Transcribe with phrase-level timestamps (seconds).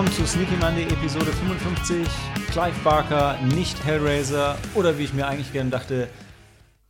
[0.00, 2.08] willkommen zu Sneaky Monday Episode 55.
[2.52, 6.08] Clive Barker, nicht Hellraiser oder wie ich mir eigentlich gerne dachte,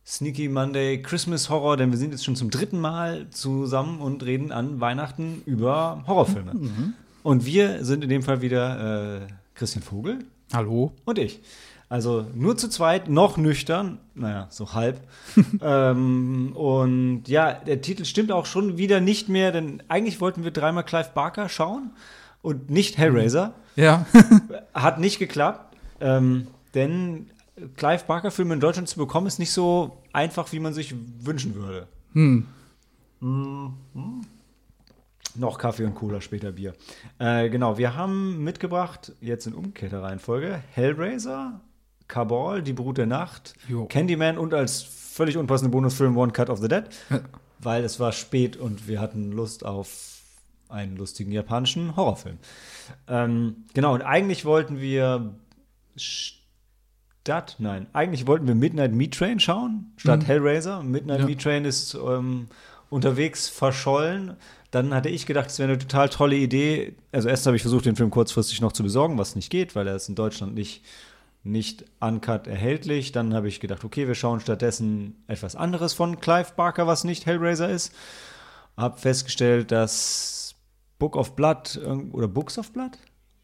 [0.05, 4.53] Sneaky Monday Christmas Horror, denn wir sind jetzt schon zum dritten Mal zusammen und reden
[4.53, 6.53] an Weihnachten über Horrorfilme.
[7.21, 10.19] Und wir sind in dem Fall wieder äh, Christian Vogel
[10.53, 10.93] Hallo.
[11.03, 11.41] und ich.
[11.89, 15.01] Also nur zu zweit, noch nüchtern, naja, so halb.
[15.61, 20.51] ähm, und ja, der Titel stimmt auch schon wieder nicht mehr, denn eigentlich wollten wir
[20.51, 21.91] dreimal Clive Barker schauen
[22.41, 23.53] und nicht Hellraiser.
[23.75, 24.05] Ja.
[24.73, 27.29] Hat nicht geklappt, ähm, denn
[27.75, 31.87] Clive Barker-Filme in Deutschland zu bekommen, ist nicht so einfach, wie man sich wünschen würde.
[32.13, 32.47] Hm.
[35.35, 36.73] Noch Kaffee und Cola, später Bier.
[37.19, 41.61] Äh, genau, wir haben mitgebracht, jetzt in umgekehrter Reihenfolge, Hellraiser,
[42.07, 43.85] Cabal, Die Brut der Nacht, Jo.
[43.85, 46.83] Candyman und als völlig unpassende Bonusfilm One Cut of the Dead,
[47.59, 50.10] weil es war spät und wir hatten Lust auf
[50.71, 52.37] einen lustigen japanischen Horrorfilm.
[53.07, 55.35] Ähm, genau, und eigentlich wollten wir
[55.95, 60.81] statt, nein, eigentlich wollten wir Midnight Meat Train schauen, statt Hellraiser.
[60.83, 61.25] Midnight Ja.
[61.25, 62.47] Meat Train ist ähm,
[62.89, 64.35] unterwegs verschollen.
[64.71, 66.95] Dann hatte ich gedacht, es wäre eine total tolle Idee.
[67.11, 69.87] Also erst habe ich versucht, den Film kurzfristig noch zu besorgen, was nicht geht, weil
[69.87, 70.83] er ist in Deutschland nicht,
[71.43, 73.11] nicht uncut erhältlich.
[73.11, 77.25] Dann habe ich gedacht, okay, wir schauen stattdessen etwas anderes von Clive Barker, was nicht
[77.25, 77.93] Hellraiser ist.
[78.77, 80.40] Hab festgestellt, dass
[81.01, 82.91] Book of Blood oder Books of Blood?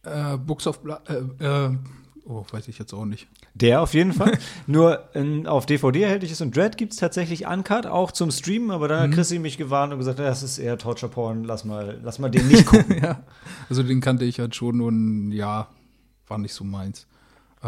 [0.03, 0.99] Äh, Books of Blood.
[1.09, 1.77] Äh, äh,
[2.25, 3.27] oh, weiß ich jetzt auch nicht.
[3.55, 4.37] Der auf jeden Fall.
[4.67, 8.69] Nur in, auf DVD erhältlich ist und Dread gibt es tatsächlich Uncut, auch zum Streamen,
[8.69, 11.99] aber dann hat Chrissy mich gewarnt und gesagt, das ist eher Torture Porn, lass mal,
[12.03, 12.95] lass mal den nicht gucken.
[13.01, 13.23] ja.
[13.69, 15.67] Also den kannte ich halt schon und ja,
[16.27, 17.07] war nicht so meins.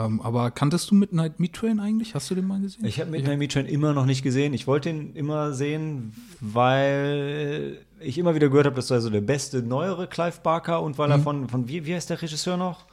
[0.05, 2.15] Ähm, aber kanntest du Midnight Meat Train eigentlich?
[2.15, 2.85] Hast du den mal gesehen?
[2.85, 4.53] Ich habe Midnight Meat Train immer noch nicht gesehen.
[4.53, 9.21] Ich wollte ihn immer sehen, weil ich immer wieder gehört habe, das sei so der
[9.21, 12.85] beste neuere Clive Barker und weil er von, von wie, wie heißt der Regisseur noch?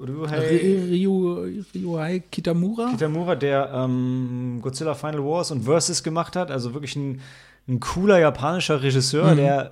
[0.00, 2.90] Ryuhei Ryu, Ryuhei Kitamura?
[2.90, 6.50] Kitamura, der ähm, Godzilla Final Wars und Versus gemacht hat.
[6.50, 7.20] Also wirklich ein,
[7.68, 9.70] ein cooler japanischer Regisseur, der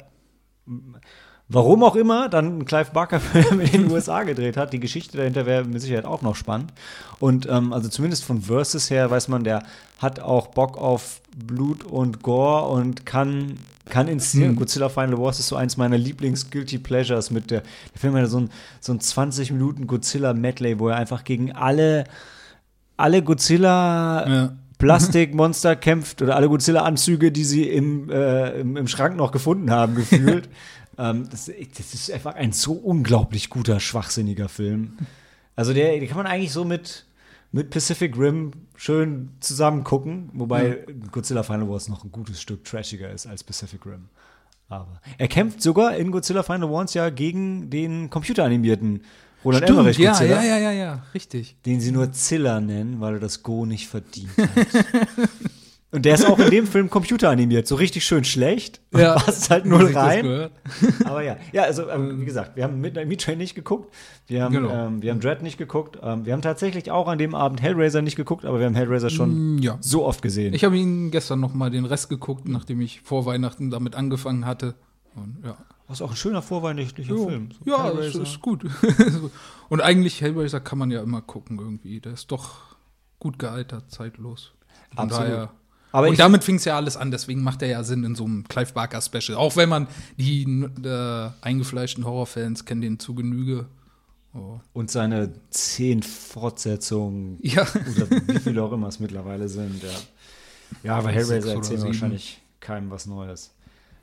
[1.49, 4.73] warum auch immer dann einen Clive Barker-Film in den USA gedreht hat.
[4.73, 6.73] Die Geschichte dahinter wäre mit Sicherheit auch noch spannend.
[7.21, 9.63] Und ähm, also zumindest von Versus her weiß man, der
[9.99, 13.59] hat auch Bock auf Blut und Gore und kann,
[13.89, 14.55] kann inszenieren.
[14.55, 14.59] Mhm.
[14.59, 18.41] Godzilla Final Wars ist so eins meiner Lieblings-Guilty Pleasures mit der, der Film hat so
[18.41, 22.05] ein, so ein 20 Minuten Godzilla-Medley, wo er einfach gegen alle,
[22.97, 24.53] alle Godzilla Ja.
[24.79, 29.95] Plastikmonster kämpft oder alle Godzilla-Anzüge, die sie im, äh, im, im Schrank noch gefunden haben,
[29.95, 30.51] gefühlt.
[30.99, 34.97] ähm, das, das ist einfach ein so unglaublich guter, schwachsinniger Film.
[35.55, 37.07] Also der, den kann man eigentlich so mit,
[37.53, 43.11] mit Pacific Rim schön zusammen gucken, wobei Godzilla Final Wars noch ein gutes Stück trashiger
[43.11, 44.09] ist als Pacific Rim.
[44.69, 49.03] Aber er kämpft sogar in Godzilla Final Wars ja gegen den computeranimierten
[49.45, 51.57] Roland Stimmt, Emmerich ja, Godzilla ja, ja, ja, ja, richtig.
[51.65, 54.49] den sie nur Zilla nennen, weil er das Go nicht verdient hat.
[55.97, 58.83] Und der ist auch in dem Film computeranimiert, so richtig schön schlecht.
[58.95, 59.15] Ja.
[59.15, 60.51] Passt halt das rein.
[61.07, 63.95] Aber ja, ja, also ähm, wie gesagt, wir haben Midnight Meat Train nicht geguckt,
[64.27, 64.69] wir haben, Genau.
[64.71, 68.03] ähm, wir haben Dread nicht geguckt, ähm, wir haben tatsächlich auch an dem Abend Hellraiser
[68.03, 69.79] nicht geguckt, aber wir haben Hellraiser schon Mm, Ja.
[69.81, 70.53] so oft gesehen.
[70.53, 74.45] Ich habe ihn gestern noch mal den Rest geguckt, nachdem ich vor Weihnachten damit angefangen
[74.45, 74.75] hatte.
[75.15, 75.57] Und, ja.
[75.89, 77.27] Was auch ein schöner vorweihnachtlicher Jo.
[77.27, 77.49] Film.
[77.53, 78.21] So Ja, Hellraiser.
[78.21, 78.67] ist gut.
[79.71, 82.01] Und eigentlich Hellraiser kann man ja immer gucken irgendwie.
[82.01, 82.77] Der ist doch
[83.19, 84.53] gut gealtert, zeitlos.
[84.95, 85.27] Von Absolut.
[85.31, 85.51] daher.
[85.93, 88.25] Aber und damit fing es ja alles an, deswegen macht er ja Sinn in so
[88.25, 89.37] einem Clive Barker Special.
[89.39, 89.87] Auch wenn man
[90.17, 90.43] die
[90.85, 93.67] äh, eingefleischten Horrorfans kennen den zu Genüge.
[94.35, 94.61] Oh.
[94.75, 97.63] Und seine zehn Fortsetzungen Ja.
[97.63, 99.89] oder wie viele auch immer es mittlerweile sind, ja.
[100.83, 103.53] Ja, aber Hellraiser erzählt wahrscheinlich keinem was Neues.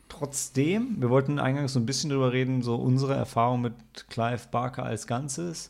[0.09, 3.73] Trotzdem, wir wollten eingangs so ein bisschen drüber reden, so unsere Erfahrung mit
[4.09, 5.69] Clive Barker als Ganzes.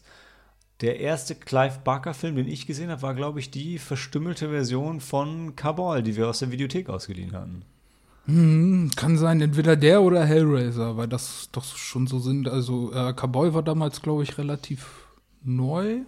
[0.84, 5.56] Der erste Clive Barker-Film, den ich gesehen habe, war, glaube ich, die verstümmelte Version von
[5.56, 7.64] Cabal, die wir aus der Videothek ausgeliehen hatten.
[8.26, 12.48] Hm, kann sein, entweder der oder Hellraiser, weil das doch schon so sind.
[12.50, 14.86] Also, äh, Cowboy war damals, glaube ich, relativ
[15.44, 16.00] neu.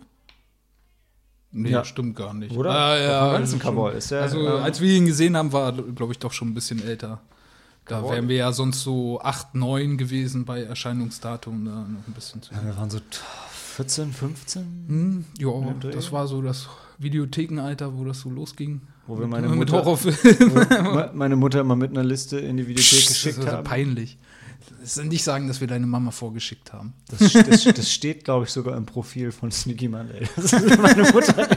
[1.51, 1.85] Nee, Ja.
[1.85, 2.55] stimmt gar nicht.
[2.55, 2.71] Oder?
[2.71, 3.59] Ah, ja, ganzen.
[3.59, 6.49] Cowboy ist der, also, ähm, als wir ihn gesehen haben, war, glaube ich, doch schon
[6.49, 7.21] ein bisschen älter.
[7.85, 8.11] Da Cowboy?
[8.15, 12.53] wären wir ja sonst so 8, 9 gewesen bei Erscheinungsdatum, da noch ein bisschen zu.
[12.53, 12.99] Ja, wir waren so
[13.75, 15.51] 14, 15, Hm, ja,
[15.91, 16.67] das war so das
[16.97, 18.81] Videothekenalter, wo das so losging.
[19.07, 20.63] Wo wir meine mit Mutter- Horrorfilmen.
[20.93, 23.63] Me- meine Mutter immer mit einer Liste in die Videothek Das geschickt ist also haben.
[23.65, 24.17] peinlich.
[24.81, 26.93] Das ist nicht sagen, dass wir deine Mama vorgeschickt haben.
[27.09, 30.27] Das, das, das steht, glaube ich, sogar im Profil von Sneaky Monday.
[30.35, 31.47] Das ist meine Mutter.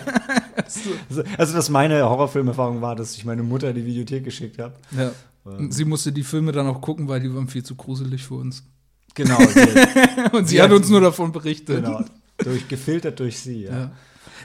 [1.39, 4.75] Also, dass meine Horrorfilmerfahrung war, dass ich meine Mutter in die Videothek geschickt habe.
[4.97, 5.13] Ja.
[5.47, 5.71] Ähm.
[5.73, 8.65] Sie musste die Filme dann auch gucken, weil die waren viel zu gruselig für uns.
[9.19, 9.39] Genau.
[10.33, 11.85] und sie, sie hat uns nur davon berichtet.
[11.85, 12.05] Genau.
[12.39, 13.73] Durch, gefiltert durch sie, ja.
[13.73, 13.91] ja.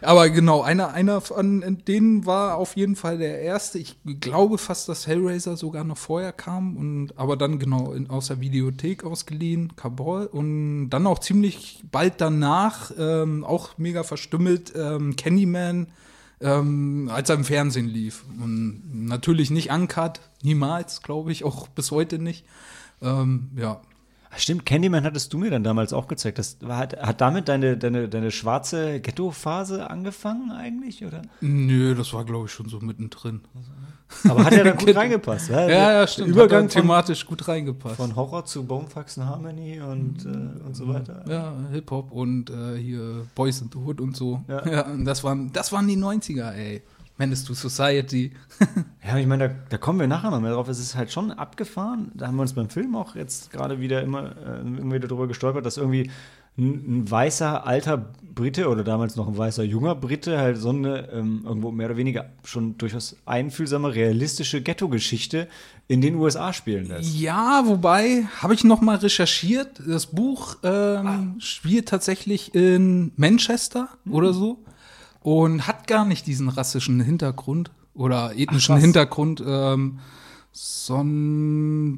[0.02, 3.78] Aber genau, einer, einer von denen war auf jeden Fall der erste.
[3.78, 6.76] Ich glaube fast, dass Hellraiser sogar noch vorher kam.
[6.76, 10.26] Und, aber dann genau in, aus der Videothek ausgeliehen, Kabul.
[10.26, 15.88] Und dann auch ziemlich bald danach, ähm, auch mega verstümmelt, ähm, Candyman,
[16.42, 18.26] ähm, als er im Fernsehen lief.
[18.44, 22.44] Und natürlich nicht uncut, niemals, glaube ich, auch bis heute nicht.
[23.02, 23.80] Ähm, ja,
[24.38, 26.40] Stimmt, Candyman hattest du mir dann damals auch gezeigt.
[26.40, 31.22] Das hat, hat damit deine, deine, deine schwarze Ghetto-Phase angefangen eigentlich, oder?
[31.42, 33.42] Nö, das war, glaube ich, schon so mittendrin.
[34.28, 35.50] Aber hat ja dann gut reingepasst.
[35.50, 36.30] Ja, ja, ja stimmt.
[36.30, 37.96] Übergang thematisch von, gut reingepasst.
[37.96, 41.24] Von Horror zu Bonefax and Harmony und, äh, und so weiter.
[41.28, 44.44] Ja, Hip-Hop und äh, hier Boys in the Hood und so.
[44.48, 46.82] Ja, ja das, waren, das waren die 90er, ey.
[47.18, 48.32] Menace to Society.
[49.08, 50.68] ja, ich meine, da, da, kommen wir nachher noch mehr drauf.
[50.68, 52.12] Es ist halt schon abgefahren.
[52.16, 55.28] Da haben wir uns beim Film auch jetzt gerade wieder immer äh, immer wieder drüber
[55.28, 56.10] gestolpert, dass irgendwie
[56.58, 61.10] ein, ein, weißer alter Brite oder damals noch ein weißer junger Brite halt so eine
[61.12, 65.48] ähm, irgendwo mehr oder weniger schon durchaus einfühlsame, realistische Ghetto-Geschichte
[65.88, 67.16] in den USA spielen lässt.
[67.16, 71.24] Ja, wobei, habe ich noch mal recherchiert, das Buch ähm, ah.
[71.40, 74.14] spielt tatsächlich in Manchester mhm.
[74.14, 74.64] oder so
[75.24, 80.00] und hat gar nicht diesen rassischen Hintergrund oder ethnischen Ach, Hintergrund, ähm,
[80.52, 81.98] sondern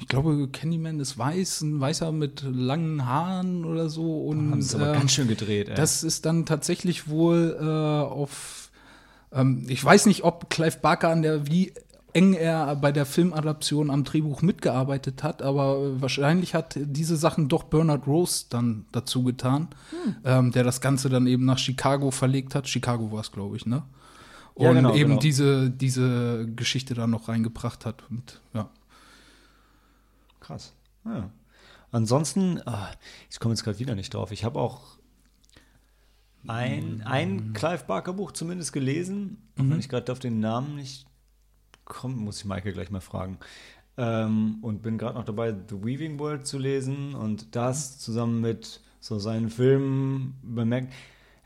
[0.00, 4.20] ich glaube, Candyman ist weiß, ein Weißer mit langen Haaren oder so.
[4.26, 5.70] Und, haben sie aber äh, ganz schön gedreht.
[5.70, 5.74] Ey.
[5.74, 8.68] Das ist dann tatsächlich wohl äh, auf
[9.32, 11.72] ähm, ich weiß nicht, ob Clive Barker an der wie
[12.18, 17.64] eng er bei der Filmadaption am Drehbuch mitgearbeitet hat, aber wahrscheinlich hat diese Sachen doch
[17.64, 20.16] Bernard Rose dann dazu getan, hm.
[20.24, 22.68] ähm, der das Ganze dann eben nach Chicago verlegt hat.
[22.68, 23.82] Chicago war es, glaube ich, ne?
[24.54, 25.20] Und ja, genau, eben genau.
[25.20, 28.02] diese, diese Geschichte da noch reingebracht hat.
[28.10, 28.68] Und, ja.
[30.40, 30.72] Krass.
[31.04, 31.30] Ja.
[31.92, 32.72] Ansonsten, oh,
[33.30, 34.32] ich komme jetzt gerade wieder nicht drauf.
[34.32, 34.98] Ich habe auch
[36.48, 39.70] ein, ein Clive Barker Buch zumindest gelesen, mhm.
[39.70, 41.07] wenn ich gerade auf den Namen nicht
[41.88, 43.38] kommt, muss ich Michael gleich mal fragen.
[43.96, 48.80] Ähm, und bin gerade noch dabei, The Weaving World zu lesen und das zusammen mit
[49.00, 50.92] so seinen Filmen bemerkt.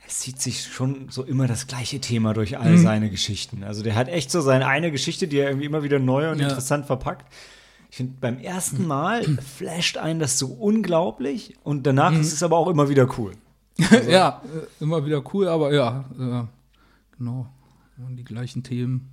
[0.07, 2.83] Es zieht sich schon so immer das gleiche Thema durch all mhm.
[2.83, 3.63] seine Geschichten.
[3.63, 6.41] Also der hat echt so seine eine Geschichte, die er irgendwie immer wieder neu und
[6.41, 6.49] ja.
[6.49, 7.33] interessant verpackt.
[7.91, 9.23] Ich finde, beim ersten Mal
[9.57, 12.21] flasht einen das so unglaublich und danach mhm.
[12.21, 13.33] ist es aber auch immer wieder cool.
[13.91, 17.47] Also, ja, äh, immer wieder cool, aber ja, äh, genau.
[17.97, 19.12] Die gleichen Themen.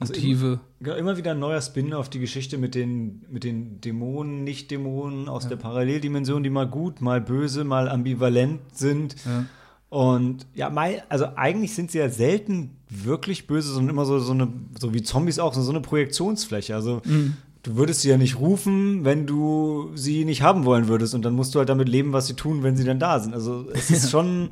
[0.00, 0.60] Also Motive.
[0.80, 5.28] Immer, immer, wieder ein neuer Spin auf die Geschichte mit den, mit den Dämonen, Nicht-Dämonen
[5.28, 5.50] aus ja.
[5.50, 9.14] der Paralleldimension, die mal gut, mal böse, mal ambivalent sind.
[9.26, 9.44] Ja.
[9.90, 14.32] Und ja, mal, also eigentlich sind sie ja selten wirklich böse, sondern immer so, so
[14.32, 14.48] eine,
[14.78, 16.74] so wie Zombies auch, so, so eine Projektionsfläche.
[16.74, 17.34] Also mhm.
[17.62, 21.14] du würdest sie ja nicht rufen, wenn du sie nicht haben wollen würdest.
[21.14, 23.34] Und dann musst du halt damit leben, was sie tun, wenn sie dann da sind.
[23.34, 24.48] Also es ist schon,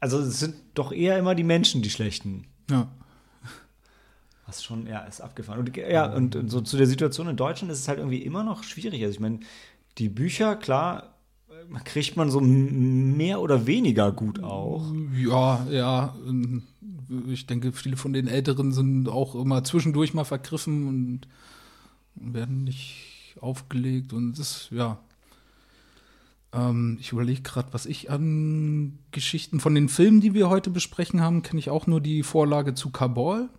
[0.00, 2.48] also es sind doch eher immer die Menschen, die Schlechten.
[2.68, 2.88] Ja.
[4.48, 5.60] Was schon, ja, ist abgefahren.
[5.60, 8.42] Und ja, und, und so zu der Situation in Deutschland ist es halt irgendwie immer
[8.42, 9.02] noch schwierig.
[9.02, 9.40] Also ich meine,
[9.98, 11.18] die Bücher, klar,
[11.84, 14.90] kriegt man so mehr oder weniger gut auch.
[15.14, 16.16] Ja, ja.
[17.28, 21.20] Ich denke, viele von den Älteren sind auch immer zwischendurch mal vergriffen und
[22.14, 24.14] werden nicht aufgelegt.
[24.14, 24.98] Und das, ja.
[26.54, 31.20] Ähm, ich überlege gerade, was ich an Geschichten von den Filmen, die wir heute besprechen
[31.20, 33.50] haben, kenne ich auch nur die Vorlage zu Kabul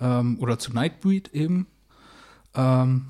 [0.00, 1.66] ähm, oder zu Nightbreed eben.
[2.54, 3.06] Ähm,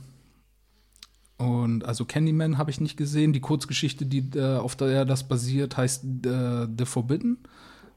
[1.37, 3.33] und also Candyman habe ich nicht gesehen.
[3.33, 7.39] Die Kurzgeschichte, die, äh, auf der das basiert, heißt äh, The Forbidden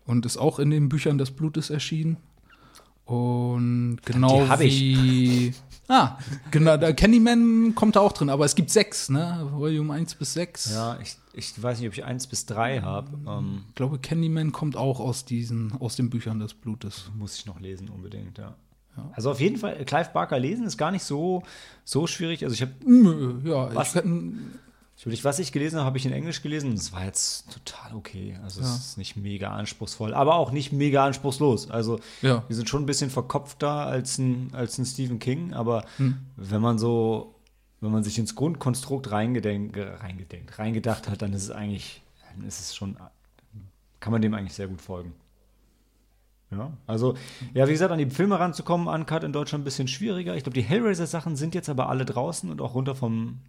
[0.06, 2.18] und ist auch in den Büchern des Blutes erschienen.
[3.06, 5.48] Und genau die wie.
[5.50, 5.56] Ich.
[5.90, 6.18] Ah,
[6.50, 9.46] genau, der Candyman kommt da auch drin, aber es gibt sechs, ne?
[9.52, 10.72] Volume 1 bis 6.
[10.72, 13.20] Ja, ich, ich weiß nicht, ob ich 1 bis 3 habe.
[13.28, 17.12] Ähm, ich glaube, Candyman kommt auch aus diesen, aus den Büchern des Blutes.
[17.18, 18.56] Muss ich noch lesen, unbedingt, ja.
[18.98, 19.10] Ja.
[19.14, 21.44] Also auf jeden Fall, Clive Barker lesen ist gar nicht so,
[21.84, 22.44] so schwierig.
[22.44, 22.72] Also ich habe.
[23.44, 23.96] Ja, was,
[25.06, 26.76] ich, was ich gelesen habe, habe ich in Englisch gelesen.
[26.76, 28.38] Das war jetzt total okay.
[28.44, 28.68] Also ja.
[28.68, 31.70] es ist nicht mega anspruchsvoll, aber auch nicht mega anspruchslos.
[31.72, 32.44] Also ja.
[32.48, 36.20] wir sind schon ein bisschen verkopfter als ein, als ein Stephen King, aber hm.
[36.38, 37.36] wenn man so,
[37.82, 39.78] wenn man sich ins Grundkonstrukt reingedenkt,
[40.58, 42.96] reingedacht hat, dann ist es eigentlich, dann ist es schon,
[44.00, 45.14] kann man dem eigentlich sehr gut folgen.
[46.58, 47.16] Ja, also,
[47.54, 50.36] ja, wie gesagt, an die Filme ranzukommen, Uncut in Deutschland ein bisschen schwieriger.
[50.36, 53.40] Ich glaube, die Hellraiser-Sachen sind jetzt aber alle draußen und auch runter vom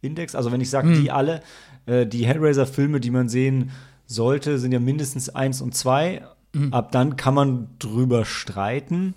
[0.00, 0.34] Index.
[0.34, 1.02] Also, wenn ich sage, hm.
[1.02, 1.42] die alle,
[1.86, 3.70] äh, die Hellraiser-Filme, die man sehen
[4.06, 6.22] sollte, sind ja mindestens eins und zwei.
[6.54, 6.72] Hm.
[6.72, 9.14] Ab dann kann man drüber streiten.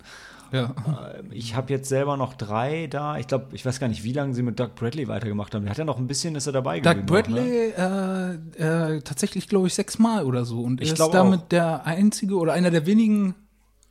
[0.51, 0.73] Ja.
[1.19, 3.17] Ähm, Ich habe jetzt selber noch drei da.
[3.17, 5.63] Ich glaube, ich weiß gar nicht, wie lange sie mit Doug Bradley weitergemacht haben.
[5.63, 7.33] Der hat ja noch ein bisschen, ist er dabei Doug geblieben.
[7.33, 7.71] ne?
[7.75, 10.61] Bradley äh, äh, tatsächlich, glaube ich, sechsmal oder so.
[10.61, 11.47] Und Ich ist damit auch.
[11.49, 13.35] der einzige oder einer der wenigen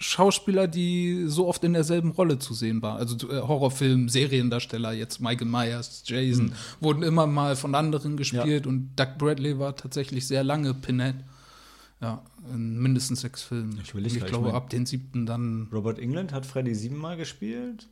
[0.01, 2.97] Schauspieler, die so oft in derselben Rolle zu sehen war.
[2.97, 6.53] Also äh, Horrorfilm, Seriendarsteller, jetzt Michael Myers, Jason, Hm.
[6.81, 11.17] wurden immer mal von anderen gespielt und Doug Bradley war tatsächlich sehr lange Pinhead.
[12.01, 13.79] Ja, in mindestens sechs Filmen.
[13.83, 15.69] Ich überleg Und ich glaube, ab den siebten dann.
[15.73, 17.89] Robert England hat Freddy siebenmal gespielt.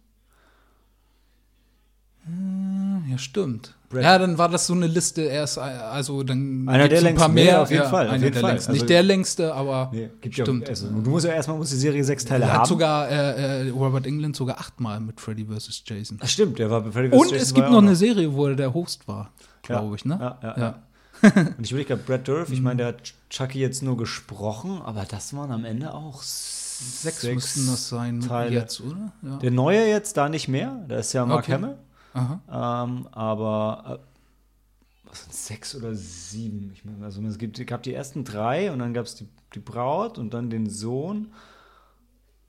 [3.08, 3.74] Ja, stimmt.
[3.88, 5.22] Brad- ja, dann war das so eine Liste.
[5.28, 7.44] Er ist äh, also dann Einer der ein paar längsten, mehr.
[7.44, 8.50] ja, auf jeden ja, Fall, auf Einer jeden der Fall.
[8.50, 8.70] längsten.
[8.72, 10.62] Also- Nicht der längste, aber Nee, gibt stimmt.
[10.64, 12.60] ja also, Du musst ja erstmal muss die Serie sechs Teile Er haben.
[12.62, 15.84] hat sogar äh, äh, Robert England sogar achtmal mit Freddy vs.
[15.86, 16.18] Jason.
[16.20, 17.14] Ach, stimmt, der war bei Freddy vs.
[17.16, 19.30] Und Jason es war gibt ja noch eine Serie, wo er der Host war,
[19.68, 20.18] Ja, glaube ich, ne?
[20.20, 20.82] Ja, ja, Ja.
[21.22, 25.04] Und ich überlege gerade, Brad Dourif, ich meine, der hat Chucky jetzt nur gesprochen, aber
[25.04, 28.54] das waren am Ende auch Sechs, müssten das sein Teile.
[28.54, 29.12] jetzt, oder?
[29.22, 29.36] Ja.
[29.38, 31.52] Der neue jetzt da nicht mehr, da ist ja Mark Okay.
[31.54, 31.76] Hamill.
[32.14, 36.70] Ähm, aber äh, was sind sechs oder sieben?
[36.74, 39.58] Ich meine, also es gibt, gab die ersten drei und dann gab es die, die
[39.58, 41.32] Braut und dann den Sohn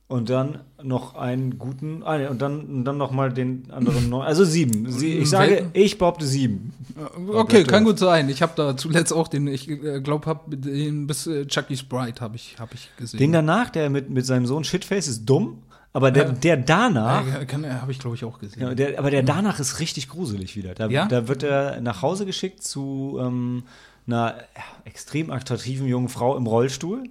[0.09, 4.21] und dann noch einen guten, ah, und dann, und dann noch mal den anderen neun,
[4.25, 4.89] also sieben.
[4.89, 6.73] Sie, ich sage, ich behaupte sieben.
[7.33, 8.29] Okay, kann gut sein.
[8.29, 12.21] Ich habe da zuletzt auch den, ich äh, glaube, hab den bis äh, Chucky's Bride
[12.21, 13.17] habe ich, hab ich gesehen.
[13.19, 15.57] Den danach, der mit, mit seinem Sohn Shitface ist dumm,
[15.91, 16.31] aber der, Ja.
[16.31, 18.61] der danach, kann- habe ich, glaube ich, auch gesehen.
[18.61, 20.73] ja, der, aber der danach ist richtig gruselig wieder.
[20.73, 21.07] Da, Ja?
[21.07, 23.63] da wird er nach Hause geschickt zu ähm,
[24.05, 27.03] einer ja, extrem attraktiven jungen Frau im Rollstuhl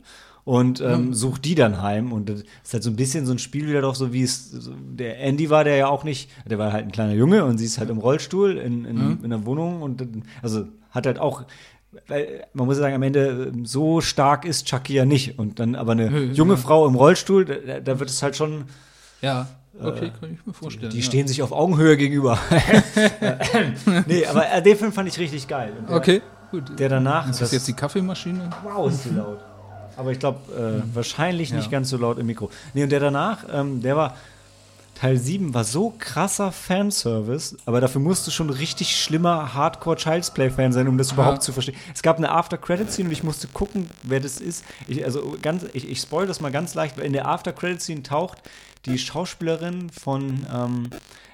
[0.47, 2.13] und ähm, sucht die dann heim.
[2.13, 4.49] Und das ist halt so ein bisschen so ein Spiel wieder doch so, wie es
[4.49, 7.59] so, der Andy war, der ja auch nicht, der war halt ein kleiner Junge und
[7.59, 10.07] sie ist halt im Rollstuhl in, in, in der Wohnung und
[10.43, 11.45] also hat halt auch
[12.09, 15.39] weil man muss ja sagen, am Ende ähm, so stark ist Chucky ja nicht.
[15.39, 16.61] Und dann aber eine junge ja.
[16.61, 18.67] Frau im Rollstuhl, da, da wird es halt schon,
[19.23, 19.49] Ja,
[19.81, 20.91] okay, kann ich mir vorstellen.
[20.91, 21.05] Äh, die ja.
[21.05, 22.39] stehen sich auf Augenhöhe gegenüber.
[24.07, 25.73] nee, aber äh, den Film fand ich richtig geil.
[25.89, 26.79] Der, Okay, gut.
[26.79, 28.51] Der danach, ist das jetzt die Kaffeemaschine?
[28.63, 29.39] wow, ist zu laut.
[29.97, 30.41] Aber ich glaube,
[30.85, 31.71] äh, wahrscheinlich nicht Ja.
[31.71, 32.51] ganz so laut im Mikro.
[32.75, 34.17] Nee, und der danach, ähm, der war,
[34.95, 40.31] Teil 7 war so krasser Fanservice, aber dafür musst du schon richtig schlimmer Hardcore Child's
[40.31, 41.77] Play-Fan sein, um das überhaupt zu verstehen.
[41.95, 44.65] Es gab eine After-Credit-Scene und ich musste gucken, wer das ist.
[44.89, 48.39] Ich, also ganz, ich, ich spoil das mal ganz leicht, weil in der After-Credit-Scene taucht
[48.87, 50.89] die Schauspielerin von ähm,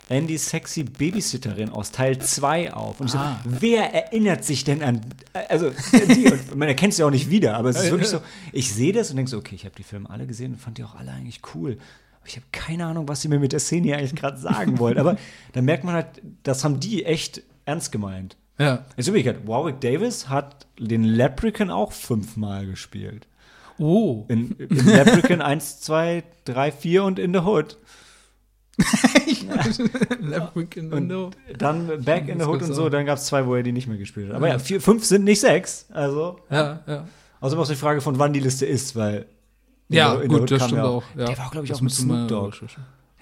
[0.09, 3.01] Andy's sexy Babysitterin aus Teil 2 auf.
[3.01, 3.41] Und ich Ah.
[3.45, 5.01] so, wer erinnert sich denn an,
[5.49, 8.21] also die, und man erkennt sie auch nicht wieder, aber es ist wirklich so,
[8.53, 10.79] ich sehe das und denke so, okay, ich habe die Filme alle gesehen und fand
[10.79, 11.79] die auch alle eigentlich cool.
[12.19, 14.79] Aber ich habe keine Ahnung, was sie mir mit der Szene hier eigentlich gerade sagen
[14.79, 14.99] wollen.
[14.99, 15.17] Aber
[15.55, 16.07] dann merkt man halt,
[16.43, 18.37] das haben die echt ernst gemeint.
[18.59, 18.85] Ja.
[18.97, 23.27] Jetzt übrigens, Warwick Davis hat den Leprechaun auch fünfmal gespielt.
[23.79, 24.25] Oh.
[24.29, 27.79] In, in Leprechaun 1, 2, 3, 4 und In the Hood.
[30.91, 33.73] Und dann Back in the Hood und so, dann gab es zwei, wo er die
[33.73, 34.37] nicht mehr gespielt hat.
[34.37, 35.87] Aber ja, vier, fünf sind nicht sechs.
[35.93, 37.09] Also, Ja, ja.
[37.41, 39.27] außerdem auch die Frage, von wann die Liste ist, weil.
[39.89, 41.03] Ja, in gut, Hood das stimmt auch.
[41.17, 41.27] Ja.
[41.27, 42.55] Der war, glaube ich, Das auch mit Snoop Dogg.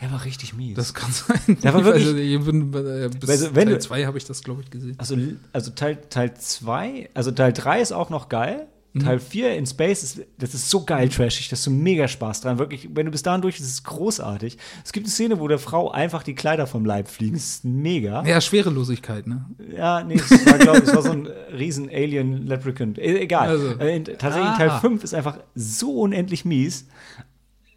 [0.01, 0.77] Der war richtig mies.
[0.77, 1.59] Das kann sein.
[1.63, 4.25] Der war wirklich- also, ich bin, äh, bis Also, wenn Teil du- 2 habe ich
[4.25, 4.95] das, glaube ich, gesehen.
[4.99, 5.17] also,
[5.53, 8.67] also Teil, Teil 2, also Teil 3 ist auch noch geil.
[8.93, 9.01] Mhm.
[9.01, 12.41] Teil 4 in Space, ist, das ist so geil trashig, da hast du mega Spaß
[12.41, 12.59] dran.
[12.59, 14.59] Wirklich, wenn du bis dahin durch bist, ist es großartig.
[14.85, 17.35] Es gibt eine Szene, wo der Frau einfach die Kleider vom Leib fliegen.
[17.35, 18.25] Das ist mega.
[18.25, 19.47] Ja, Schwerelosigkeit, ne?
[19.77, 22.95] Ja, nee, es war, glaube ich, es war so ein riesen Alien Leprechaun.
[22.97, 23.49] E egal.
[23.49, 23.79] Also.
[23.79, 24.57] Äh, tatsächlich Ah.
[24.57, 26.87] Teil 5 ist einfach so unendlich mies.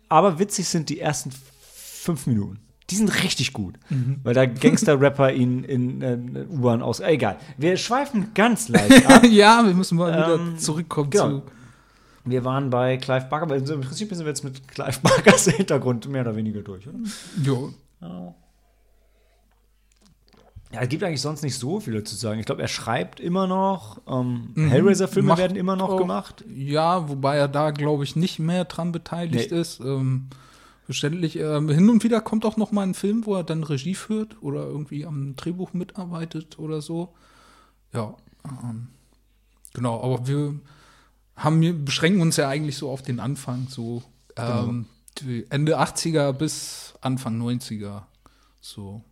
[0.10, 2.60] Aber witzig sind die ersten fünf Minuten.
[2.90, 3.76] Die sind richtig gut.
[3.90, 4.20] Mhm.
[4.24, 7.00] Weil da Gangster-Rapper ihn in äh, U-Bahn aus.
[7.00, 7.38] Äh, egal.
[7.58, 9.24] Wir schweifen ganz leicht ab.
[9.30, 11.30] ja, wir müssen mal wieder Ähm, zurückkommen genau.
[11.30, 11.44] zu.
[12.26, 16.08] Wir waren bei Clive Barker, aber im Prinzip sind wir jetzt mit Clive Barkers Hintergrund
[16.10, 16.98] mehr oder weniger durch, oder?
[17.42, 17.74] Jo.
[20.72, 22.40] Ja, es gibt eigentlich sonst nicht so viel zu sagen.
[22.40, 24.02] Ich glaube, er schreibt immer noch.
[24.08, 26.44] Ähm, Hellraiser-Filme Macht werden immer noch auch- gemacht.
[26.54, 29.60] Ja, wobei er da, glaube ich, nicht mehr dran beteiligt Nee.
[29.60, 29.80] ist.
[29.82, 30.30] Ähm,
[30.86, 31.38] verständlich.
[31.38, 34.42] Ähm, hin und wieder kommt auch noch mal ein Film, wo er dann Regie führt
[34.42, 37.14] oder irgendwie am Drehbuch mitarbeitet oder so.
[37.94, 38.16] Ja.
[38.46, 38.90] Ähm,
[39.74, 40.60] genau, aber wir
[41.36, 44.04] haben, wir beschränken uns ja eigentlich so auf den Anfang, so
[44.36, 44.86] ähm,
[45.20, 48.04] die Ende 80er bis Anfang 90er.
[48.62, 49.04] So.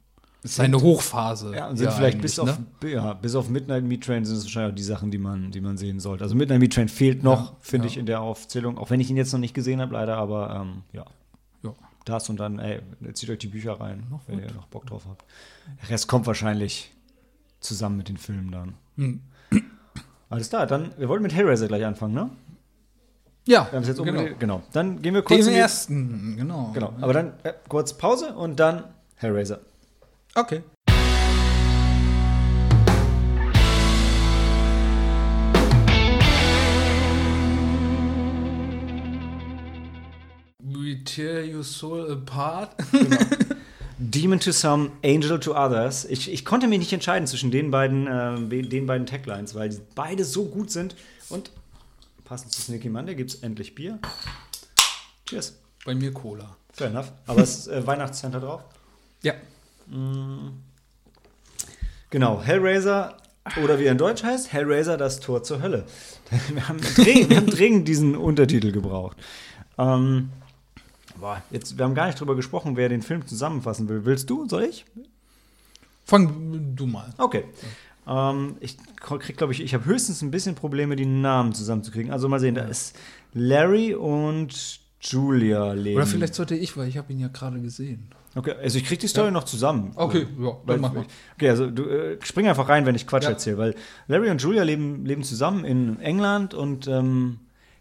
[0.43, 1.53] Seine Hochphase.
[1.55, 2.89] Ja, und sind vielleicht bis auf, ne?
[2.89, 5.61] ja, bis auf Midnight Meat Train sind es wahrscheinlich auch die Sachen, die man, die
[5.61, 6.23] man sehen sollte.
[6.23, 7.91] Also Midnight Meat Train fehlt noch, Ja, finde ja.
[7.91, 10.61] ich, in der Aufzählung, auch wenn ich ihn jetzt noch nicht gesehen habe, leider, aber
[10.61, 11.05] ähm, ja.
[12.05, 12.81] Das und dann, ey,
[13.13, 15.23] zieht euch die Bücher rein, wenn ihr noch Bock drauf habt.
[15.83, 16.91] Der Rest kommt wahrscheinlich
[17.59, 18.73] zusammen mit den Filmen dann.
[18.97, 19.21] Hm.
[20.29, 22.29] Alles klar, dann, wir wollten mit Hellraiser gleich anfangen, ne?
[23.47, 24.25] Ja, Wir haben es jetzt genau.
[24.37, 24.63] Genau.
[24.71, 26.71] Dann gehen wir kurz Den ersten, genau.
[26.73, 26.93] Genau.
[27.01, 28.83] Aber dann äh, kurz Pause und dann
[29.15, 29.59] Hellraiser.
[30.35, 30.63] Okay.
[41.03, 42.75] Tear your soul apart.
[43.99, 46.05] Demon to some, Angel to others.
[46.05, 49.79] Ich, ich konnte mich nicht entscheiden zwischen den beiden, äh, den beiden Taglines, weil die
[49.93, 50.95] beide so gut sind.
[51.29, 51.51] Und
[52.25, 53.99] passend zu Sneaky Monday gibt es endlich Bier.
[55.27, 55.59] Cheers.
[55.85, 56.55] Bei mir Cola.
[56.73, 57.11] Fair enough.
[57.27, 58.61] Aber es ist äh, Weihnachtscenter drauf.
[59.23, 59.33] Ja.
[62.09, 63.17] Genau, Hellraiser
[63.63, 65.85] oder wie er in Deutsch heißt, Hellraiser, das Tor zur Hölle.
[66.53, 69.17] Wir haben dringend, wir haben dringend diesen Untertitel gebraucht.
[69.77, 70.29] Ähm,
[71.21, 74.03] boah, jetzt, wir haben gar nicht drüber gesprochen, wer den Film zusammenfassen will.
[74.05, 74.47] Willst du?
[74.49, 74.85] Soll ich?
[76.03, 77.13] Fang du mal.
[77.17, 77.45] Okay.
[78.07, 82.11] Ähm, ich krieg, glaube ich, ich habe höchstens ein bisschen Probleme, die Namen zusammenzukriegen.
[82.11, 82.97] Also mal sehen, da ist
[83.33, 85.97] Larry und Julia leben.
[85.97, 88.09] Oder vielleicht sollte ich, weil ich habe ihn ja gerade gesehen.
[88.33, 89.91] Okay, also ich krieg die Story noch zusammen.
[89.95, 91.05] Okay, ja, dann mach mal.
[91.35, 93.31] okay, also du äh, spring einfach rein, wenn ich Quatsch Ja.
[93.31, 93.75] erzähle, weil
[94.07, 97.39] Larry und Julia leben, leben zusammen in England und ähm,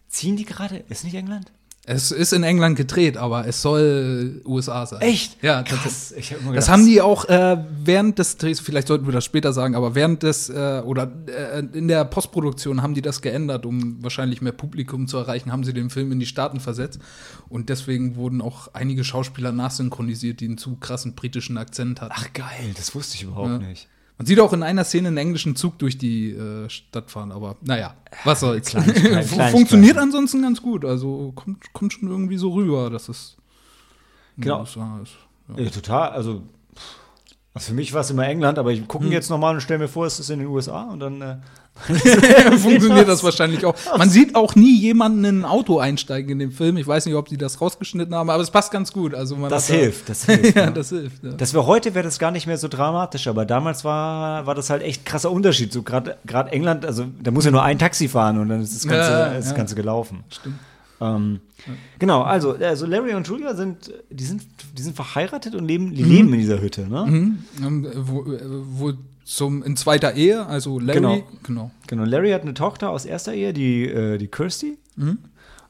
[0.09, 0.79] ziehen die gerade?
[0.89, 1.53] Ist nicht England?
[1.93, 5.01] Es ist in England gedreht, aber es soll USA sein.
[5.01, 5.43] Echt?
[5.43, 6.13] Ja, Krass.
[6.17, 9.53] Ich hab Das haben die auch äh, während des Drehs, vielleicht sollten wir das später
[9.53, 14.01] sagen, aber während des äh, oder äh, in der Postproduktion haben die das geändert, um
[14.05, 17.01] wahrscheinlich mehr Publikum zu erreichen, haben sie den Film in die Staaten versetzt.
[17.49, 22.13] Und deswegen wurden auch einige Schauspieler nachsynchronisiert, die einen zu krassen britischen Akzent hatten.
[22.15, 23.69] Ach geil, das wusste ich überhaupt Ja.
[23.69, 23.89] nicht.
[24.21, 27.57] Man sieht auch in einer Szene einen englischen Zug durch die äh, Stadt fahren, aber
[27.63, 28.69] naja, was soll's.
[28.69, 29.25] Kleinigkeiten.
[29.51, 30.85] Funktioniert ansonsten ganz gut.
[30.85, 33.39] Also kommt, kommt schon irgendwie so rüber, dass es
[34.37, 34.67] Genau.
[34.77, 35.65] Ja.
[35.65, 36.43] Ja, total, also
[37.55, 39.13] also für mich war es immer England, aber ich gucke Hm.
[39.13, 41.37] jetzt nochmal und stelle mir vor, es ist in den USA und dann äh,
[42.59, 43.75] Funktioniert das wahrscheinlich auch.
[43.97, 46.77] Man sieht auch nie jemanden in ein Auto einsteigen in dem Film.
[46.77, 49.15] Ich weiß nicht, ob die das rausgeschnitten haben, aber es passt ganz gut.
[49.15, 50.57] Also man das hilft, das hilft.
[50.57, 50.71] ja, ja.
[50.71, 51.25] das hilft.
[51.25, 51.31] Ja.
[51.33, 54.69] Das wäre heute wäre das gar nicht mehr so dramatisch, aber damals war, war das
[54.69, 55.73] halt echt krasser Unterschied.
[55.73, 56.17] So gerade
[56.51, 59.35] England, also da muss ja nur ein Taxi fahren und dann ist das Ganze, Ja,
[59.35, 59.55] das.
[59.55, 60.25] Ganze gelaufen.
[60.29, 60.59] Stimmt.
[61.01, 61.41] Ähm,
[61.99, 64.43] Genau, also, also Larry und Julia sind, die sind,
[64.77, 65.95] die sind verheiratet und leben, Mhm.
[65.95, 67.37] die leben in dieser Hütte, ne?
[67.63, 68.93] Ähm, wo, äh, wo
[69.25, 71.23] zum, in zweiter Ehe, also Larry, Genau.
[71.43, 71.71] genau.
[71.87, 74.79] Genau, Larry hat eine Tochter aus erster Ehe, die, äh, die Kirsty.
[74.97, 75.19] Mhm.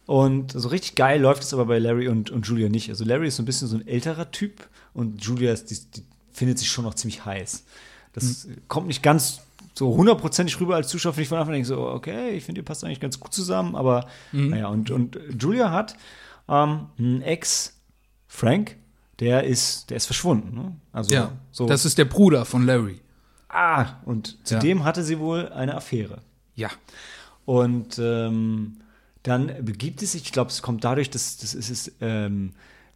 [0.06, 2.88] Und so richtig geil läuft es aber bei Larry und, und Julia nicht.
[2.88, 6.02] Also Larry ist so ein bisschen so ein älterer Typ und Julia ist, die, die
[6.32, 7.64] findet sich schon noch ziemlich heiß.
[8.12, 8.56] Das Mhm.
[8.66, 9.40] kommt nicht ganz
[9.74, 12.60] so hundertprozentig rüber als Zuschauer, finde ich von Anfang an denke so, okay, ich finde,
[12.60, 14.48] ihr passt eigentlich ganz gut zusammen, aber Mhm.
[14.50, 15.96] naja, und, und Julia hat
[16.48, 17.80] ähm, einen Ex,
[18.26, 18.76] Frank,
[19.20, 20.54] der ist, der ist verschwunden.
[20.56, 20.76] Ne?
[20.92, 21.66] Also Ja, so.
[21.66, 23.00] das ist der Bruder von Larry.
[23.48, 24.58] ah, und Ja.
[24.60, 26.22] zudem hatte sie wohl eine Affäre.
[26.54, 26.70] Ja.
[27.44, 28.76] Und ähm,
[29.22, 32.52] dann begibt es sich, ich glaube, es kommt dadurch, dass das ist es, ähm,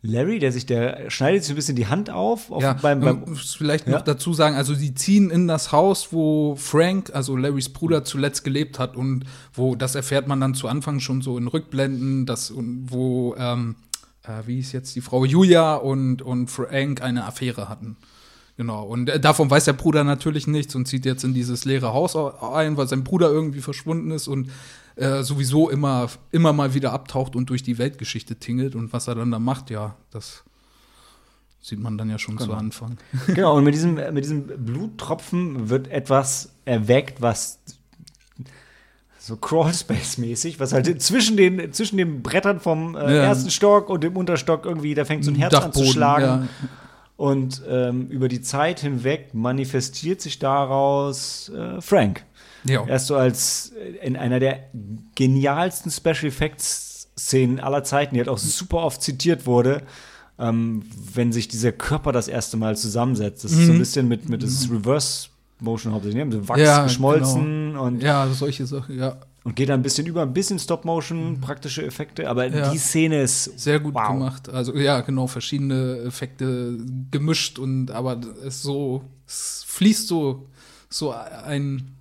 [0.06, 3.20] Larry, der sich, der schneidet sich ein bisschen die Hand auf, auf Ja, beim, man
[3.24, 3.94] beim muss vielleicht Ja.
[3.94, 8.44] noch dazu sagen, also sie ziehen in das Haus, wo Frank, also Larrys Bruder, zuletzt
[8.44, 12.52] gelebt hat und wo, das erfährt man dann zu Anfang schon so in Rückblenden, dass,
[12.54, 13.76] wo, ähm,
[14.24, 17.96] äh, wie ist jetzt die Frau Julia und, und Frank eine Affäre hatten.
[18.58, 21.94] Genau, und äh, davon weiß der Bruder natürlich nichts und zieht jetzt in dieses leere
[21.94, 24.50] Haus ein, weil sein Bruder irgendwie verschwunden ist und
[24.96, 29.14] äh, sowieso immer, immer mal wieder abtaucht und durch die Weltgeschichte tingelt und was er
[29.16, 30.44] dann da macht, ja, das
[31.60, 32.98] sieht man dann ja schon zu Anfang.
[33.28, 37.58] genau, und mit diesem, mit diesem Bluttropfen wird etwas erweckt, was
[39.18, 43.22] so Crawlspace-mäßig, was halt zwischen den, zwischen den Brettern vom äh, Ja.
[43.22, 46.24] ersten Stock und dem Unterstock irgendwie, da fängt so ein Herz an zu schlagen.
[46.24, 46.48] ja.
[47.16, 52.24] Und ähm, über die Zeit hinweg manifestiert sich daraus äh, Frank.
[52.66, 52.86] Ja.
[52.86, 54.60] Erst so als äh, in einer der
[55.14, 59.82] genialsten Special Effects Szenen aller Zeiten, die halt auch super oft zitiert wurde,
[60.38, 60.82] ähm,
[61.14, 63.44] wenn sich dieser Körper das erste Mal zusammensetzt.
[63.44, 65.28] Das ist so ein bisschen mit, mit das ist Reverse
[65.60, 66.36] Motion hauptsächlich, ne?
[66.36, 69.16] mit Wachs Ja, geschmolzen und, ja, solche Sachen, ja.
[69.44, 72.72] und geht dann ein bisschen über, ein bisschen Stop Motion, praktische Effekte, aber Ja.
[72.72, 74.08] die Szene ist Sehr gut wow.
[74.08, 74.48] gemacht.
[74.48, 76.76] Also ja, genau, verschiedene Effekte
[77.12, 80.48] gemischt und aber es so, es fließt so,
[80.90, 81.92] so ein,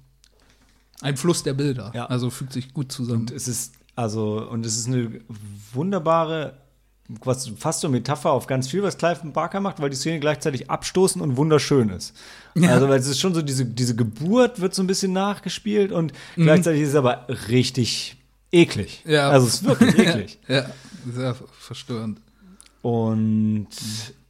[1.04, 1.92] ein Fluss der Bilder.
[1.94, 2.06] Ja.
[2.08, 3.22] Also fügt sich gut zusammen.
[3.22, 5.22] Und es ist, also, und es ist eine
[5.74, 6.54] wunderbare,
[7.24, 10.70] was, fast so Metapher auf ganz viel, was Clive Barker macht, weil die Szene gleichzeitig
[10.70, 12.16] abstoßend und wunderschön ist.
[12.56, 12.72] Ja.
[12.72, 16.14] Also, weil es ist schon so, diese, diese Geburt wird so ein bisschen nachgespielt und
[16.36, 16.44] Mhm.
[16.44, 18.16] gleichzeitig ist es aber richtig
[18.52, 19.04] eklig.
[19.06, 19.30] Ja.
[19.30, 20.40] Also, es ist wirklich eklig.
[20.48, 20.66] ja,
[21.14, 22.20] sehr verstörend.
[22.82, 23.68] Und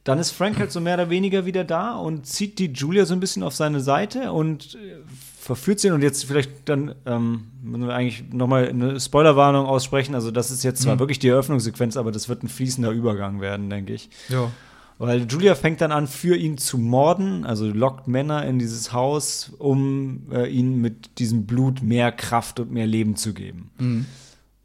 [0.04, 3.14] dann ist Frank halt so mehr oder weniger wieder da und zieht die Julia so
[3.14, 4.96] ein bisschen auf seine Seite und äh,
[5.40, 5.90] verführt sie.
[5.90, 10.14] Und jetzt vielleicht dann ähm, müssen wir eigentlich nochmal eine Spoilerwarnung aussprechen.
[10.14, 11.00] Also, das ist jetzt zwar Mhm.
[11.00, 14.10] wirklich die Eröffnungssequenz, aber das wird ein fließender Übergang werden, denke ich.
[14.28, 14.50] Ja.
[14.98, 19.52] Weil Julia fängt dann an, für ihn zu morden, also lockt Männer in dieses Haus,
[19.58, 23.70] um äh, ihnen mit diesem Blut mehr Kraft und mehr Leben zu geben.
[23.78, 24.06] Mhm.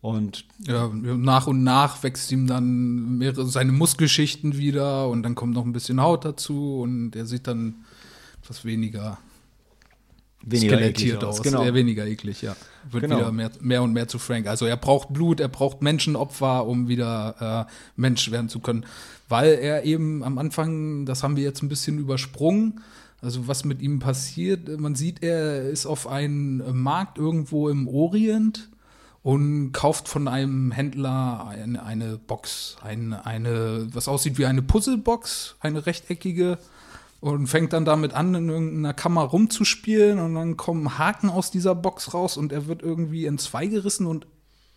[0.01, 5.53] Und Ja, nach und nach wächst ihm dann mehrere seine Muskelschichten wieder und dann kommt
[5.53, 7.83] noch ein bisschen Haut dazu und er sieht dann
[8.41, 9.17] etwas weniger,
[10.41, 11.41] weniger skelettiert eklig aus.
[11.41, 11.63] Genau.
[11.63, 12.55] Eher weniger eklig, ja.
[12.89, 13.17] Wird Genau.
[13.17, 14.47] wieder mehr, mehr und mehr zu Frank.
[14.47, 18.85] Also er braucht Blut, er braucht Menschenopfer, um wieder äh, Mensch werden zu können.
[19.27, 22.79] Weil er eben am Anfang, das haben wir jetzt ein bisschen übersprungen,
[23.21, 28.68] also was mit ihm passiert, man sieht, er ist auf einem Markt irgendwo im Orient
[29.21, 35.55] und kauft von einem Händler eine, eine Box, eine, eine, was aussieht wie eine Puzzlebox,
[35.59, 36.57] eine rechteckige,
[37.21, 41.75] und fängt dann damit an, in irgendeiner Kammer rumzuspielen und dann kommen Haken aus dieser
[41.75, 44.25] Box raus und er wird irgendwie in zwei gerissen und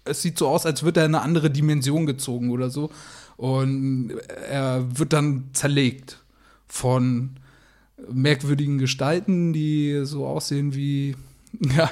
[0.04, 2.90] es sieht so aus, als würde er in eine andere Dimension gezogen oder so.
[3.36, 4.14] Und
[4.50, 6.18] er wird dann zerlegt
[6.66, 7.36] von
[8.10, 11.14] merkwürdigen Gestalten, die so aussehen wie,
[11.60, 11.88] ja,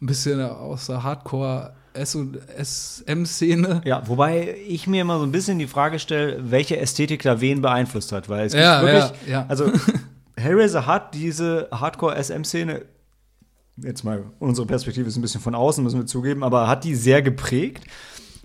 [0.00, 3.82] ein bisschen aus der Hardcore- SM-Szene.
[3.84, 7.62] Ja, wobei ich mir immer so ein bisschen die Frage stelle, welche Ästhetik da wen
[7.62, 8.28] beeinflusst hat.
[8.28, 9.46] Weil es Ja, gibt wirklich, ja, ja.
[9.48, 9.70] also
[10.36, 12.82] Hellraiser hat diese Hardcore-SM-Szene,
[13.76, 16.94] jetzt mal unsere Perspektive ist ein bisschen von außen, müssen wir zugeben, aber hat die
[16.94, 17.84] sehr geprägt.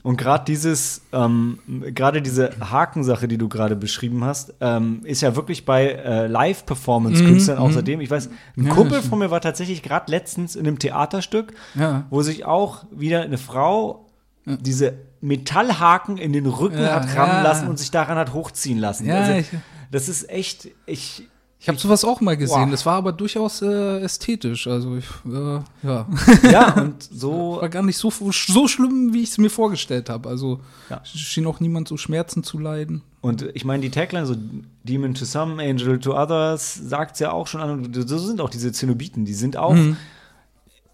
[0.08, 1.60] Und gerade dieses, ähm,
[1.94, 7.58] gerade diese Hakensache, die du gerade beschrieben hast, ähm, ist ja wirklich bei äh, Live-Performance-Künstlern
[7.58, 8.00] außerdem.
[8.00, 11.54] Ich weiß, ein Mhm, Ja, Kumpel von mir war tatsächlich gerade letztens in einem Theaterstück,
[11.76, 12.06] Ja.
[12.10, 14.06] wo sich auch wieder eine Frau
[14.46, 19.12] diese Metallhaken in den Rücken Ja, hat rammen lassen und sich daran hat hochziehen lassen.
[19.12, 19.46] Also,
[19.92, 21.28] das ist echt, ich,
[21.60, 22.66] Ich habe sowas auch mal gesehen.
[22.66, 22.72] Boah.
[22.72, 24.68] Das war aber durchaus äh, ästhetisch.
[24.68, 26.08] Also ich, äh, ja,
[26.52, 30.30] ja, und so, war gar nicht so so schlimm, wie ich es mir vorgestellt habe.
[30.30, 31.02] Also Ja.
[31.04, 33.02] schien auch niemand so Schmerzen zu leiden.
[33.22, 34.36] und ich meine, die Tagline, so
[34.84, 37.92] Demon to some, Angel to others, sagt es ja auch schon an.
[37.94, 39.98] So sind auch diese Zenobiten, die sind auch Mhm.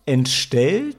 [0.06, 0.98] entstellt,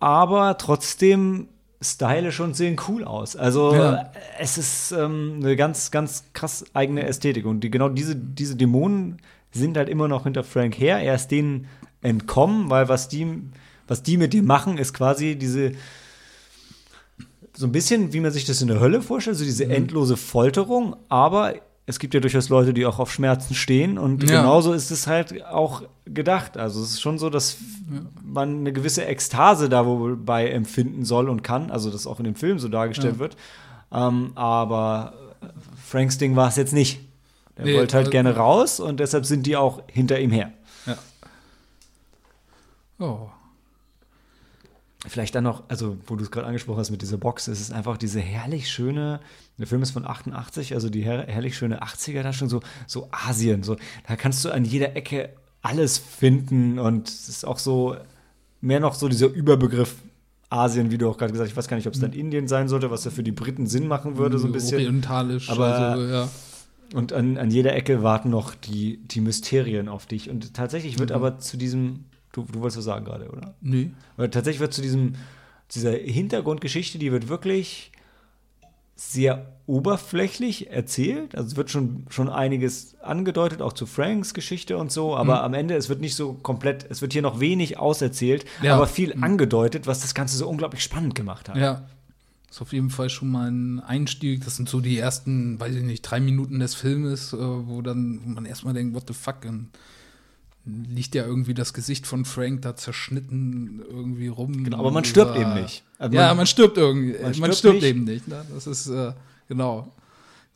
[0.00, 1.48] aber trotzdem
[1.80, 3.36] stylisch und sehen cool aus.
[3.36, 4.10] Also Ja.
[4.38, 7.44] es ist ähm, eine ganz, ganz krass eigene Ästhetik.
[7.46, 9.18] Und die, genau diese, diese Dämonen
[9.52, 10.98] sind halt immer noch hinter Frank her.
[10.98, 11.66] Er ist denen
[12.02, 13.26] entkommen, weil was die,
[13.88, 15.72] was die mit ihm machen, ist quasi diese
[17.54, 19.48] so ein bisschen, wie man sich das in der Hölle vorstellt, so Mhm.
[19.48, 21.54] diese endlose Folterung, aber
[21.88, 24.40] es gibt ja durchaus Leute, die auch auf Schmerzen stehen und Ja.
[24.40, 26.56] genauso ist es halt auch gedacht.
[26.56, 27.56] Also es ist schon so, dass
[28.24, 32.58] man eine gewisse Ekstase dabei empfinden soll und kann, also das auch in dem Film
[32.58, 33.18] so dargestellt Ja.
[33.20, 33.36] wird.
[33.92, 35.12] Ähm, aber
[35.84, 37.00] Franks Ding war es jetzt nicht.
[37.54, 40.52] Er Nee, wollte halt also- gerne raus und deshalb sind die auch hinter ihm her.
[40.86, 40.96] Ja.
[42.98, 43.28] Oh.
[45.08, 47.72] Vielleicht dann noch, also wo du es gerade angesprochen hast mit dieser Box, es ist
[47.72, 49.20] einfach diese herrlich schöne,
[49.58, 53.08] der Film ist von 88, also die her herrlich schöne 80er da schon so, so
[53.12, 53.76] Asien, so,
[54.08, 55.30] da kannst du an jeder Ecke
[55.62, 57.96] alles finden und es ist auch so,
[58.60, 59.94] mehr noch so dieser Überbegriff
[60.48, 62.46] Asien, wie du auch gerade gesagt hast, ich weiß gar nicht, ob es dann Indien
[62.48, 64.78] sein sollte, was ja für die Briten Sinn machen würde, so ein bisschen.
[64.78, 65.50] Orientalisch.
[65.50, 66.28] Aber- also, ja.
[66.94, 70.30] Und an, an jeder Ecke warten noch die, die Mysterien auf dich.
[70.30, 71.16] Und tatsächlich wird Mhm.
[71.16, 72.04] aber zu diesem,
[72.36, 73.54] du, du wolltest was sagen gerade, oder?
[73.60, 73.90] Nee.
[74.16, 75.14] Aber tatsächlich wird zu diesem,
[75.74, 77.90] dieser Hintergrundgeschichte, die wird wirklich
[78.98, 81.34] sehr oberflächlich erzählt.
[81.34, 85.44] Also es wird schon, schon einiges angedeutet, auch zu Franks Geschichte und so, aber Mhm.
[85.44, 88.74] am Ende, es wird nicht so komplett, es wird hier noch wenig auserzählt, Ja.
[88.76, 89.24] aber viel Mhm.
[89.24, 91.56] angedeutet, was das Ganze so unglaublich spannend gemacht hat.
[91.56, 91.82] Ja.
[92.48, 94.44] Ist auf jeden Fall schon mal ein Einstieg.
[94.44, 98.20] Das sind so die ersten, weiß ich nicht, drei Minuten des Filmes, äh, wo dann
[98.24, 99.44] wo man erstmal denkt, what the fuck?
[99.46, 99.68] Und
[100.66, 104.64] liegt ja irgendwie das Gesicht von Frank da zerschnitten irgendwie rum.
[104.64, 105.84] Genau, aber man stirbt eben nicht.
[105.98, 107.12] Also ja, man- man stirbt irgendwie.
[107.12, 107.84] man Man, stirbt stirbt, nicht.
[107.84, 108.28] eben nicht.
[108.28, 108.44] Ne?
[108.52, 109.12] Das ist, äh,
[109.48, 109.88] genau.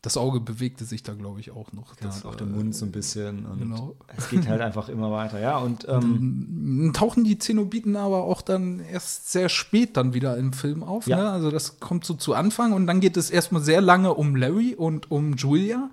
[0.03, 1.90] Das Auge bewegte sich da, glaube ich, auch noch.
[2.01, 3.44] Ja, Das, und auch der äh, Mund so ein bisschen.
[3.44, 3.94] Und genau.
[4.16, 5.38] es geht halt einfach immer weiter.
[5.38, 10.38] Ja, und ähm, Dann tauchen die Zenobiten aber auch dann erst sehr spät dann wieder
[10.38, 11.07] im Film auf.
[11.07, 11.16] Ja.
[11.18, 11.31] Ne?
[11.31, 14.75] Also das kommt so zu Anfang und dann geht es erstmal sehr lange um Larry
[14.75, 15.90] und um Julia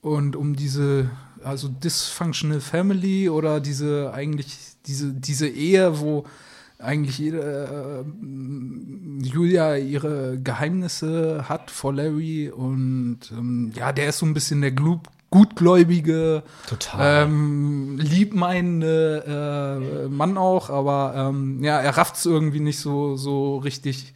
[0.00, 1.10] und um diese
[1.46, 4.56] also dysfunctional family oder diese eigentlich
[4.86, 6.24] diese diese Ehe, wo
[6.78, 14.26] eigentlich jede äh, Julia ihre Geheimnisse hat vor Larry und ähm, ja, der ist so
[14.26, 14.98] ein bisschen der Glu
[15.30, 17.24] gutgläubige total.
[17.24, 23.58] ähm, liebmeinende äh, Mann auch, aber ähm, ja, er rafft es irgendwie nicht so, so
[23.58, 24.14] richtig,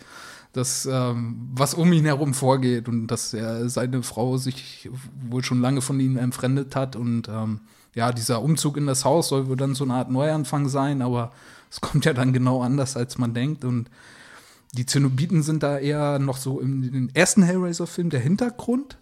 [0.52, 4.88] das, ähm, was um ihn herum vorgeht und dass er seine Frau sich
[5.28, 7.60] wohl schon lange von ihm entfremdet hat und ähm,
[7.94, 11.32] ja, dieser Umzug in das Haus soll wohl dann so eine Art Neuanfang sein, aber
[11.70, 13.90] es kommt ja dann genau anders, als man denkt und
[14.72, 18.98] die Zenobiten sind da eher noch so im, ersten Hellraiser-Film der Hintergrund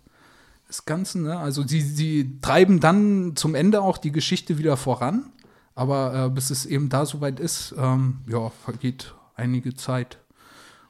[0.69, 1.25] des Ganzen.
[1.25, 1.39] Ne?
[1.39, 5.31] Also sie, sie treiben dann zum Ende auch die Geschichte wieder voran,
[5.75, 10.19] aber äh, bis es eben da soweit ist, ähm, ja, vergeht einige Zeit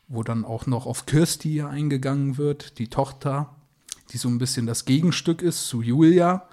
[0.09, 3.51] wo dann auch noch auf Kirsty eingegangen wird, die Tochter,
[4.11, 6.49] die so ein bisschen das Gegenstück ist zu Julia,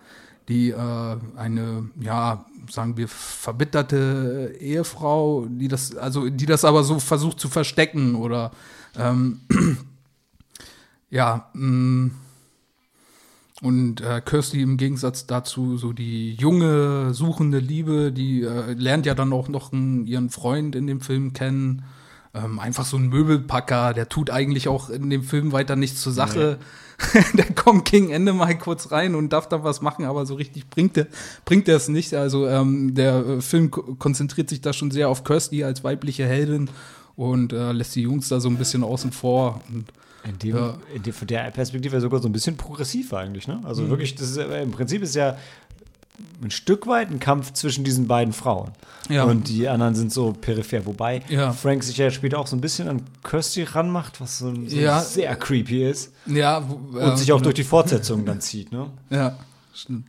[0.49, 6.99] die äh, eine, ja, sagen wir, verbitterte Ehefrau, die das, also die das aber so
[6.99, 8.51] versucht zu verstecken oder
[8.97, 9.41] ähm,
[11.09, 12.11] ja, mh, mm,
[13.61, 19.15] und äh, Kirsty im Gegensatz dazu so die junge, suchende Liebe, die äh, lernt ja
[19.15, 21.85] dann auch noch einen, ihren Freund in dem Film kennen
[22.35, 26.13] ähm, einfach so ein Möbelpacker, der tut eigentlich auch in dem Film weiter nichts zur
[26.13, 26.59] Sache.
[26.59, 26.65] Nee.
[27.33, 30.69] der kommt gegen Ende mal kurz rein und darf da was machen, aber so richtig
[30.69, 31.07] bringt er
[31.43, 32.13] bringt es nicht.
[32.13, 36.69] Also ähm, der äh, Film konzentriert sich da schon sehr auf Kirsty als weibliche Heldin
[37.15, 39.61] und äh, lässt die Jungs da so ein bisschen außen vor.
[39.69, 39.85] Und,
[40.27, 40.77] in dem, ja.
[40.93, 43.61] in dem, von der Perspektive sogar so ein bisschen progressiv eigentlich, ne?
[43.63, 43.89] Also mhm.
[43.89, 45.37] wirklich, das ist, im Prinzip ist ja
[46.41, 48.71] ein Stück weit ein Kampf zwischen diesen beiden Frauen.
[49.09, 49.23] Ja.
[49.23, 50.85] Und die anderen sind so peripher.
[50.85, 51.51] Wobei ja.
[51.51, 55.01] Frank sich ja später auch so ein bisschen an Kirsty ranmacht, was so, so ja.
[55.01, 56.13] sehr creepy ist.
[56.25, 56.67] Ja.
[56.67, 58.89] Wo, und sich auch durch die Fortsetzung dann zieht, ne?
[59.09, 59.37] Ja,
[59.73, 60.07] stimmt.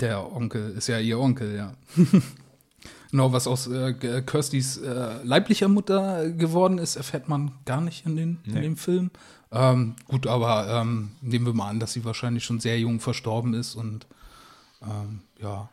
[0.00, 1.74] Der Onkel ist ja ihr Onkel, ja.
[3.10, 8.16] genau, was aus äh, Kirstys äh, leiblicher Mutter geworden ist, erfährt man gar nicht in,
[8.16, 8.56] den, nee.
[8.56, 9.10] in dem Film.
[9.52, 13.54] Ähm, gut, aber ähm, nehmen wir mal an, dass sie wahrscheinlich schon sehr jung verstorben
[13.54, 14.06] ist und
[14.84, 15.68] ähm, ja,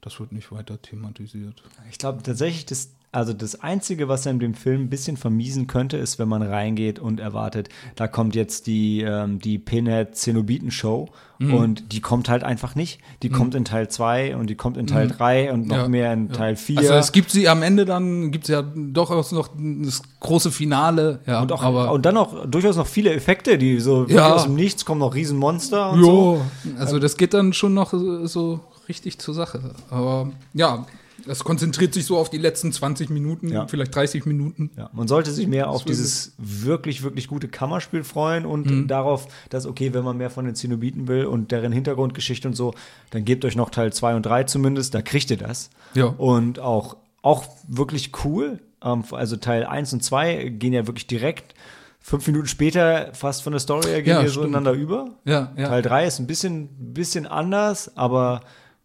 [0.00, 1.62] das wird nicht weiter thematisiert.
[1.90, 5.98] Ich glaube tatsächlich, das, also das Einzige, was einem dem Film ein bisschen vermiesen könnte,
[5.98, 11.54] ist, wenn man reingeht und erwartet, da kommt jetzt die, ähm, die Pinhead-Zenobiten-Show mhm.
[11.54, 13.00] und die kommt halt einfach nicht.
[13.22, 13.34] Die mhm.
[13.34, 15.52] kommt in Teil 2 und die kommt in Teil 3 mhm.
[15.52, 16.32] und noch ja, mehr in ja.
[16.32, 16.78] Teil 4.
[16.78, 20.50] Also es gibt sie am Ende dann, gibt es ja doch auch noch das große
[20.50, 21.20] Finale.
[21.26, 24.86] Ja, und, auch, und dann auch durchaus noch viele Effekte, die so aus dem Nichts
[24.86, 26.40] kommen noch Riesenmonster und jo.
[26.64, 26.76] so.
[26.78, 29.74] Also das geht dann schon noch so richtig zur Sache.
[29.90, 30.86] Aber ja,
[31.26, 33.66] es konzentriert sich so auf die letzten 20 Minuten, ja.
[33.66, 34.70] vielleicht 30 Minuten.
[34.76, 38.88] Ja, man sollte sich mehr auf dieses wirklich, wirklich gute Kammerspiel freuen und mhm.
[38.88, 42.74] darauf, dass, okay, wenn man mehr von den Zenobiten will und deren Hintergrundgeschichte und so,
[43.10, 45.70] dann gebt euch noch Teil 2 und 3 zumindest, da kriegt ihr das.
[45.94, 46.06] Ja.
[46.06, 48.60] Und auch, auch wirklich cool.
[48.82, 51.54] Ähm, also Teil 1 und 2 gehen ja wirklich direkt
[52.02, 55.10] fünf Minuten später fast von der Story her gehen ja, wir so ineinander über.
[55.24, 55.68] Ja, ja.
[55.68, 58.40] Teil 3 ist ein bisschen, bisschen anders, aber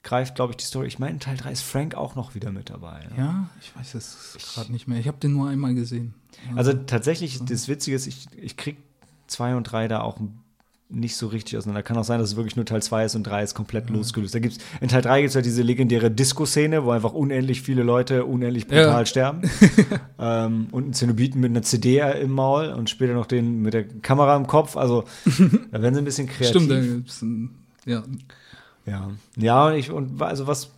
[0.08, 0.88] greift, glaube ich, die Story.
[0.88, 3.02] Ich meine, in Teil 3 ist Frank auch noch wieder mit dabei.
[3.10, 3.18] Ne?
[3.18, 5.00] Ja, ich weiß es gerade nicht mehr.
[5.00, 6.14] Ich habe den nur einmal gesehen.
[6.56, 8.78] Also, also tatsächlich, das Witzige ist, ich, ich kriege
[9.28, 10.18] 2 und 3 da auch
[10.90, 11.84] nicht so richtig auseinander.
[11.84, 13.96] Kann auch sein, dass es wirklich nur Teil 2 ist und 3 ist komplett ja.
[13.98, 14.34] losgelöst.
[14.34, 17.84] Da gibt's, in Teil 3 gibt es ja diese legendäre Disco-Szene, wo einfach unendlich viele
[17.84, 19.06] Leute unendlich brutal ja.
[19.06, 19.42] sterben.
[20.20, 23.86] ähm, und ein Zenobiten mit einer CD im Maul und später noch den mit der
[23.86, 24.78] Kamera im Kopf.
[24.78, 25.04] Also
[25.72, 26.62] da werden sie ein bisschen kreativ.
[26.62, 27.50] Stimmt, da gibt's ein,
[27.86, 28.04] ja.
[28.88, 30.72] Ja, ja, ich, und also was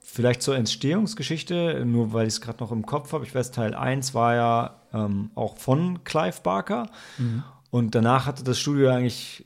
[0.00, 3.74] vielleicht zur Entstehungsgeschichte, nur weil ich es gerade noch im Kopf habe, ich weiß, Teil
[3.74, 6.86] 1 war ja ähm, auch von Clive Barker.
[7.18, 7.42] Mhm.
[7.70, 9.44] Und danach hatte das Studio eigentlich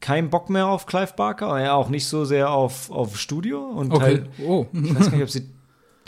[0.00, 3.64] keinen Bock mehr auf Clive Barker, ja auch nicht so sehr auf, auf Studio.
[3.64, 3.98] Und okay.
[3.98, 4.66] Teil, oh.
[4.72, 5.48] ich weiß gar nicht, ob sie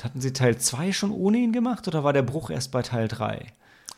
[0.03, 3.09] hatten sie Teil 2 schon ohne ihn gemacht oder war der Bruch erst bei Teil
[3.09, 3.47] 3?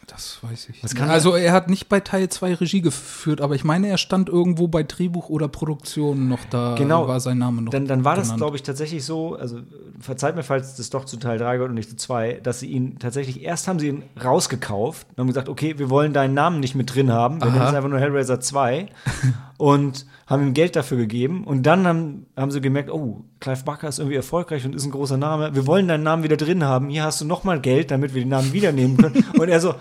[0.09, 0.83] Das weiß ich.
[0.83, 1.01] nicht.
[1.01, 4.66] also er hat nicht bei Teil 2 Regie geführt, aber ich meine, er stand irgendwo
[4.66, 6.75] bei Drehbuch oder Produktion noch da.
[6.77, 7.07] Genau.
[7.07, 7.71] War sein Name noch.
[7.71, 8.31] Dann, dann war genannt.
[8.33, 9.61] das, glaube ich, tatsächlich so, also
[10.01, 12.68] verzeiht mir, falls das doch zu Teil 3 gehört und nicht zu 2, dass sie
[12.68, 16.61] ihn tatsächlich, erst haben sie ihn rausgekauft und haben gesagt, okay, wir wollen deinen Namen
[16.61, 18.88] nicht mit drin haben, wir nennen es einfach nur Hellraiser 2
[19.59, 23.88] und haben ihm Geld dafür gegeben und dann haben, haben sie gemerkt, oh, Clive Barker
[23.88, 26.88] ist irgendwie erfolgreich und ist ein großer Name, wir wollen deinen Namen wieder drin haben,
[26.88, 29.25] hier hast du noch mal Geld, damit wir den Namen wieder nehmen können.
[29.38, 29.75] und er so,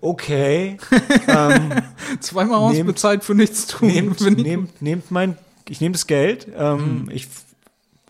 [0.00, 0.76] okay.
[1.28, 1.82] ähm,
[2.20, 3.88] Zweimal ausbezahlt für nichts tun.
[3.88, 5.36] Nehmt, nehmt, nehmt mein,
[5.68, 6.48] ich nehme das Geld.
[6.56, 7.10] Ähm, mhm.
[7.10, 7.28] Ich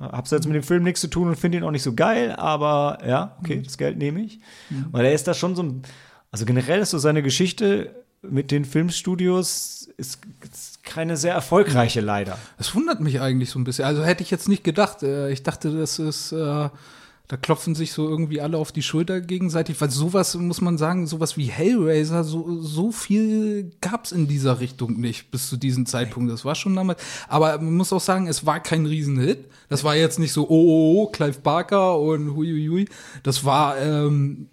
[0.01, 2.33] habe jetzt mit dem Film nichts zu tun und finde ihn auch nicht so geil,
[2.37, 3.65] aber ja, okay, mhm.
[3.65, 4.41] das Geld nehme ich.
[4.71, 4.87] Mhm.
[4.91, 5.83] Weil er ist da schon so ein,
[6.31, 12.39] also generell ist so seine Geschichte mit den Filmstudios ist, ist keine sehr erfolgreiche leider.
[12.59, 13.85] Es wundert mich eigentlich so ein bisschen.
[13.85, 15.03] Also hätte ich jetzt nicht gedacht.
[15.03, 16.69] Äh, ich dachte, das ist äh,
[17.31, 21.07] da klopfen sich so irgendwie alle auf die Schulter gegenseitig, weil sowas, muss man sagen,
[21.07, 25.87] sowas wie Hellraiser, so, so viel gab es in dieser Richtung nicht bis zu diesem
[25.87, 26.33] Zeitpunkt.
[26.33, 27.01] Das war schon damals.
[27.29, 29.45] Aber man muss auch sagen, es war kein Riesenhit.
[29.69, 32.89] Das war jetzt nicht so, oh, oh, oh Clive Barker und hui, hui, hui.
[33.23, 34.49] Das war, ähm,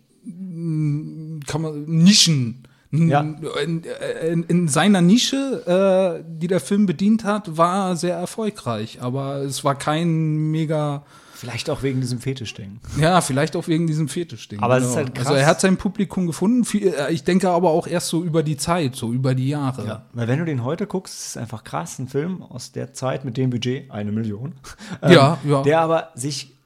[1.48, 2.62] kann man Nischen.
[2.92, 3.22] Ja.
[3.64, 3.84] In,
[4.32, 9.64] in, in seiner Nische, äh, die der Film bedient hat, war sehr erfolgreich, aber es
[9.64, 11.04] war kein mega.
[11.38, 12.80] Vielleicht auch wegen diesem Fetischding.
[13.00, 14.60] Ja, vielleicht auch wegen diesem Fetischding.
[14.60, 15.28] Aber es ist halt krass.
[15.28, 16.66] Also er hat sein Publikum gefunden.
[16.78, 19.86] Äh, Ich denke aber auch erst so über die Zeit, so über die Jahre.
[19.88, 22.94] Ja, weil wenn du den heute guckst, ist es einfach krass, ein Film aus der
[22.94, 24.56] Zeit mit dem Budget, eine Million,
[25.04, 25.62] ähm, Ja, ja.
[25.62, 26.57] der aber sich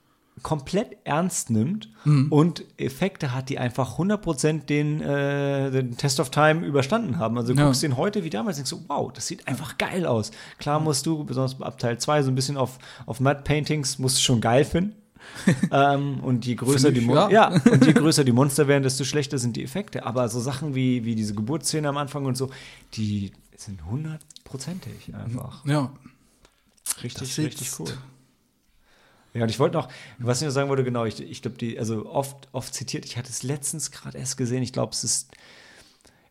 [0.43, 1.89] komplett ernst nimmt
[2.29, 7.37] und Effekte hat, die einfach 100% den, äh, den Test of Time überstanden haben.
[7.37, 7.65] Also du Ja.
[7.65, 10.31] guckst den heute wie damals und denkst so, wow, das sieht einfach geil aus.
[10.57, 14.17] Klar musst du, besonders ab Teil 2, so ein bisschen auf, auf Matte Paintings, musst
[14.17, 14.95] du schon geil finden.
[15.71, 17.29] ähm, und je größer die ich, Mon ja.
[17.29, 20.05] ja, und je größer die Monster werden, desto schlechter sind die Effekte.
[20.05, 22.49] Aber so Sachen wie, wie diese Geburtsszene am Anfang und so,
[22.95, 25.63] die sind hundertprozentig einfach.
[25.65, 25.91] Ja.
[27.03, 27.93] Richtig, richtig cool.
[29.33, 29.87] Ja, und ich wollte noch,
[30.19, 33.17] was ich noch sagen wollte, genau, ich, ich glaube, die, also oft, oft zitiert, ich
[33.17, 35.31] hatte es letztens gerade erst gesehen, ich glaube, es ist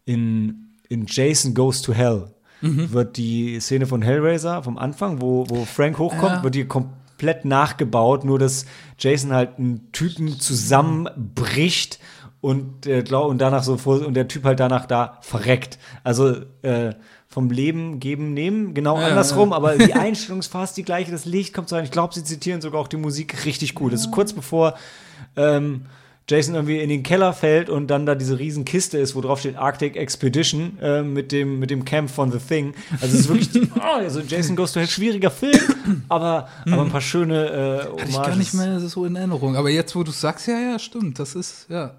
[0.05, 2.31] in, in Jason Goes to Hell
[2.63, 2.93] Mhm.
[2.93, 6.43] wird die Szene von Hellraiser vom Anfang, wo, wo Frank hochkommt, Ja.
[6.43, 8.67] wird die komplett nachgebaut, nur dass
[8.99, 11.99] Jason halt einen Typen zusammenbricht
[12.43, 15.79] und, äh, glaub, und danach so vor, und der Typ halt danach da verreckt.
[16.05, 16.95] Also äh,
[17.31, 19.57] vom Leben geben, nehmen, genau Ja, andersrum, ja.
[19.57, 21.85] aber die Einstellung ist fast die gleiche, das Licht kommt so rein.
[21.85, 23.93] Ich glaube, sie zitieren sogar auch die Musik richtig gut.
[23.93, 24.75] Das ist kurz bevor
[25.37, 25.87] ähm,
[26.29, 29.41] Jason irgendwie in den Keller fällt und dann da diese riesen Kiste ist, wo drauf
[29.41, 32.75] steht Arctic Expedition äh, mit, dem, mit dem Camp von The Thing.
[33.01, 36.91] Also es ist wirklich, oh, also Jason Goes to Hell, schwieriger Film, aber, aber ein
[36.91, 37.47] paar schöne
[37.97, 39.57] äh, Hatte ich gar nicht mehr so in Erinnerung.
[39.57, 41.19] Aber jetzt, wo du sagst, ja, ja, stimmt.
[41.21, 41.95] Das ist, ja.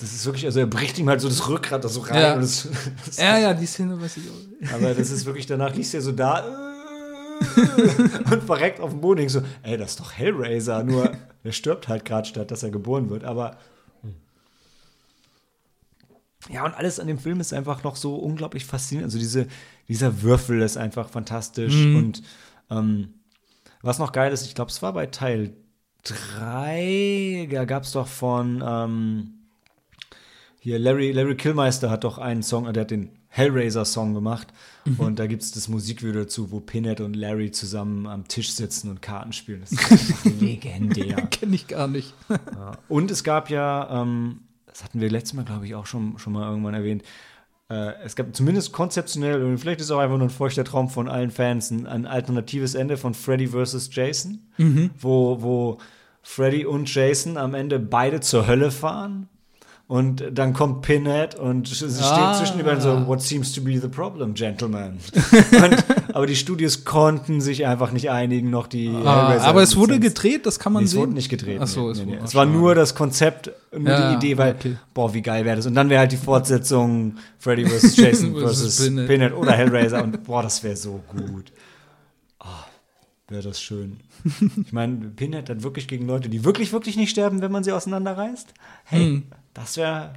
[0.00, 2.20] Das ist wirklich, also er bricht ihm halt so das Rückgrat da so rein.
[2.20, 2.36] Ja.
[2.36, 2.68] Das,
[3.04, 4.74] das, Ja, ja, die Szene weiß ich auch.
[4.74, 6.46] Aber das ist wirklich, danach liest er so da
[7.40, 9.22] äh, und verreckt auf dem Boden.
[9.22, 12.70] Ich so, ey, das ist doch Hellraiser, nur er stirbt halt gerade statt, dass er
[12.70, 13.24] geboren wird.
[13.24, 13.58] Aber
[14.02, 14.14] hm.
[16.48, 19.08] ja, und alles an dem Film ist einfach noch so unglaublich faszinierend.
[19.08, 19.48] Also diese,
[19.88, 21.74] dieser Würfel ist einfach fantastisch.
[21.74, 22.22] Und
[22.70, 23.14] ähm,
[23.82, 25.56] was noch geil ist, ich glaube, es war bei Teil
[26.04, 29.37] 3, da gab es doch von ähm,
[30.68, 34.48] hier Larry, Larry Killmeister hat doch einen Song, der hat den Hellraiser-Song gemacht.
[34.98, 38.90] Und da gibt es das Musikvideo dazu, wo Pinhead und Larry zusammen am Tisch sitzen
[38.90, 39.60] und Karten spielen.
[39.60, 41.16] Das ist legendär.
[41.30, 42.14] Kenne ich gar nicht.
[42.88, 46.32] Und es gab ja, ähm, das hatten wir letztes Mal, glaube ich, auch schon, schon
[46.34, 47.02] mal irgendwann erwähnt,
[47.70, 50.88] äh, es gab zumindest konzeptionell, und vielleicht ist es auch einfach nur ein feuchter Traum
[50.88, 53.90] von allen Fans, ein, ein alternatives Ende von Freddy vs.
[53.92, 54.40] Jason,
[55.00, 55.78] wo, wo
[56.22, 59.28] Freddy und Jason am Ende beide zur Hölle fahren.
[59.90, 62.34] Und dann kommt Pinhead und sie Ah.
[62.34, 64.98] steht zwischen die beiden so, what seems to be the problem, gentlemen?
[65.62, 69.76] und, aber die Studios konnten sich einfach nicht einigen, noch die Ah, Hellraiser- aber es
[69.76, 71.00] wurde gedreht, das kann man Nee, es sehen.
[71.00, 71.58] wurde nicht gedreht.
[71.62, 72.18] Ach so, es nee, nee.
[72.22, 74.76] Es war nur das Konzept, nur Ja, die Idee, weil, okay.
[74.92, 75.64] boah, wie geil wäre das.
[75.64, 77.96] Und dann wäre halt die Fortsetzung Freddy vs.
[77.96, 78.84] Jason Versus vs.
[78.88, 79.08] Pinhead.
[79.08, 79.32] Pinhead.
[79.32, 80.04] oder Hellraiser.
[80.04, 81.50] Und boah, das wäre so gut.
[82.40, 82.66] Ah,
[83.28, 84.00] wäre das schön.
[84.66, 87.72] Ich meine, Pinhead dann wirklich gegen Leute, die wirklich, wirklich nicht sterben, wenn man sie
[87.72, 88.48] auseinanderreißt.
[88.84, 89.22] Hey, Hm.
[89.58, 90.14] Das wäre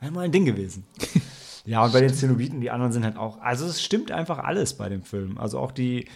[0.00, 0.84] wär mal ein Ding gewesen.
[1.64, 4.74] ja, und bei den Zenobiten, die anderen sind halt auch, also es stimmt einfach alles
[4.74, 5.38] bei dem Film.
[5.38, 6.08] Also auch die,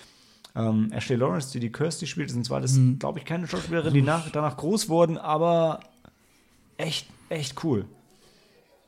[0.54, 2.98] ähm, Ashley Lawrence, die die Kirsty spielt, sind zwar das, Hm.
[2.98, 5.80] glaube ich, keine Schauspielerin, die nach, danach groß wurden, aber
[6.76, 7.86] echt, echt cool.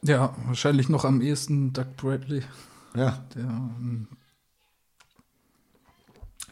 [0.03, 2.43] Ja, wahrscheinlich noch am ehesten Doug Bradley,
[2.95, 4.09] Ja, der ähm,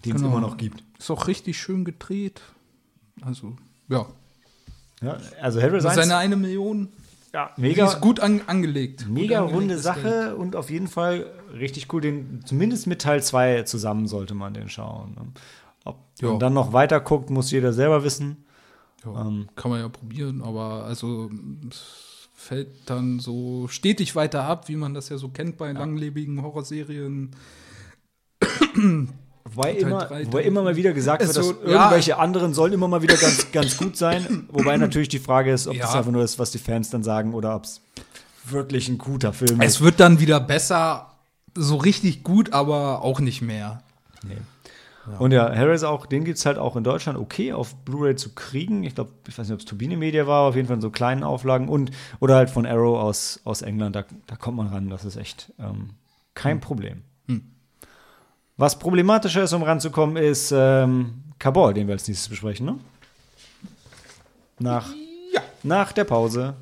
[0.04, 0.32] den es Genau.
[0.32, 0.82] immer noch gibt.
[0.98, 2.40] ist auch richtig schön gedreht.
[3.20, 3.56] Also,
[3.88, 4.06] ja.
[5.02, 6.88] Ja, also 1, Seine eine Million
[7.32, 9.06] ja, die mega, ist gut an, angelegt.
[9.08, 10.34] mega gut runde Sache Geld.
[10.34, 12.00] und auf jeden Fall richtig cool.
[12.00, 15.14] Den, zumindest mit Teil 2 zusammen sollte man den schauen.
[15.14, 15.22] ne?
[15.84, 16.28] Ob Ja.
[16.30, 18.44] man dann noch weiter guckt, muss jeder selber wissen.
[19.04, 19.48] Ja, Ähm.
[19.56, 21.28] kann man ja probieren, aber also
[21.70, 26.42] es fällt dann so stetig weiter ab, wie man das ja so kennt bei langlebigen
[26.42, 27.30] Horrorserien.
[29.44, 31.78] Wobei Teil immer, drei, wobei immer mal wieder gesagt wird, Also, dass ja.
[31.80, 34.46] irgendwelche anderen sollen immer mal wieder ganz, ganz gut sein.
[34.50, 35.98] Wobei natürlich die Frage ist, ob das Ja.
[35.98, 37.80] einfach nur ist, was die Fans dann sagen oder ob es
[38.44, 41.12] wirklich ein guter Film Es wird dann wieder besser,
[41.54, 43.82] so richtig gut, aber auch nicht mehr.
[45.18, 48.34] Und ja, Hellraiser auch, den gibt es halt auch in Deutschland okay auf Blu-ray zu
[48.34, 48.84] kriegen.
[48.84, 50.90] Ich glaube, ich weiß nicht, ob es Turbine Media war, auf jeden Fall in so
[50.90, 51.90] kleinen Auflagen und
[52.20, 54.90] oder halt von Arrow aus, aus England, da, da kommt man ran.
[54.90, 55.90] Das ist echt ähm,
[56.34, 57.02] kein Problem.
[57.26, 57.50] Hm.
[58.56, 62.78] Was problematischer ist, um ranzukommen, ist ähm, Kabul, den wir als nächstes besprechen, ne?
[64.58, 64.88] Nach,
[65.32, 65.40] Ja.
[65.62, 66.54] nach der Pause.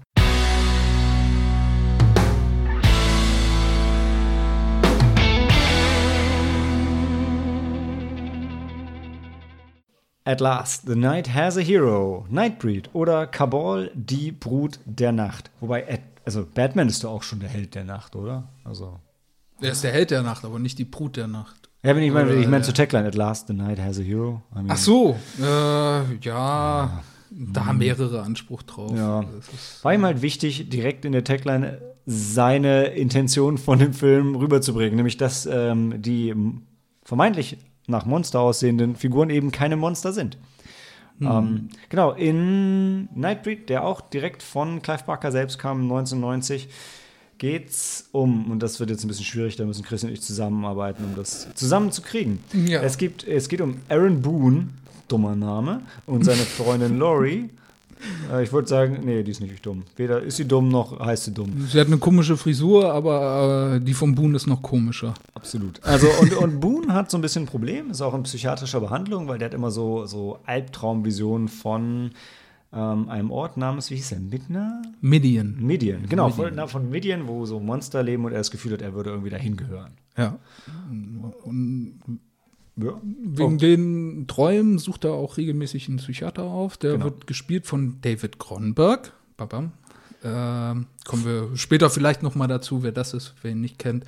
[10.24, 15.51] At Last, The Night Has a Hero, Nightbreed oder Cabal, die Brut der Nacht.
[15.61, 18.49] Wobei, also Batman ist doch auch schon der Held der Nacht, oder?
[18.64, 19.01] Also.
[19.61, 21.59] Er ist der Held der Nacht, aber nicht die Brut der Nacht.
[21.82, 22.62] Ja, wenn ich meine, ich meine ja.
[22.62, 24.42] zur Tagline, At Last, The Night Has a Hero.
[24.52, 25.44] I mean, Ach so, äh,
[26.20, 28.92] ja, da haben mehrere Anspruch drauf.
[28.94, 29.24] Ja.
[29.38, 34.96] Ist, War ihm halt wichtig, direkt in der Tagline seine Intention von dem Film rüberzubringen,
[34.96, 36.34] nämlich dass ähm, die
[37.02, 37.56] vermeintlich
[37.86, 40.36] nach Monster aussehenden Figuren eben keine Monster sind.
[41.22, 46.68] Ähm, genau, in Nightbreed, der auch direkt von Clive Barker selbst kam, 1990,
[47.41, 51.05] geht's um, und das wird jetzt ein bisschen schwierig, da müssen Chris und ich zusammenarbeiten,
[51.05, 52.38] um das zusammenzukriegen.
[52.53, 52.82] Ja.
[52.82, 54.68] Es, gibt, es geht um Aaron Boone,
[55.09, 57.51] dummer Name, und seine Freundin Laurie.
[58.32, 59.82] Äh, ich würde sagen, nee, die ist nicht dumm.
[59.97, 61.68] Weder ist sie dumm, noch heißt sie dumm.
[61.70, 65.12] sie hat eine komische Frisur, aber äh, die vom Boone ist noch komischer.
[65.34, 65.84] Absolut.
[65.84, 69.28] Also, und, und Boone hat so ein bisschen ein Problem, ist auch in psychiatrischer Behandlung,
[69.28, 72.12] weil der hat immer so, so Albtraumvisionen von
[72.72, 74.82] ähm, einem Ort namens, wie hieß der, Midna?
[75.00, 75.56] Midian.
[75.58, 76.54] Midian, genau, Midian.
[76.56, 79.30] Von, von Midian, wo so Monster leben und er das Gefühl hat, er würde irgendwie
[79.30, 79.92] dahin gehören.
[80.16, 80.38] Ja.
[81.44, 81.94] Und
[82.76, 83.00] Ja.
[83.02, 86.76] wegen den Träumen sucht er auch regelmäßig einen Psychiater auf.
[86.76, 87.04] Der Genau.
[87.06, 89.12] wird gespielt von David Cronenberg.
[89.36, 89.72] Babam.
[90.22, 94.04] Ähm, kommen wir später vielleicht noch mal dazu, wer das ist, wer ihn nicht kennt.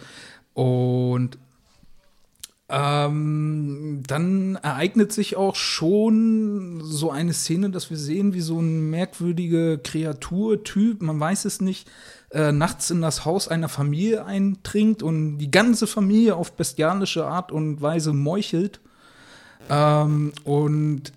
[0.55, 1.39] Und
[2.75, 8.89] ähm, dann ereignet sich auch schon so eine Szene, dass wir sehen, wie so ein
[8.89, 11.91] merkwürdige Kreaturtyp, man weiß es nicht,
[12.31, 17.53] äh, nachts in das Haus einer Familie eindringt und die ganze Familie auf bestialische Art
[17.53, 18.81] und Weise meuchelt.
[19.69, 21.13] Ähm, und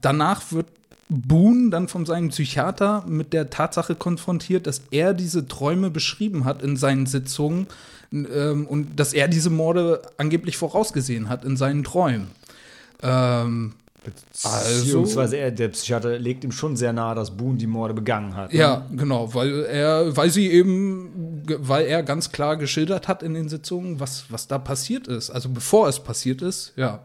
[0.00, 0.66] danach wird
[1.08, 6.62] Boone dann von seinem Psychiater mit der Tatsache konfrontiert, dass er diese Träume beschrieben hat
[6.62, 7.68] in seinen Sitzungen
[8.24, 12.28] ähm, und dass er diese Morde angeblich vorausgesehen hat in seinen Träumen.
[13.02, 13.74] Ähm,
[14.44, 18.36] Also- Beziehungsweise er, der Psychiater legt ihm schon sehr nahe, dass Boone die Morde begangen
[18.36, 18.52] hat.
[18.52, 18.58] ne?
[18.60, 23.48] ja, genau, weil er, weil sie eben, weil er ganz klar geschildert hat in den
[23.48, 25.30] Sitzungen, was, was da passiert ist.
[25.30, 27.00] Also bevor es passiert ist, ja.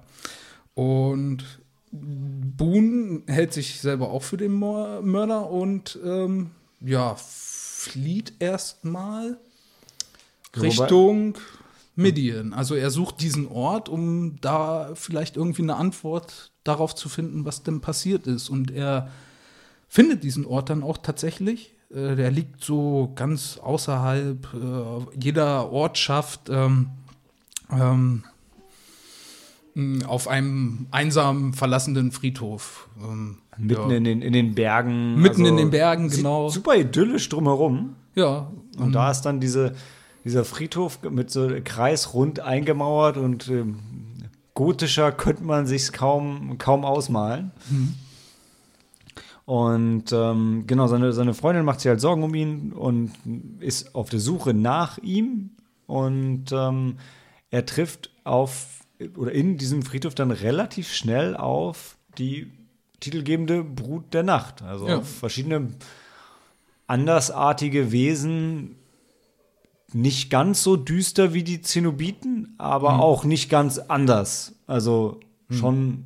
[0.75, 1.43] Und
[1.91, 9.37] Boone hält sich selber auch für den Mörder und ähm, ja, flieht erstmal
[10.55, 11.35] Richtung
[11.95, 12.53] Midian.
[12.53, 17.63] Also er sucht diesen Ort, um da vielleicht irgendwie eine Antwort darauf zu finden, was
[17.63, 18.49] denn passiert ist.
[18.49, 19.09] Und er
[19.87, 21.73] findet diesen Ort dann auch tatsächlich.
[21.89, 26.49] Äh, der liegt so ganz außerhalb äh, jeder Ortschaft.
[26.49, 26.89] Ähm,
[27.71, 28.23] ähm,
[30.05, 32.89] auf einem einsam verlassenen Friedhof.
[33.01, 33.97] Ähm, Mitten ja.
[33.97, 35.11] in, den, in den Bergen.
[35.11, 36.49] also Mitten in den Bergen, genau.
[36.49, 37.95] Super idyllisch drumherum.
[38.15, 39.73] ja, Und da ist dann diese,
[40.23, 43.79] dieser Friedhof mit so kreisrund eingemauert und ähm,
[44.53, 47.51] gotischer könnte man sich kaum, kaum ausmalen.
[49.45, 53.11] Und ähm, genau, seine, seine Freundin macht sich halt Sorgen um ihn und
[53.59, 55.51] ist auf der Suche nach ihm.
[55.87, 56.97] Und ähm,
[57.49, 58.67] er trifft auf
[59.17, 62.51] oder in diesem Friedhof dann relativ schnell auf die
[62.99, 64.61] titelgebende Brut der Nacht.
[64.61, 64.97] Also Ja.
[64.99, 65.69] auf verschiedene
[66.87, 68.75] andersartige Wesen,
[69.93, 74.53] nicht ganz so düster wie die Zenobiten, aber auch nicht ganz anders.
[74.67, 75.19] Also
[75.49, 76.05] schon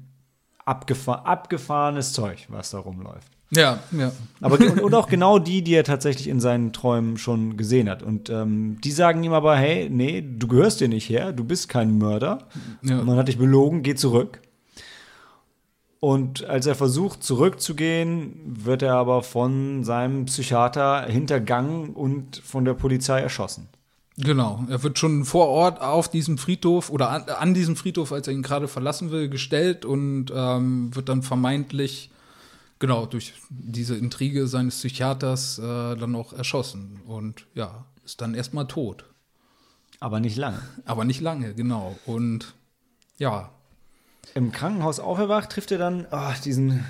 [0.66, 3.32] abgefahr abgefahrenes Zeug, was da rumläuft.
[3.52, 4.12] ja, ja.
[4.42, 8.02] Aber und, und auch genau die, die er tatsächlich in seinen Träumen schon gesehen hat.
[8.02, 11.70] Und ähm, die sagen ihm aber, hey, nee, du gehörst dir nicht her, du bist
[11.70, 12.40] kein Mörder.
[12.82, 13.04] Ja.
[13.04, 14.42] Man hat dich belogen, geh zurück.
[16.00, 22.74] Und als er versucht, zurückzugehen, wird er aber von seinem Psychiater hintergangen und von der
[22.74, 23.70] Polizei erschossen.
[24.18, 28.28] Genau, er wird schon vor Ort auf diesem Friedhof oder an, an diesem Friedhof, als
[28.28, 32.12] er ihn gerade verlassen will, gestellt und ähm, wird dann vermeintlich,
[32.80, 37.02] genau, durch diese Intrige seines Psychiaters äh, dann auch erschossen.
[37.06, 39.04] Und ja, ist dann erstmal tot.
[40.00, 40.62] Aber nicht lange.
[40.86, 41.98] Aber nicht lange, genau.
[42.06, 42.54] Und
[43.18, 43.52] ja,
[44.34, 46.86] Im Krankenhaus auferwacht, trifft er dann ah, diesen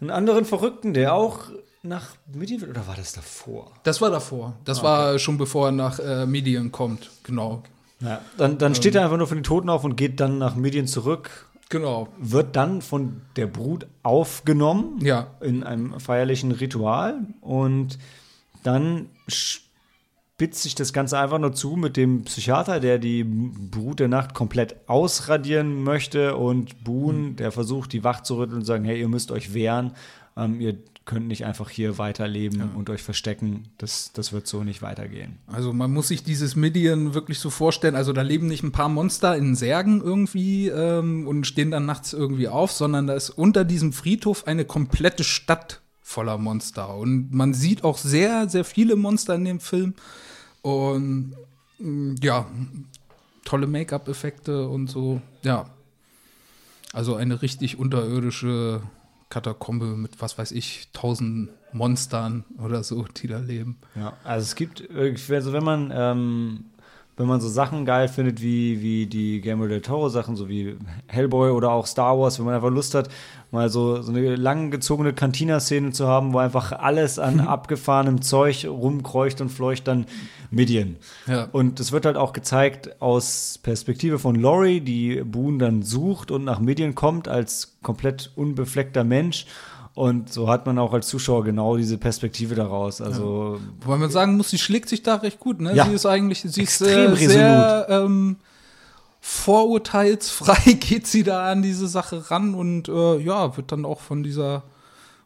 [0.00, 1.50] einen anderen Verrückten, der auch
[1.88, 2.70] nach Medien will.
[2.70, 3.72] Oder war das davor?
[3.82, 4.54] das war davor.
[4.64, 7.62] Das war schon bevor er nach äh, Medien kommt, genau.
[8.00, 10.54] Ja, dann, dann steht er einfach nur von den Toten auf und geht dann nach
[10.54, 17.98] Medien zurück, Genau, wird dann von der Brut aufgenommen ja, in einem feierlichen Ritual und
[18.62, 24.08] dann spitzt sich das Ganze einfach nur zu mit dem Psychiater, der die Brut der
[24.08, 28.86] Nacht komplett ausradieren möchte und Boone, der versucht, die Wacht zu rütteln und zu sagen,
[28.86, 29.92] hey, ihr müsst euch wehren,
[30.38, 30.78] ähm, ihr
[31.08, 32.70] könnt nicht einfach hier weiterleben ja.
[32.76, 33.64] und euch verstecken.
[33.78, 35.38] Das, das wird so nicht weitergehen.
[35.46, 37.96] Also man muss sich dieses Midian wirklich so vorstellen.
[37.96, 42.12] Also da leben nicht ein paar Monster in Särgen irgendwie ähm, und stehen dann nachts
[42.12, 46.94] irgendwie auf, sondern da ist unter diesem Friedhof eine komplette Stadt voller Monster.
[46.94, 49.94] Und man sieht auch sehr, sehr viele Monster in dem Film.
[50.60, 51.34] Und
[51.78, 52.46] mm, ja,
[53.46, 55.22] tolle Make-up-Effekte und so.
[55.42, 55.70] Ja.
[56.92, 58.82] Also eine richtig unterirdische
[59.28, 63.78] Katakombe mit, was weiß ich, tausend Monstern oder so, die da leben.
[63.94, 66.64] Ja, also es gibt, also wenn man, ähm,
[67.18, 70.76] wenn man so Sachen geil findet wie, wie die Game del Toro Sachen, so wie
[71.08, 73.08] Hellboy oder auch Star Wars, wenn man einfach Lust hat,
[73.50, 79.40] mal so, so eine langgezogene Cantina-Szene zu haben, wo einfach alles an abgefahrenem Zeug rumkreucht
[79.40, 80.06] und fleucht, dann
[80.50, 80.96] Midian.
[81.26, 81.48] Ja.
[81.50, 86.44] Und es wird halt auch gezeigt aus Perspektive von Laurie, die Boone dann sucht und
[86.44, 89.46] nach Midian kommt als komplett unbefleckter Mensch.
[89.98, 93.00] Und so hat man auch als Zuschauer genau diese Perspektive daraus.
[93.00, 93.84] Also ja.
[93.84, 95.60] Wobei man sagen muss, sie schlägt sich da recht gut.
[95.60, 95.74] Ne?
[95.74, 95.86] Ja.
[95.86, 98.36] Sie ist eigentlich, sie Extrem ist äh, sehr ähm,
[99.20, 104.22] vorurteilsfrei geht sie da an diese Sache ran und äh, ja, wird dann auch von
[104.22, 104.62] dieser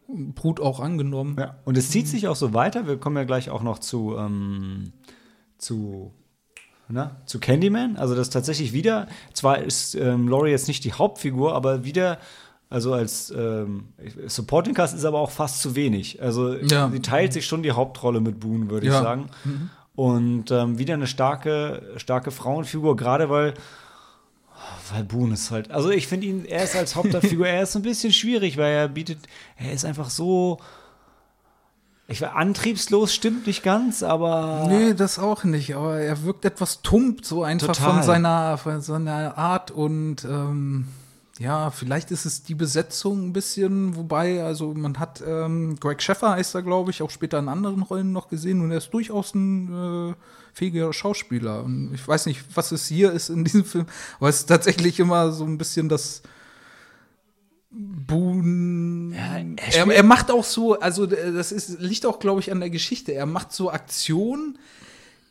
[0.08, 1.36] Brut auch angenommen.
[1.38, 1.56] Ja.
[1.66, 2.86] Und es zieht sich auch so weiter.
[2.86, 4.94] Wir kommen ja gleich auch noch zu ähm,
[5.58, 6.12] zu,
[6.88, 7.96] na, zu Candyman.
[7.96, 12.18] Also das tatsächlich wieder, zwar ist ähm, Laurie jetzt nicht die Hauptfigur, aber wieder,
[12.72, 13.88] also als ähm,
[14.26, 16.22] Supporting Cast ist aber auch fast zu wenig.
[16.22, 16.88] Also ja.
[16.90, 18.96] sie teilt sich schon die Hauptrolle mit Boone, würde ja.
[18.96, 19.28] ich sagen.
[19.44, 19.70] Mhm.
[19.94, 23.52] Und ähm, wieder eine starke, starke Frauenfigur, gerade weil
[24.90, 27.82] weil Boone ist halt, also ich finde ihn, er ist als Hauptfigur, er ist ein
[27.82, 29.18] bisschen schwierig, weil er bietet,
[29.56, 30.58] er ist einfach so,
[32.08, 34.66] ich war antriebslos, stimmt nicht ganz, aber.
[34.68, 35.76] Nee, das auch nicht.
[35.76, 37.94] Aber er wirkt etwas tump, so einfach total.
[37.94, 40.88] von seiner, von seiner Art und ähm,
[41.42, 46.30] ja, vielleicht ist es die Besetzung ein bisschen, wobei, also man hat ähm, Greg Sheffer
[46.30, 49.34] heißt er, glaube ich, auch später in anderen Rollen noch gesehen und er ist durchaus
[49.34, 50.14] ein äh,
[50.52, 51.64] fähiger Schauspieler.
[51.64, 53.86] Und ich weiß nicht, was es hier ist in diesem Film,
[54.18, 56.22] aber es ist tatsächlich immer so ein bisschen das
[57.70, 59.16] Boone.
[59.16, 62.70] Ja, er, er, macht auch so, also das ist, liegt auch, glaube ich, an der
[62.70, 63.14] Geschichte.
[63.14, 64.58] Er macht so Aktionen,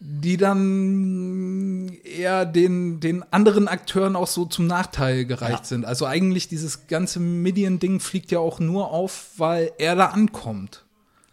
[0.03, 5.63] die dann eher den, den anderen Akteuren auch so zum Nachteil gereicht ja.
[5.63, 5.85] sind.
[5.85, 10.83] Also eigentlich dieses ganze Midian-Ding fliegt ja auch nur auf, weil er da ankommt.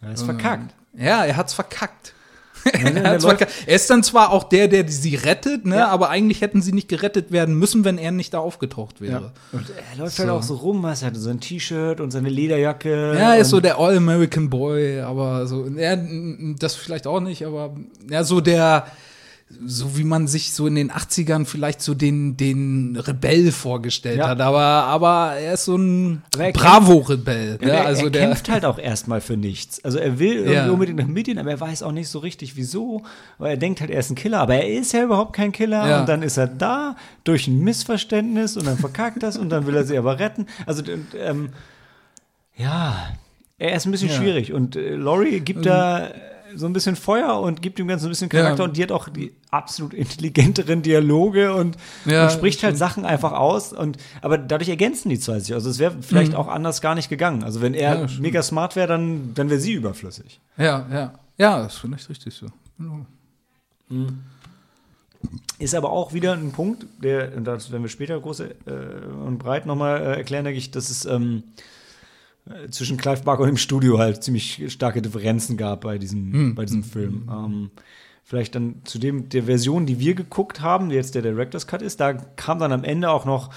[0.01, 0.75] Er ist verkackt.
[0.93, 2.13] Ja, er hat's verkackt
[2.73, 3.19] er,
[3.67, 5.77] er, ist dann zwar auch der, der sie rettet, ne?
[5.77, 5.87] Ja.
[5.87, 9.31] aber eigentlich hätten sie nicht gerettet werden müssen, wenn er nicht da aufgetaucht wäre.
[9.51, 9.57] Ja.
[9.57, 10.23] Und er läuft so.
[10.23, 13.15] halt auch so rum, was er hat so ein T-Shirt und seine Lederjacke.
[13.17, 15.97] Ja, er ist so der All-American Boy, aber so, er,
[16.59, 17.75] das vielleicht auch nicht, aber
[18.09, 18.85] ja, so der
[19.65, 24.29] so wie man sich so in den 80ern vielleicht so den, den Rebell vorgestellt ja.
[24.29, 24.41] hat.
[24.41, 27.57] Aber, aber er ist so ein Bravo-Rebell.
[27.61, 29.83] Ja, er, also er der kämpft halt auch erstmal für nichts.
[29.83, 30.69] Also er will irgendwie ja.
[30.69, 33.01] unbedingt nach Medien, aber er weiß auch nicht so richtig wieso.
[33.39, 35.87] Weil er denkt halt, er ist ein Killer, aber er ist ja überhaupt kein Killer.
[35.87, 35.99] Ja.
[35.99, 39.75] Und dann ist er da durch ein Missverständnis und dann verkackt das und dann will
[39.75, 40.45] er sie aber retten.
[40.67, 40.83] Also
[41.17, 41.49] ähm,
[42.55, 43.13] ja,
[43.57, 44.53] er ist ein bisschen schwierig.
[44.53, 46.11] Und äh, Laurie gibt ähm, da
[46.55, 48.63] so ein bisschen Feuer und gibt dem Ganzen ein bisschen Charakter ja.
[48.65, 53.33] und die hat auch die absolut intelligenteren Dialoge und, ja, und spricht halt Sachen einfach
[53.33, 55.53] aus und aber dadurch ergänzen die zwei sich.
[55.53, 56.37] Also es wäre vielleicht mhm.
[56.37, 57.43] auch anders gar nicht gegangen.
[57.43, 60.39] Also wenn er ja, mega smart wäre, dann, dann wäre sie überflüssig.
[60.57, 61.13] Ja, ja.
[61.37, 62.47] Ja, das finde ich richtig so.
[62.77, 63.05] Genau.
[63.89, 64.19] Mhm.
[65.57, 68.53] Ist aber auch wieder ein Punkt, der, das werden wir später groß äh,
[69.25, 71.61] und breit nochmal äh, erklären, denke ich, dass es ähm, äh,
[72.69, 76.55] zwischen Clive Barker und dem Studio halt ziemlich starke Differenzen gab bei diesem, hm.
[76.55, 77.29] bei diesem Film.
[77.31, 77.71] Ähm,
[78.23, 81.81] vielleicht dann zu dem der Version, die wir geguckt haben, die jetzt der Director's Cut
[81.81, 83.49] ist, da kam dann am Ende auch noch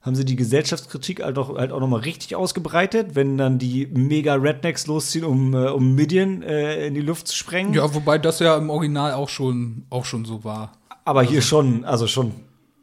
[0.00, 3.86] haben sie die Gesellschaftskritik halt auch, halt auch noch mal richtig ausgebreitet, wenn dann die
[3.86, 7.74] mega Rednecks losziehen, um, äh, um Midian äh, in die Luft zu sprengen.
[7.74, 10.72] Ja, wobei das ja im Original auch schon, auch schon so war.
[11.04, 12.32] Aber also, hier schon, also schon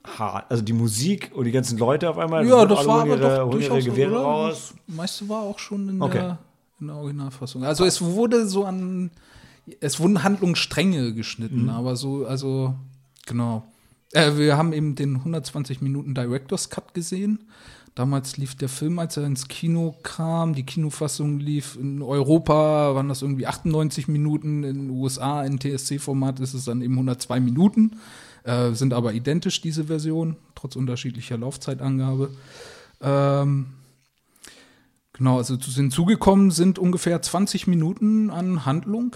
[0.05, 0.49] hart.
[0.49, 2.45] Also die Musik und die ganzen Leute auf einmal.
[2.45, 4.73] Ja, das war aber ihre, doch durchaus Gewehre raus.
[4.87, 6.19] Das meiste war auch schon in, okay.
[6.19, 6.37] der,
[6.79, 7.63] in der Originalfassung.
[7.63, 9.11] Also es wurde so an,
[9.79, 11.69] es wurden Handlungsstränge geschnitten, mhm.
[11.69, 12.75] aber so, also
[13.25, 13.63] genau.
[14.11, 17.39] Äh, wir haben eben den 120 Minuten Director's Cut gesehen.
[17.95, 20.53] Damals lief der Film, als er ins Kino kam.
[20.53, 24.63] Die Kinofassung lief in Europa, waren das irgendwie 98 Minuten.
[24.65, 27.91] In den USA, in TSC-Format ist es dann eben 102 Minuten.
[28.45, 32.29] Äh, sind aber identisch, diese Version, trotz unterschiedlicher Laufzeitangabe.
[33.01, 33.65] Ähm,
[35.13, 39.15] genau, also hinzugekommen sind ungefähr 20 Minuten an Handlung.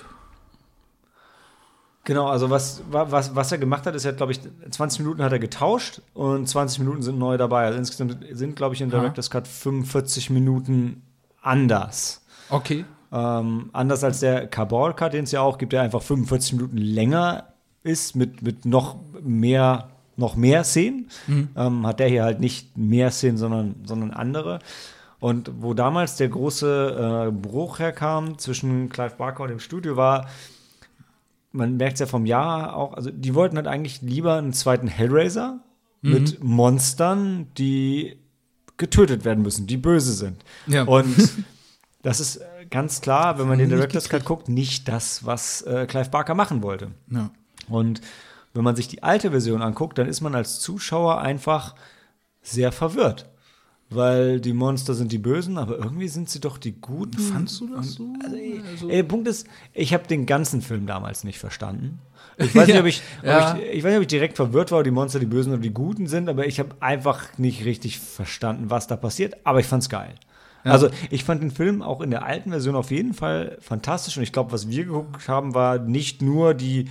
[2.06, 4.40] Genau, also was, was, was er gemacht hat, ist, er glaube ich,
[4.72, 7.66] 20 Minuten hat er getauscht und 20 Minuten sind neu dabei.
[7.66, 11.04] Also insgesamt sind, glaube ich, in Director's Cut 45 Minuten
[11.40, 12.26] anders.
[12.50, 12.84] Okay.
[13.12, 16.78] Ähm, anders als der Cabal Cut, den es ja auch gibt, der einfach 45 Minuten
[16.78, 17.49] länger
[17.84, 21.10] ist, mit, mit noch mehr, noch mehr Szenen,
[21.56, 24.60] ähm, hat der hier halt nicht mehr Szenen, sondern, sondern andere.
[25.20, 30.28] Und wo damals der große äh, Bruch herkam zwischen Clive Barker und dem Studio war,
[31.52, 34.88] man merkt es ja vom Jahr auch, also die wollten halt eigentlich lieber einen zweiten
[34.88, 35.60] Hellraiser
[36.02, 38.18] mit Monstern, die
[38.78, 40.44] getötet werden müssen, die böse sind.
[40.68, 40.84] Ja.
[40.84, 41.16] Und
[42.02, 46.10] das ist ganz klar, wenn man den Director's Cut guckt, nicht das, was äh, Clive
[46.10, 46.92] Barker machen wollte.
[47.12, 47.32] Ja.
[47.70, 48.02] Und
[48.54, 51.76] wenn man sich die alte Version anguckt, dann ist man als Zuschauer einfach
[52.42, 53.28] sehr verwirrt.
[53.92, 57.18] Weil die Monster sind die Bösen, aber irgendwie sind sie doch die Guten.
[57.18, 58.08] Fandst du das so?
[58.24, 58.36] Also,
[58.72, 61.98] Also- ey, der Punkt ist, ich habe den ganzen Film damals nicht verstanden.
[62.38, 63.56] Ich weiß, nicht, ob ich, ob Ja.
[63.58, 65.62] ich, ich weiß nicht, ob ich direkt verwirrt war, ob die Monster die Bösen oder
[65.62, 69.38] die Guten sind, aber ich habe einfach nicht richtig verstanden, was da passiert.
[69.44, 70.14] Aber ich fand's geil.
[70.64, 70.72] Ja.
[70.72, 74.24] Also ich fand den Film auch in der alten Version auf jeden Fall fantastisch und
[74.24, 76.90] ich glaube, was wir geguckt haben, war nicht nur die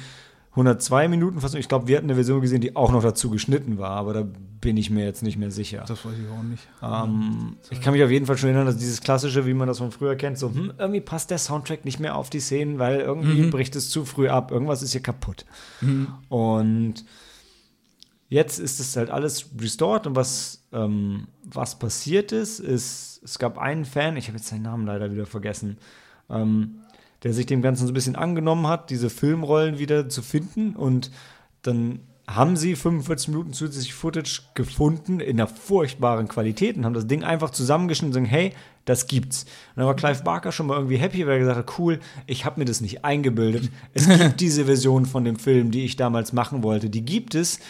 [0.59, 1.61] 102 Minuten Fassung.
[1.61, 4.26] Ich glaube, wir hatten eine Version gesehen, die auch noch dazu geschnitten war, aber da
[4.61, 5.84] bin ich mir jetzt nicht mehr sicher.
[5.86, 6.68] Das weiß ich auch nicht.
[6.82, 9.78] Ähm, ich kann mich auf jeden Fall schon erinnern, dass dieses klassische, wie man das
[9.78, 13.00] von früher kennt, so, hm, irgendwie passt der Soundtrack nicht mehr auf die Szenen, weil
[13.00, 14.50] irgendwie bricht es zu früh ab.
[14.50, 15.46] Irgendwas ist hier kaputt.
[16.28, 17.04] Und
[18.28, 23.59] jetzt ist es halt alles restored und was, ähm, was passiert ist, ist, es gab
[23.59, 25.78] einen Fan, ich habe jetzt seinen Namen leider wieder vergessen,
[26.28, 26.80] ähm,
[27.23, 31.11] der sich dem Ganzen so ein bisschen angenommen hat, diese Filmrollen wieder zu finden und
[31.62, 37.07] dann haben sie 45 Minuten zusätzlich Footage gefunden in einer furchtbaren Qualität und haben das
[37.07, 38.53] Ding einfach zusammengeschnitten und sagen, hey,
[38.85, 39.45] das gibt's.
[39.45, 42.45] Und dann war Clive Barker schon mal irgendwie happy, weil er gesagt hat, cool, ich
[42.45, 43.71] habe mir das nicht eingebildet.
[43.95, 46.91] Es gibt diese Version von dem Film, die ich damals machen wollte.
[46.91, 47.61] Die gibt es.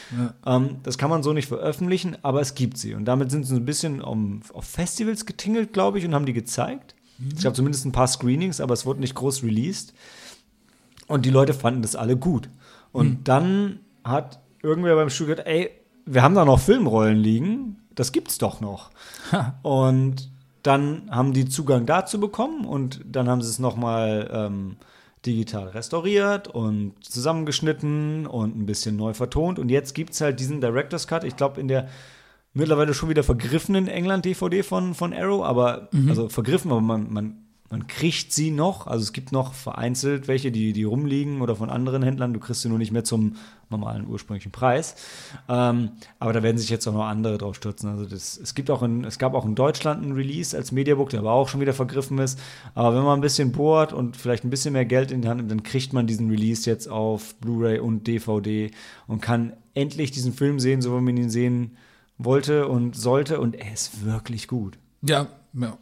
[0.45, 2.95] Ähm, das kann man so nicht veröffentlichen, aber es gibt sie.
[2.95, 6.27] Und damit sind sie so ein bisschen um, auf Festivals getingelt, glaube ich, und haben
[6.27, 6.97] die gezeigt.
[7.37, 9.93] Es gab zumindest ein paar Screenings, aber es wurde nicht groß released.
[11.07, 12.49] Und die Leute fanden das alle gut.
[12.93, 15.71] Und dann hat irgendwer beim Studio gesagt, ey,
[16.07, 18.91] wir haben da noch Filmrollen liegen, das gibt's doch noch.
[19.63, 20.31] und
[20.63, 24.77] dann haben die Zugang dazu bekommen und dann haben sie es nochmal ähm,
[25.25, 29.59] digital restauriert und zusammengeschnitten und ein bisschen neu vertont.
[29.59, 31.89] Und jetzt gibt es halt diesen Director's Cut, ich glaube in der
[32.59, 37.37] mittlerweile schon wieder vergriffenen England-DVD von, von Arrow, aber also vergriffen, aber man, man,
[37.71, 38.87] man kriegt sie noch.
[38.87, 42.33] Also es gibt noch vereinzelt welche, die, die rumliegen oder von anderen Händlern.
[42.33, 43.37] Du kriegst sie nur nicht mehr zum
[43.71, 44.97] normalen ursprünglichen Preis.
[45.49, 47.91] Ähm, aber da werden sich jetzt auch noch andere drauf stürzen.
[47.91, 51.11] Also das, es gibt auch in, es gab auch in Deutschland einen Release als Mediabook,
[51.11, 52.41] der aber auch schon wieder vergriffen ist.
[52.75, 55.39] Aber wenn man ein bisschen bohrt und vielleicht ein bisschen mehr Geld in die Hand
[55.39, 58.71] nimmt, dann kriegt man diesen Release jetzt auf Blu-ray und DVD
[59.07, 61.77] und kann endlich diesen Film sehen, so wie man ihn sehen
[62.19, 63.41] wollte und sollte.
[63.41, 64.79] Und er ist wirklich gut.
[65.03, 65.77] Ja, ja.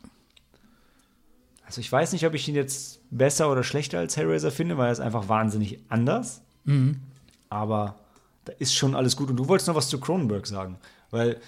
[1.64, 4.86] Also ich weiß nicht, ob ich ihn jetzt besser oder schlechter als Hellraiser finde, weil
[4.86, 6.42] er ist einfach wahnsinnig anders.
[7.48, 7.96] Aber
[8.44, 9.30] da ist schon alles gut.
[9.30, 10.78] Und du wolltest noch was zu Cronenberg sagen.
[11.10, 11.40] Weil,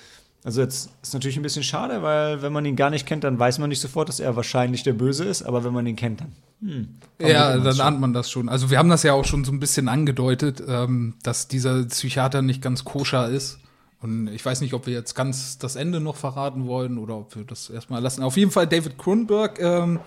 [0.45, 3.39] also jetzt ist natürlich ein bisschen schade, weil wenn man ihn gar nicht kennt, dann
[3.39, 5.43] weiß man nicht sofort, dass er wahrscheinlich der Böse ist.
[5.43, 6.32] Aber wenn man ihn kennt, dann.
[6.61, 6.89] Hm,
[7.20, 7.80] Ja, dann schon.
[7.86, 8.49] ahnt man das schon.
[8.49, 12.43] Also wir haben das ja auch schon so ein bisschen angedeutet, ähm, dass dieser Psychiater
[12.43, 13.59] nicht ganz koscher ist.
[14.01, 17.34] Und ich weiß nicht, ob wir jetzt ganz das Ende noch verraten wollen oder ob
[17.34, 18.22] wir das erstmal lassen.
[18.22, 20.01] Auf jeden Fall David Cronenberg, ähm,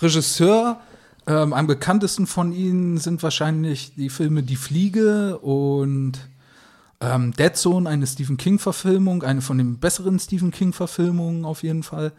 [0.00, 0.80] Regisseur.
[1.26, 6.18] Ähm, am bekanntesten von ihnen sind wahrscheinlich die Filme Die Fliege und
[7.00, 12.12] ähm, Dead Zone, eine Stephen King-Verfilmung, eine von den besseren Stephen King-Verfilmungen auf jeden Fall.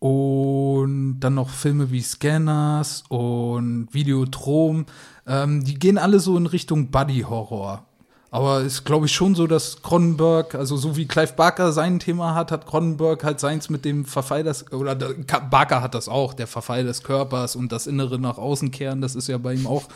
[0.00, 4.86] Und dann noch Filme wie Scanners und Videotrom.
[5.26, 7.87] Ähm, die gehen alle so in Richtung Buddy-Horror.
[8.30, 12.34] Aber ist, glaube ich, schon so, dass Cronenberg, also so wie Clive Barker sein Thema
[12.34, 16.46] hat, hat Cronenberg halt seins mit dem Verfall des, oder Barker hat das auch, der
[16.46, 19.88] Verfall des Körpers und das Innere nach außen kehren, das ist ja bei ihm auch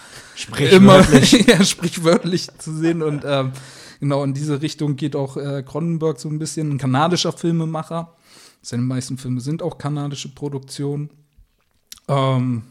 [0.71, 1.07] immer
[1.47, 3.03] ja, sprichwörtlich zu sehen.
[3.03, 3.53] Und ähm,
[4.01, 8.15] genau in diese Richtung geht auch äh, Cronenberg so ein bisschen, ein kanadischer Filmemacher.
[8.63, 11.11] Seine meisten Filme sind auch kanadische Produktionen.
[12.09, 12.63] Ähm,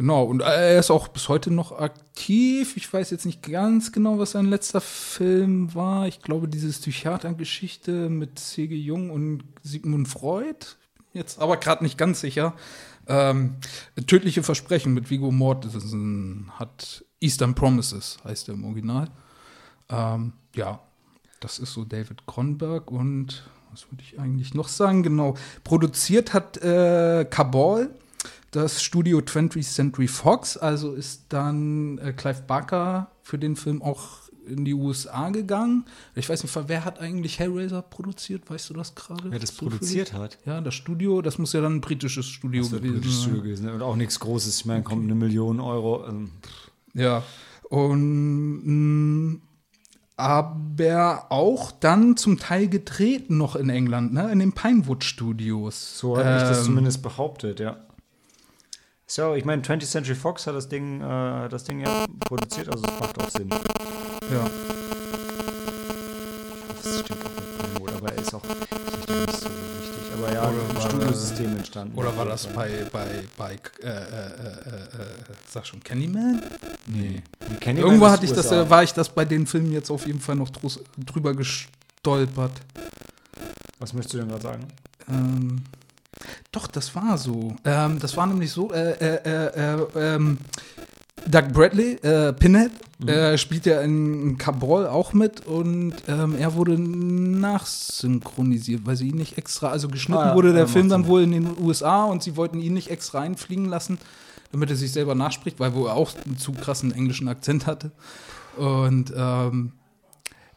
[0.00, 2.74] genau, und er ist auch bis heute noch aktiv.
[2.78, 6.08] Ich weiß jetzt nicht ganz genau, was sein letzter Film war.
[6.08, 8.74] Ich glaube, diese Psychiatergeschichte mit C.G.
[8.74, 10.64] Jung und Sigmund Freud.
[11.12, 12.54] Jetzt aber gerade nicht ganz sicher.
[13.08, 13.56] Ähm,
[14.06, 19.10] Tödliche Versprechen mit Vigo Mortensen hat Eastern Promises, heißt er im Original.
[19.90, 20.80] Ähm, ja,
[21.40, 25.02] das ist so David Cronenberg und was würde ich eigentlich noch sagen?
[25.02, 27.90] Genau, produziert hat äh, Cabal,
[28.50, 34.06] das Studio 20th Century Fox, also ist dann äh, Clive Barker für den Film auch
[34.46, 35.84] in die USA gegangen.
[36.16, 38.50] Ich weiß nicht, wer hat eigentlich Hellraiser produziert?
[38.50, 39.30] Weißt du das gerade?
[39.30, 39.78] Wer das Zufällig?
[39.78, 40.38] produziert hat.
[40.44, 43.22] Ja, das Studio, das muss ja dann ein britisches Studio Das gewesen britisches sein.
[43.22, 43.68] Studio gewesen.
[43.70, 44.58] Und auch nichts Großes.
[44.60, 46.04] Ich meine, kommt eine Million Euro.
[46.08, 46.30] ähm,
[46.94, 47.22] Ja.
[47.68, 49.38] Und mh,
[50.16, 54.30] aber auch dann zum Teil gedreht noch in England, ne?
[54.32, 55.98] In den Pinewood Studios.
[55.98, 57.76] So habe ich das Ähm, zumindest behauptet, ja.
[59.12, 62.84] So, ich meine, 20th Century Fox hat das Ding, äh, das Ding ja produziert, also
[62.84, 63.48] es macht auch Sinn.
[63.50, 64.48] Ja.
[66.80, 70.12] Das steht auch mit Pinewood, aber er ist auch vielleicht nicht so wichtig.
[70.16, 71.98] Aber ja, Oder war- Studiosystem entstanden.
[71.98, 75.06] Oder war das bei, bei, bei äh, äh, äh, äh,
[75.50, 76.40] sag schon, Candyman?
[76.86, 77.24] Nee.
[77.58, 78.62] Candyman Irgendwo hatte ich das, USA.
[78.62, 82.52] äh, war ich das bei den Filmen jetzt auf jeden Fall noch drüber gestolpert.
[83.80, 84.68] Was möchtest du denn gerade sagen?
[85.08, 85.62] Ähm,
[86.52, 87.56] doch, das war so.
[87.64, 90.38] Ähm, das war nämlich so, äh, äh, äh, äh, ähm,
[91.26, 92.70] Doug Bradley, äh, Pinhead,
[93.06, 99.16] äh, spielt ja in Cabral auch mit und ähm, er wurde nachsynchronisiert, weil sie ihn
[99.16, 102.22] nicht extra, also geschnitten Ah, ja, wurde der Film dann wohl in den USA und
[102.22, 103.98] sie wollten ihn nicht extra einfliegen lassen,
[104.52, 107.92] damit er sich selber nachspricht, weil wo er auch einen zu krassen englischen Akzent hatte.
[108.56, 109.72] Und ähm,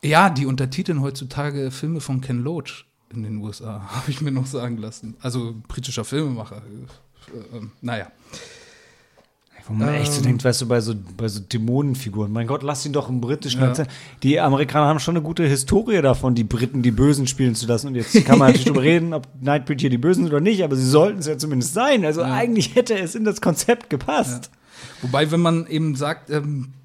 [0.04, 4.46] ja, die untertiteln heutzutage Filme von Ken Loach in den USA, habe ich mir noch
[4.46, 5.16] sagen lassen.
[5.22, 6.58] Also britischer Filmemacher.
[7.34, 8.08] Äh, äh, naja.
[9.66, 10.24] Wo man echt so Ähm.
[10.26, 13.62] denkt, weißt du, bei so, bei so Dämonenfiguren, mein Gott, lass ihn doch im britischen
[13.62, 13.74] Ja.
[14.22, 17.88] Die Amerikaner haben schon eine gute Historie davon, die Briten die Bösen spielen zu lassen.
[17.88, 20.66] Und jetzt kann man natürlich drüber reden, ob Nightbreed hier die Bösen sind oder nicht,
[20.66, 22.04] aber sie sollten es ja zumindest sein.
[22.04, 22.34] Also Ja.
[22.34, 24.52] eigentlich hätte es in das Konzept gepasst.
[25.02, 26.83] Wobei, wenn man eben sagt, ähm, äh,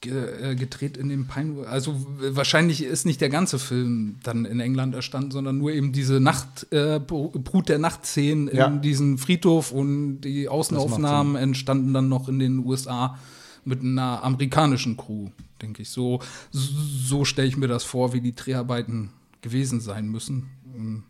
[0.00, 5.30] gedreht in dem Pine, also wahrscheinlich ist nicht der ganze Film dann in England erstanden,
[5.30, 8.66] sondern nur eben diese Nacht, äh, Br- Brut der Nachtszenen Ja.
[8.66, 13.18] in diesem Friedhof und die Außenaufnahmen entstanden dann noch in den USA
[13.66, 15.28] mit einer amerikanischen Crew,
[15.60, 15.90] denke ich.
[15.90, 16.20] So,
[16.50, 19.10] so stelle ich mir das vor, wie die Dreharbeiten
[19.42, 20.48] gewesen sein müssen.
[20.74, 21.04] Ähm,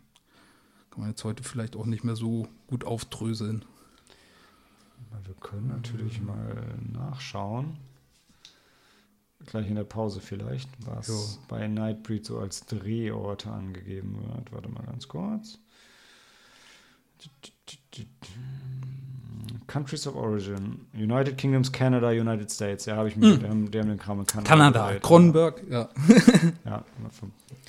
[0.89, 3.63] Kann man jetzt heute vielleicht auch nicht mehr so gut aufdröseln.
[5.25, 6.55] Wir können natürlich mal
[6.91, 7.77] nachschauen.
[9.45, 11.15] Gleich in der Pause vielleicht, was Jo.
[11.47, 14.51] bei Nightbreed so als Drehorte angegeben wird.
[14.51, 15.59] Warte mal ganz kurz.
[19.67, 20.85] Countries of Origin.
[20.93, 22.85] United Kingdoms, Canada, United States.
[22.85, 23.37] Ja, habe ich mir.
[23.37, 24.49] Die, haben, die haben den Kram in Kanada.
[24.49, 24.99] Kanada.
[24.99, 25.89] Kronenberg, ja.
[26.65, 26.83] Ja,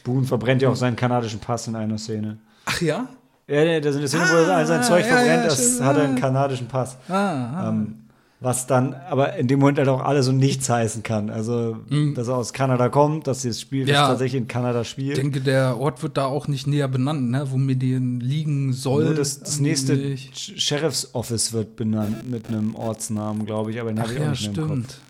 [0.04, 2.38] Boone verbrennt ja auch seinen kanadischen Pass in einer Szene.
[2.64, 3.08] Ach ja?
[3.46, 6.68] Ja, da sind eine Szene, wo er sein Zeug verbrennt, das hat er einen kanadischen
[6.68, 6.96] Pass.
[7.08, 7.68] Ah, ah.
[7.68, 8.08] Ähm,
[8.42, 11.30] was dann aber in dem Moment halt auch alles und nichts heißen kann.
[11.30, 11.76] Also,
[12.14, 13.88] dass er aus Kanada kommt, dass das Spiel Mhm.
[13.90, 14.08] Ja.
[14.08, 15.16] tatsächlich in Kanada ich spielt.
[15.16, 17.46] denke, der Ort wird da auch nicht näher benannt, ne?
[17.50, 19.04] wo Medien liegen soll.
[19.04, 20.34] Nur das, das nächste Nicht.
[20.34, 24.24] Sh- Sheriff's Office wird benannt mit einem Ortsnamen, glaube ich, aber den habe ich auch
[24.24, 24.78] ja, nicht mehr im Kopf.
[24.90, 25.00] stimmt.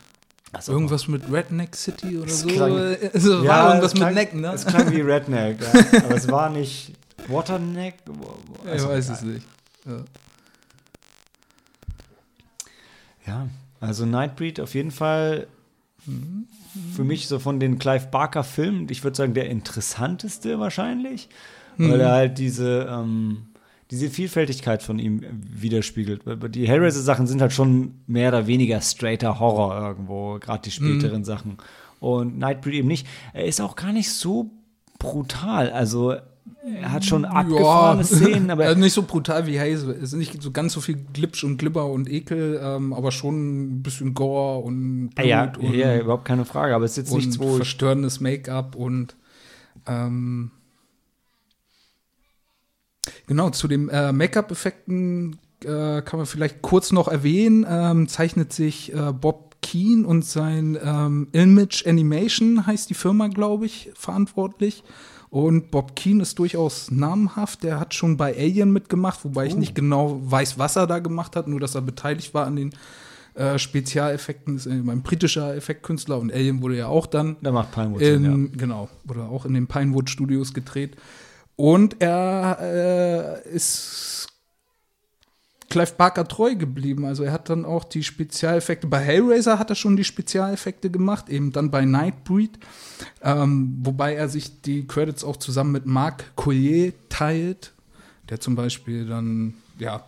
[0.55, 2.47] Also, Irgendwas mit Redneck City oder so.
[2.47, 4.53] klang- Also Ja, irgendwas klang, mit Neck, ne?
[4.53, 6.01] Es klang wie Redneck, ja.
[6.05, 6.93] aber es war nicht
[7.28, 7.95] Waterneck.
[8.64, 9.16] ich Also, weiß egal.
[9.16, 9.47] es nicht.
[9.87, 9.93] Ja.
[13.27, 13.49] Ja,
[13.81, 15.47] also Nightbreed auf jeden Fall
[16.95, 21.29] für mich so von den Clive Barker Filmen, ich würde sagen, der interessanteste wahrscheinlich,
[21.77, 23.47] weil er halt diese, ähm,
[23.91, 26.23] diese Vielfältigkeit von ihm widerspiegelt.
[26.55, 31.59] Die Hellraiser-Sachen sind halt schon mehr oder weniger straighter Horror irgendwo, gerade die späteren Sachen.
[32.01, 33.07] Und Nightbreed eben nicht.
[33.33, 34.51] Er ist auch gar nicht so
[34.99, 35.70] brutal.
[35.70, 36.16] Also
[36.64, 39.90] er hat schon abgefahrene Szenen, aber also nicht so brutal wie Hazel.
[39.90, 43.78] Es ist nicht so ganz so viel Glitsch und Glibber und Ekel, ähm, aber schon
[43.78, 46.74] ein bisschen Gore und Blut ja, und, ja, überhaupt keine Frage.
[46.74, 49.16] Aber es ist jetzt nichts, wo verstörendes Make-up und
[49.86, 50.53] ähm,
[53.26, 57.66] genau zu den äh, Make-up-Effekten äh, kann man vielleicht kurz noch erwähnen.
[57.68, 63.66] Ähm, zeichnet sich äh, Bob Keen und sein ähm, Image Animation heißt die Firma, glaube
[63.66, 64.84] ich, verantwortlich.
[65.33, 67.62] Und Bob Keen ist durchaus namhaft.
[67.62, 71.37] Der hat schon bei Alien mitgemacht, wobei ich nicht genau weiß, was er da gemacht
[71.37, 72.74] hat, nur dass er beteiligt war an den
[73.33, 74.57] äh, Spezialeffekten.
[74.57, 78.30] Ist ein britischer Effektkünstler und Alien wurde ja auch dann da macht Pinewood Sinn, ja.
[78.30, 80.97] in, Genau, wurde auch in den Pinewood Studios gedreht.
[81.57, 84.22] Und er äh, ist
[85.73, 87.07] Clive Barker treu geblieben.
[87.07, 88.87] Also er hat dann auch die Spezialeffekte.
[88.87, 92.59] Bei Hellraiser hat er schon die Spezialeffekte gemacht, eben dann bei Nightbreed.
[93.23, 97.73] Ähm, wobei er sich die Credits auch zusammen mit Marc Collier teilt,
[98.29, 100.05] der zum Beispiel dann, ja,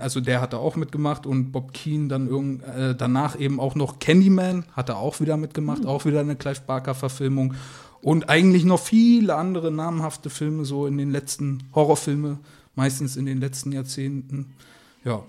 [0.00, 3.74] also der hat da auch mitgemacht und Bob Keen dann irgend, äh, danach eben auch
[3.74, 7.54] noch Candyman hat er auch wieder mitgemacht, auch wieder eine Clive Barker-Verfilmung.
[8.02, 12.38] Und eigentlich noch viele andere namhafte Filme, so in den letzten Horrorfilme,
[12.76, 14.54] meistens in den letzten Jahrzehnten.
[15.08, 15.22] Ja.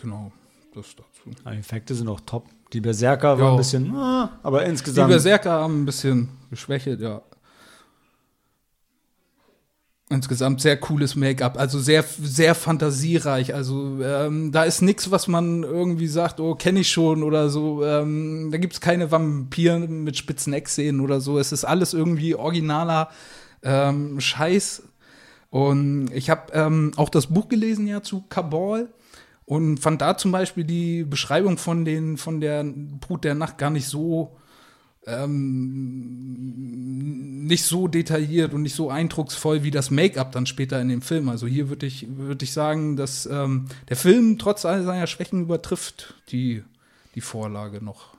[0.00, 0.30] Genau,
[0.74, 1.30] das dazu.
[1.50, 2.44] Die Effekte sind auch top.
[2.74, 3.50] Die Berserker war Ja.
[3.52, 5.08] ein bisschen, ah, aber Die insgesamt.
[5.08, 7.22] Berserker haben ein bisschen geschwächelt, ja.
[10.08, 13.54] Insgesamt sehr cooles Make-up, also sehr, sehr fantasiereich.
[13.54, 17.82] Also ähm, da ist nichts, was man irgendwie sagt, oh, kenne ich schon oder so.
[17.84, 21.38] Ähm, da gibt es keine Vampiren mit spitzen Eckzähnen oder so.
[21.40, 23.08] Es ist alles irgendwie originaler
[23.64, 24.84] ähm, Scheiß.
[25.50, 28.88] Und ich habe ähm, auch das Buch gelesen ja zu Kabal
[29.44, 33.70] und fand da zum Beispiel die Beschreibung von, den, von der Brut der Nacht gar
[33.70, 34.36] nicht so
[35.06, 36.56] ähm,
[37.46, 41.28] nicht so detailliert und nicht so eindrucksvoll wie das Make-up dann später in dem Film.
[41.28, 45.42] Also hier würde ich, würd ich sagen, dass ähm, der Film trotz all seiner Schwächen
[45.42, 46.64] übertrifft die,
[47.14, 48.16] die Vorlage noch.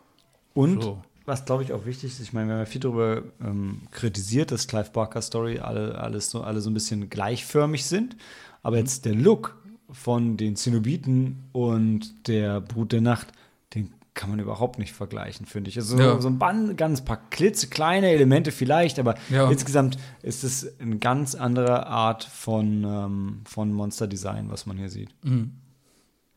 [0.53, 1.01] Und So.
[1.27, 4.49] Was glaube ich auch wichtig ist, ich meine, wir haben ja viel darüber ähm, kritisiert,
[4.51, 8.15] dass Clive Barker Story alle, alles so, alle so ein bisschen gleichförmig sind.
[8.63, 9.55] Aber jetzt der Look
[9.91, 13.27] von den Zenobiten und der Brut der Nacht,
[13.75, 15.77] den kann man überhaupt nicht vergleichen, finde ich.
[15.77, 16.19] Also Ja.
[16.19, 19.51] so ein ganz paar klitzekleine Elemente vielleicht, aber Ja.
[19.51, 25.09] insgesamt ist es eine ganz andere Art von, ähm, von Monster-Design, was man hier sieht.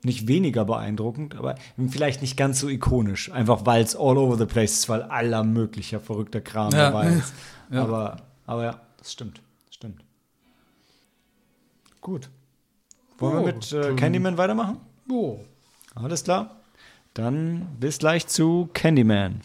[0.03, 1.57] Nicht weniger beeindruckend, aber
[1.91, 3.31] vielleicht nicht ganz so ikonisch.
[3.33, 6.91] Einfach weil es all over the place ist, weil aller möglicher verrückter Kram Ja.
[6.91, 7.33] dabei ist.
[7.73, 7.85] Ja.
[7.85, 9.41] Aber, aber ja, das stimmt.
[9.67, 10.03] Das stimmt.
[12.01, 12.29] Gut.
[13.19, 14.79] Wollen Oh, wir mit äh, Candyman weitermachen?
[15.09, 15.39] Oh.
[15.95, 16.57] Alles klar.
[17.15, 19.41] Dann bis gleich zu Candyman.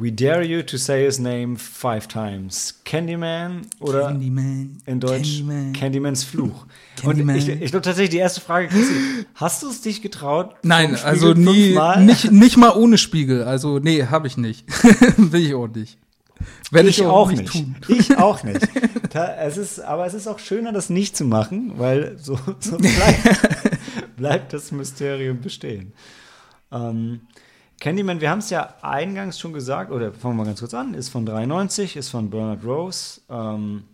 [0.00, 2.80] We dare you to say his name five times.
[2.84, 4.78] Candyman oder Candyman.
[4.86, 5.72] in Deutsch Candyman.
[5.72, 6.66] Candymans Fluch.
[7.02, 7.34] Candyman.
[7.34, 8.94] Und ich, ich glaube tatsächlich, die erste Frage, Chrissy,
[9.34, 10.54] hast du es dich getraut?
[10.62, 12.04] Nein, also nie, fünfmal?
[12.04, 13.42] nicht, nicht mal ohne Spiegel.
[13.42, 14.64] Also, nee, habe ich nicht.
[15.16, 15.98] Will ich auch nicht.
[16.70, 17.50] Werde ich auch nicht.
[17.52, 17.74] tun.
[17.88, 18.68] Ich auch nicht.
[19.10, 22.76] Ta- es ist, aber es ist auch schöner, das nicht zu machen, weil so, so
[22.76, 23.40] bleibt,
[24.16, 25.92] bleibt das Mysterium bestehen.
[26.70, 27.22] Ähm,
[27.80, 31.10] Candyman, wir haben es ja eingangs schon gesagt, oder fangen wir ganz kurz an, ist
[31.10, 33.84] von 93, ist von Bernard Rose ähm,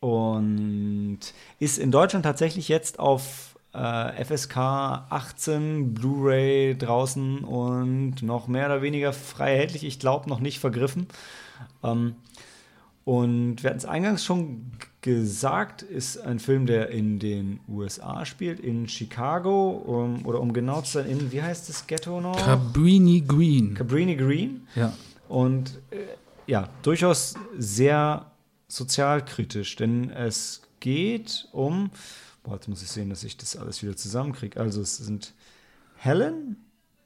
[0.00, 1.20] und
[1.60, 8.82] ist in Deutschland tatsächlich jetzt auf äh, FSK 18 Blu-ray draußen und noch mehr oder
[8.82, 9.84] weniger frei erhältlich.
[9.84, 11.06] Ich glaube noch nicht vergriffen.
[11.84, 12.16] Ähm,
[13.04, 18.60] und wir hatten es eingangs schon gesagt, ist ein Film, der in den USA spielt,
[18.60, 22.36] in Chicago, um, oder um genau zu sein, in, wie heißt das Ghetto noch?
[22.36, 23.74] Cabrini Green.
[23.74, 24.66] Cabrini Green.
[24.74, 24.92] Ja.
[25.28, 25.96] Und äh,
[26.46, 28.30] ja, durchaus sehr
[28.68, 31.90] sozialkritisch, denn es geht um,
[32.42, 34.60] boah, jetzt muss ich sehen, dass ich das alles wieder zusammenkriege.
[34.60, 35.34] Also es sind
[35.96, 36.56] Helen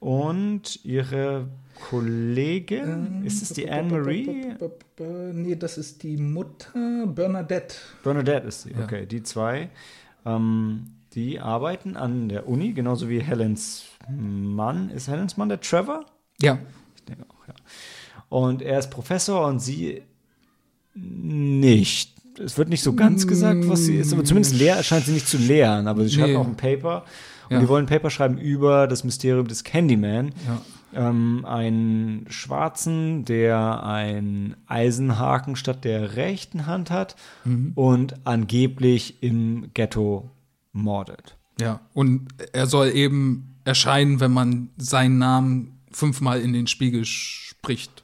[0.05, 1.49] und ihre
[1.89, 4.55] Kollegin, ist es die Anne-Marie?
[5.33, 7.75] Nee, das ist die Mutter Bernadette.
[8.03, 8.85] Bernadette ist sie, Ja.
[8.85, 9.71] okay, die zwei.
[10.27, 14.91] Ähm, die arbeiten an der Uni, genauso wie Helens Mann.
[14.91, 16.05] Ist Helens Mann der Trevor?
[16.41, 16.59] Ja.
[16.97, 17.55] Ich denke auch, ja.
[18.29, 20.03] Und er ist Professor und sie
[20.95, 22.13] nicht.
[22.39, 25.29] Es wird nicht so ganz gesagt, was sie ist, aber zumindest lehr, scheint sie nicht
[25.29, 25.87] zu lehren.
[25.89, 26.37] Aber sie schreibt Nee.
[26.37, 27.05] auch ein Paper.
[27.57, 30.33] Und die wollen ein Paper schreiben über das Mysterium des Candyman.
[30.47, 31.09] Ja.
[31.09, 37.73] Ähm, einen Schwarzen, der einen Eisenhaken statt der rechten Hand hat Mhm.
[37.75, 40.31] und angeblich im Ghetto
[40.73, 41.37] mordet.
[41.61, 41.81] Ja.
[41.95, 48.04] Und er soll eben erscheinen, wenn man seinen Namen fünfmal in den Spiegel spricht.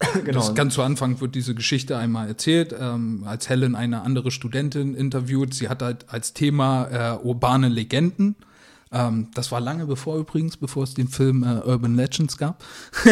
[0.24, 0.38] Genau.
[0.38, 4.94] Das ganz zu Anfang wird diese Geschichte einmal erzählt, ähm, als Helen eine andere Studentin
[4.94, 5.54] interviewt.
[5.54, 8.36] Sie hat halt als Thema äh, urbane Legenden.
[8.92, 12.64] Ähm, das war lange bevor übrigens, bevor es den Film äh, Urban Legends gab.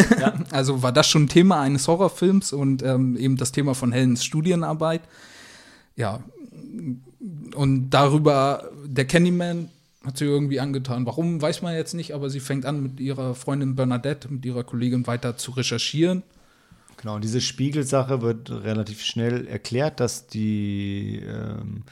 [0.51, 5.01] also war das schon Thema eines Horrorfilms und ähm, eben das Thema von Helens Studienarbeit.
[5.95, 6.23] Ja,
[7.55, 9.69] und darüber, der Candyman
[10.05, 11.05] hat sie irgendwie angetan.
[11.05, 14.63] Warum, weiß man jetzt nicht, aber sie fängt an, mit ihrer Freundin Bernadette, mit ihrer
[14.63, 16.23] Kollegin weiter zu recherchieren.
[17.03, 21.83] Genau, diese Spiegelsache wird relativ schnell erklärt, dass die, ähm,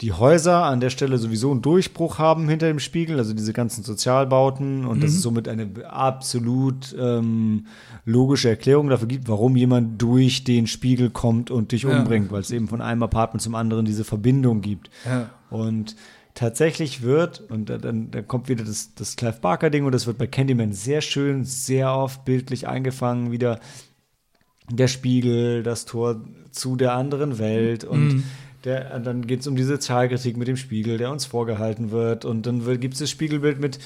[0.00, 3.82] die Häuser an der Stelle sowieso einen Durchbruch haben hinter dem Spiegel, also diese ganzen
[3.84, 7.66] Sozialbauten und dass es somit eine absolut ähm,
[8.04, 11.98] logische Erklärung dafür gibt, warum jemand durch den Spiegel kommt und dich Ja.
[11.98, 14.90] umbringt, weil es eben von einem Apartment zum anderen diese Verbindung gibt.
[15.04, 15.30] Ja.
[15.50, 15.96] Und
[16.34, 20.18] tatsächlich wird, und da- dann, dann kommt wieder das, das Clive Barker-Ding, und das wird
[20.18, 23.58] bei Candyman sehr schön, sehr oft bildlich eingefangen, wieder
[24.70, 28.24] der Spiegel, das Tor zu der anderen Welt und
[28.64, 32.24] der, dann geht es um die Sozialkritik mit dem Spiegel, der uns vorgehalten wird.
[32.24, 33.78] Und dann gibt es das Spiegelbild mit,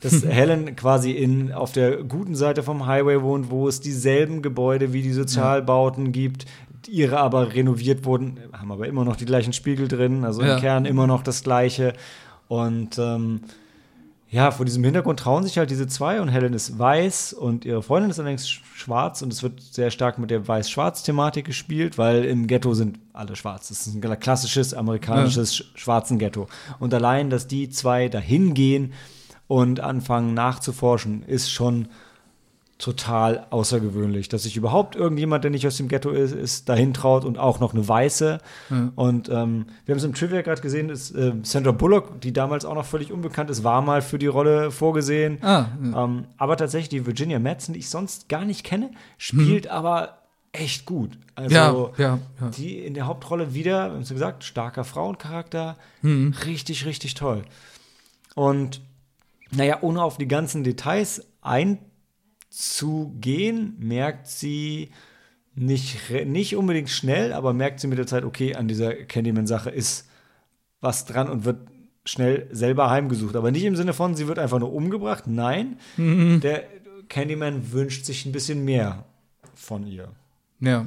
[0.00, 4.92] dass Helen quasi in, auf der guten Seite vom Highway wohnt, wo es dieselben Gebäude
[4.92, 6.44] wie die Sozialbauten gibt,
[6.86, 10.56] ihre aber renoviert wurden, haben aber immer noch die gleichen Spiegel drin, also Ja.
[10.56, 11.94] im Kern immer noch das Gleiche.
[12.46, 13.40] Und ähm,
[14.28, 17.82] ja, vor diesem Hintergrund trauen sich halt diese zwei und Helen ist weiß und ihre
[17.82, 22.24] Freundin ist allerdings sch- schwarz und es wird sehr stark mit der Weiß-Schwarz-Thematik gespielt, weil
[22.24, 23.68] im Ghetto sind alle schwarz.
[23.68, 26.48] Das ist ein klassisches amerikanisches sch- schwarzen Ghetto.
[26.80, 28.92] Und allein, dass die zwei dahin gehen
[29.46, 31.86] und anfangen nachzuforschen, ist schon
[32.78, 37.24] total außergewöhnlich, dass sich überhaupt irgendjemand, der nicht aus dem Ghetto ist, ist dahin traut
[37.24, 38.38] und auch noch eine Weiße.
[38.96, 42.66] Und ähm, wir haben es im Trivia gerade gesehen, ist äh, Sandra Bullock, die damals
[42.66, 45.38] auch noch völlig unbekannt ist, war mal für die Rolle vorgesehen.
[45.42, 46.04] Ah, ja.
[46.04, 50.18] Ähm, aber tatsächlich die Virginia Madsen, die ich sonst gar nicht kenne, spielt aber
[50.52, 51.18] echt gut.
[51.34, 52.48] Also ja, ja.
[52.56, 56.34] die in der Hauptrolle wieder, wir haben es gesagt, starker Frauencharakter, Mhm.
[56.44, 57.42] richtig, richtig toll.
[58.34, 58.82] Und
[59.50, 61.86] naja, ohne auf die ganzen Details einzugehen,
[63.78, 64.90] merkt sie
[65.54, 70.08] nicht, nicht unbedingt schnell, aber merkt sie mit der Zeit, okay, an dieser Candyman-Sache ist
[70.80, 71.68] was dran und wird
[72.04, 73.36] schnell selber heimgesucht.
[73.36, 75.26] Aber nicht im Sinne von, sie wird einfach nur umgebracht.
[75.26, 76.64] Nein, der
[77.08, 79.04] Candyman wünscht sich ein bisschen mehr
[79.54, 80.08] von ihr
[80.60, 80.86] ja.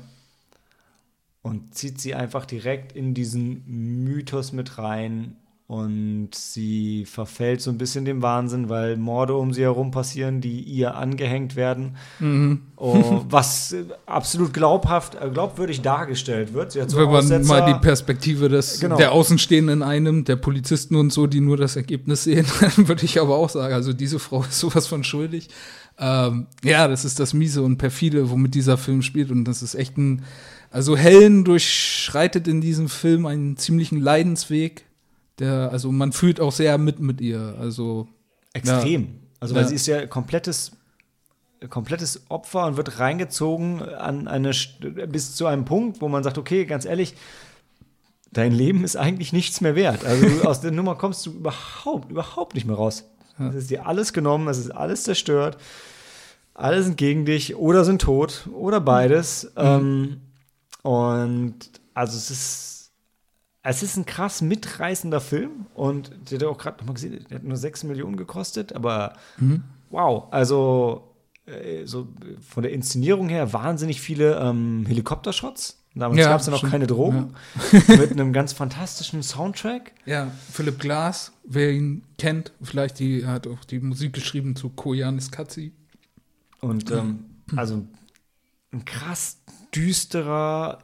[1.41, 5.35] und zieht sie einfach direkt in diesen Mythos mit rein
[5.69, 10.61] und sie verfällt so ein bisschen dem Wahnsinn, weil Morde um sie herum passieren, die
[10.61, 11.95] ihr angehängt werden,
[12.75, 16.71] oh, was äh, absolut glaubhaft, äh, glaubwürdig dargestellt wird.
[16.71, 18.97] Sie hat so Wenn man Aussetzer- mal die Perspektive des, Genau.
[18.97, 23.21] der Außenstehenden einnimmt, der Polizisten und so, die nur das Ergebnis sehen, dann würde ich
[23.21, 25.49] aber auch sagen, also diese Frau ist sowas von schuldig.
[25.99, 29.29] Ähm, ja, das ist das Miese und Perfide, womit dieser Film spielt.
[29.29, 30.23] Und das ist echt ein,
[30.71, 34.85] also Helen durchschreitet in diesem Film einen ziemlichen Leidensweg.
[35.39, 37.55] Der, also man fühlt auch sehr mit mit ihr.
[37.59, 38.07] Also
[38.53, 39.19] Extrem.
[39.39, 39.67] Also, weil Ja.
[39.69, 40.71] sie ist ja komplettes,
[41.69, 44.51] komplettes Opfer und wird reingezogen an eine,
[45.07, 47.15] bis zu einem Punkt, wo man sagt, okay, ganz ehrlich,
[48.31, 50.05] dein Leben ist eigentlich nichts mehr wert.
[50.05, 53.05] Also aus der Nummer kommst du überhaupt, überhaupt nicht mehr raus.
[53.37, 55.57] Es ist dir alles genommen, es ist alles zerstört.
[56.53, 59.49] Alle sind gegen dich oder sind tot oder beides.
[59.55, 60.17] Ähm,
[60.81, 61.55] und
[61.93, 62.78] also es ist,
[63.69, 67.43] es ist ein krass mitreißender Film und der hat auch gerade nochmal gesehen, der hat
[67.43, 69.13] nur 6 Millionen gekostet, aber
[69.89, 71.15] wow, also
[71.45, 72.07] äh, so
[72.47, 75.77] von der Inszenierung her wahnsinnig viele ähm, Helikoptershots.
[75.95, 77.33] Damals Ja, gab es ja noch keine Drogen.
[77.87, 79.91] Mit einem ganz fantastischen Soundtrack.
[80.05, 85.31] Ja, Philipp Glass, wer ihn kennt, vielleicht die hat auch die Musik geschrieben zu Koyanis
[85.31, 85.73] Katzi.
[86.61, 87.85] Und ähm, also
[88.71, 89.37] ein krass
[89.73, 90.79] düsterer,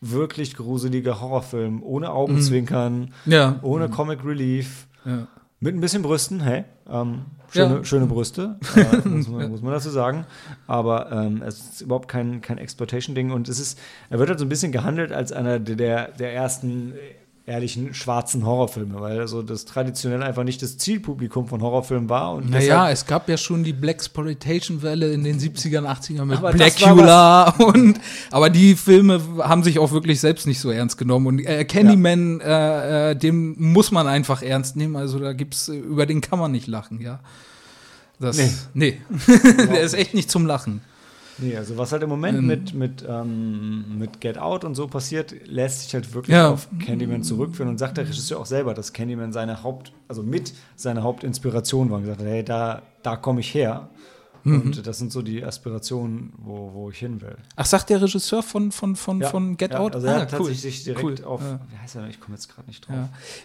[0.00, 5.26] wirklich gruseliger Horrorfilm, ohne Augenzwinkern, Ja, ohne Comic Relief, ja.
[5.60, 7.84] mit ein bisschen Brüsten, hey, ähm, schöne, Ja.
[7.84, 10.26] schöne Brüste, äh, muss, man, muss man dazu sagen.
[10.66, 13.78] Aber ähm, es ist überhaupt kein, kein Exploitation-Ding und es ist,
[14.10, 15.76] er wird halt so ein bisschen gehandelt als einer der-
[16.12, 16.92] der, ersten
[17.46, 22.34] ehrlichen schwarzen Horrorfilme, weil also das traditionell einfach nicht das Zielpublikum von Horrorfilmen war.
[22.34, 28.00] Und Naja, es gab ja schon die Blaxploitation-Welle in den 70ern, 80ern mit Blackula und
[28.32, 31.28] aber die Filme haben sich auch wirklich selbst nicht so ernst genommen.
[31.28, 34.96] Und äh, Candyman, äh, äh, den muss man einfach ernst nehmen.
[34.96, 37.20] Also da gibt's, äh, über den kann man nicht lachen, ja.
[38.18, 38.40] Das,
[38.74, 38.98] nee.
[39.56, 40.80] Der ist echt nicht zum Lachen.
[41.38, 42.46] Nee, also was halt im Moment Ähm.
[42.46, 46.50] mit, mit, ähm, mit Get Out und so passiert, lässt sich halt wirklich Ja.
[46.50, 50.54] auf Candyman zurückführen und sagt der Regisseur auch selber, dass Candyman seine Haupt, also mit
[50.76, 53.88] seiner Hauptinspiration war und gesagt hat, hey, da, da komme ich her.
[54.46, 54.60] Mhm.
[54.62, 57.36] Und das sind so die Aspirationen, wo, wo ich hin will.
[57.56, 59.94] Ach, sagt der Regisseur von, von, von, Ja, von Get ja, Out?
[59.94, 61.24] Also er Ah, hat tatsächlich sich direkt Cool.
[61.24, 61.60] auf, Ja.
[61.70, 62.96] wie heißt er, ich komme jetzt gerade nicht drauf.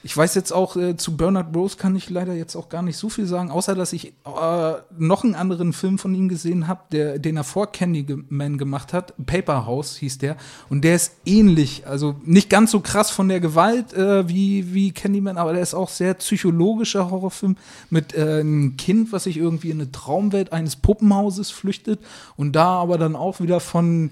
[0.03, 2.97] Ich weiß jetzt auch, äh, zu Bernard Rose kann ich leider jetzt auch gar nicht
[2.97, 4.13] so viel sagen, außer dass ich äh,
[4.97, 9.13] noch einen anderen Film von ihm gesehen habe, den er vor Candyman gemacht hat.
[9.25, 10.37] Paper House hieß der.
[10.69, 14.91] Und der ist ähnlich, also nicht ganz so krass von der Gewalt äh, wie, wie
[14.91, 17.57] Candyman, aber der ist auch sehr psychologischer Horrorfilm
[17.89, 22.01] mit äh, einem Kind, was sich irgendwie in eine Traumwelt eines Puppenhauses flüchtet
[22.35, 24.11] und da aber dann auch wieder von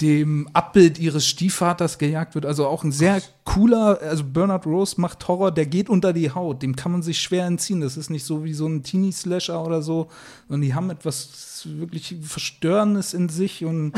[0.00, 2.44] dem Abbild ihres Stiefvaters gejagt wird.
[2.44, 6.62] Also auch ein sehr cooler, also Bernard Rose macht Horror, der geht unter die Haut.
[6.62, 7.80] Dem kann man sich schwer entziehen.
[7.80, 10.08] Das ist nicht so wie so ein Teenie-Slasher oder so,
[10.48, 13.64] sondern die haben etwas wirklich Verstörendes in sich.
[13.64, 13.92] Und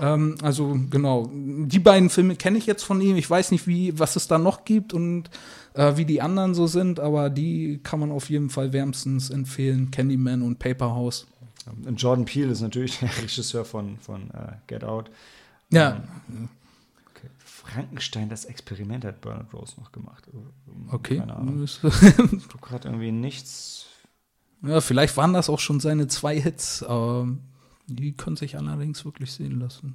[0.00, 3.16] ähm, also genau, die beiden Filme kenne ich jetzt von ihm.
[3.16, 5.28] Ich weiß nicht, wie, was es da noch gibt und
[5.74, 9.90] äh, wie die anderen so sind, aber die kann man auf jeden Fall wärmstens empfehlen.
[9.90, 11.26] Candyman und Paper House.
[11.66, 15.10] Und Jordan Peele ist natürlich der Regisseur von, von äh, Get Out.
[15.70, 16.02] Ja,
[17.16, 17.28] Okay.
[17.38, 20.24] Frankenstein, das Experiment hat Bernard Rose noch gemacht.
[20.90, 21.18] okay.
[21.18, 21.64] Keine Ahnung.
[21.82, 23.86] Du gerade irgendwie nichts
[24.62, 27.28] Ja, vielleicht waren das auch schon seine zwei Hits, aber
[27.86, 29.94] die können sich allerdings wirklich sehen lassen.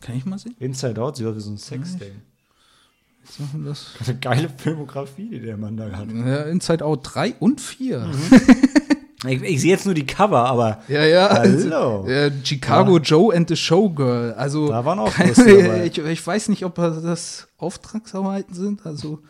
[0.00, 0.54] Kann ich mal sehen?
[0.58, 2.22] Inside Out sieht aus wie so ein Sexding.
[3.24, 3.94] Jetzt machen das.
[4.06, 6.08] Eine geile Filmografie, die der Mann da hat.
[6.10, 7.98] Ja, Inside Out 3 und 4.
[8.06, 8.14] Mhm.
[9.26, 11.28] Ich, ich sehe jetzt nur die Cover, aber Ja, ja.
[11.30, 12.06] Hallo.
[12.06, 14.34] Äh, Chicago Joe and the Showgirl.
[14.34, 18.86] Also, Da waren auch keine, ich, ich weiß nicht, ob das Auftragsarbeiten sind.
[18.86, 19.20] Also,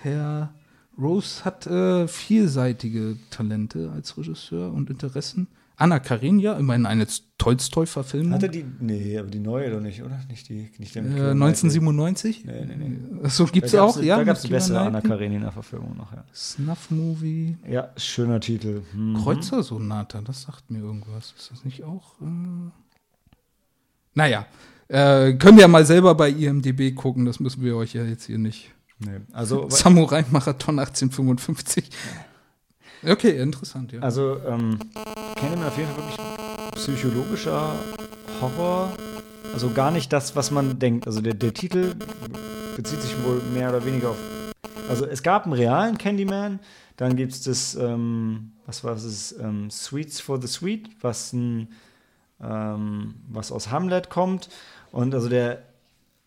[0.00, 0.54] Herr
[0.98, 5.48] Rose hat äh, vielseitige Talente als Regisseur und Interessen.
[5.76, 7.06] Anna Karenina, immerhin eine
[7.38, 8.32] Tolstoi-Verfilmung.
[8.34, 8.64] hatte die.
[8.78, 10.20] Nee, aber die neue doch nicht, oder?
[10.28, 10.70] Nicht die.
[10.78, 12.44] Nicht der mit Äh, Keira 1997?
[12.44, 13.24] Nee, nee, nee.
[13.24, 14.16] Achso, gibt's Da auch, gab's- ja.
[14.16, 15.00] Da gab es mit die bessere Anna.
[15.00, 16.24] Karenina-Verfilmung noch, ja.
[16.32, 17.58] Snuff-Movie.
[17.68, 18.82] Ja, schöner Titel.
[18.92, 19.14] Mhm.
[19.16, 21.34] Kreuzersonata, das sagt mir irgendwas.
[21.36, 22.20] Ist das nicht auch?
[22.20, 22.70] Äh
[24.14, 24.46] naja,
[24.88, 28.38] äh, könnt ihr mal selber bei IMDB gucken, das müssen wir euch ja jetzt hier
[28.38, 28.70] nicht.
[29.00, 29.20] Nee.
[29.32, 31.90] Also, Samurai-Marathon 1855.
[33.06, 34.00] Okay, interessant, ja.
[34.00, 34.78] also ähm,
[35.36, 37.72] Candyman auf jeden Fall wirklich psychologischer
[38.40, 38.92] Horror.
[39.52, 41.06] Also gar nicht das, was man denkt.
[41.06, 41.94] Also der, der Titel
[42.76, 44.16] bezieht sich wohl mehr oder weniger auf.
[44.88, 46.60] Also es gab einen realen Candyman,
[46.96, 51.68] dann gibt es das, ähm, was war es, ähm, Sweets for the Sweet, was ein,
[52.42, 54.48] ähm, was aus Hamlet kommt.
[54.92, 55.62] Und also der,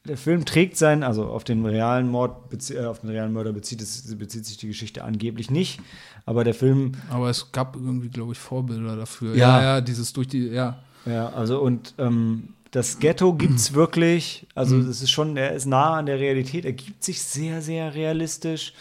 [0.08, 2.38] der Film trägt sein, also auf den realen Mord,
[2.72, 5.80] äh, auf den realen Mörder bezieht, es, bezieht sich die Geschichte angeblich nicht.
[6.26, 9.36] Aber der Film Aber es gab irgendwie, glaube ich, Vorbilder dafür.
[9.36, 9.60] Ja.
[9.60, 10.80] ja, ja, dieses durch die, ja.
[11.06, 14.46] Ja, also und ähm, das Ghetto gibt's wirklich.
[14.56, 17.94] Also das ist schon, er ist nah an der Realität, er gibt sich sehr, sehr
[17.96, 18.74] realistisch.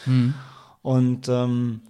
[0.82, 1.80] Und, ähm,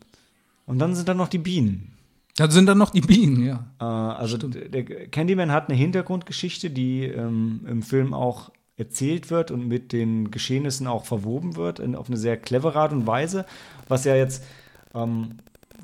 [0.67, 1.93] und dann sind da noch die Bienen.
[2.37, 3.65] Da sind dann noch die Bienen, ja.
[3.81, 9.51] Äh, also d- der Candyman hat eine Hintergrundgeschichte, die ähm, im Film auch erzählt wird
[9.51, 13.47] und mit den Geschehnissen auch verwoben wird, in, auf eine sehr clevere Art und Weise,
[13.89, 14.45] was ja jetzt
[14.95, 15.31] ähm,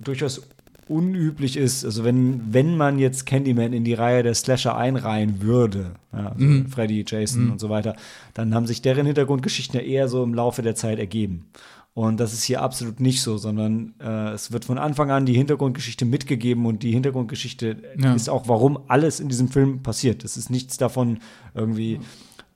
[0.04, 0.42] durchaus
[0.88, 1.84] unüblich ist.
[1.84, 6.64] Also wenn, wenn man jetzt Candyman in die Reihe der Slasher einreihen würde, ja, also
[6.68, 7.96] Freddy, Jason und so weiter,
[8.34, 11.46] dann haben sich deren Hintergrundgeschichten ja eher so im Laufe der Zeit ergeben.
[11.94, 15.34] Und das ist hier absolut nicht so, sondern äh, es wird von Anfang an die
[15.34, 18.14] Hintergrundgeschichte mitgegeben und die Hintergrundgeschichte Ja.
[18.14, 20.24] ist auch, warum alles in diesem Film passiert.
[20.24, 21.18] Es ist nichts davon
[21.54, 22.00] irgendwie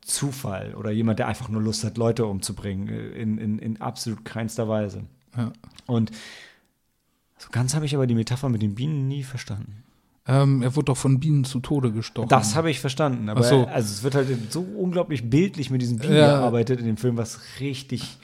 [0.06, 4.24] Zufall oder jemand, der einfach nur Lust hat, Leute umzubringen, äh, in, in, in absolut
[4.24, 5.02] keinster Weise.
[5.36, 5.52] ja.
[5.86, 6.10] Und
[7.38, 9.82] so ganz habe ich aber die Metapher mit den Bienen nie verstanden.
[10.26, 12.28] Ähm, er wurde doch von Bienen zu Tode gestochen.
[12.28, 13.66] Das habe ich verstanden, aber so.
[13.66, 16.38] also es wird halt so unglaublich bildlich mit diesen Bienen Ja.
[16.38, 18.16] gearbeitet in dem Film, was richtig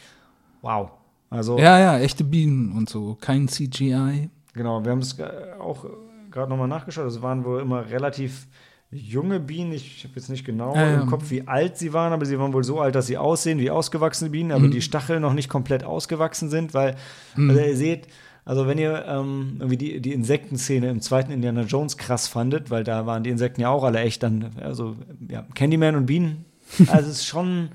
[0.63, 0.91] wow.
[1.31, 3.17] Also Ja, ja, echte Bienen und so.
[3.21, 4.31] Kein CGI.
[4.55, 5.29] Genau, wir haben es ge-
[5.61, 5.87] auch
[6.31, 7.07] gerade nochmal nachgeschaut.
[7.07, 8.47] Es waren wohl immer relativ
[8.93, 9.73] junge Bienen.
[9.73, 11.01] Ich habe jetzt nicht genau ja.
[11.01, 13.59] im Kopf, wie alt sie waren, aber sie waren wohl so alt, dass sie aussehen
[13.59, 14.55] wie ausgewachsene Bienen, Mhm.
[14.55, 16.97] aber die Stacheln noch nicht komplett ausgewachsen sind, weil,
[17.37, 18.07] also ihr seht,
[18.45, 22.85] also wenn ihr ähm, irgendwie die, die Insektenszene im zweiten Indiana Jones krass fandet, weil
[22.85, 24.97] da waren die Insekten ja auch alle echt dann, also
[25.29, 26.45] ja, Candyman und Bienen,
[26.89, 27.71] also es ist schon,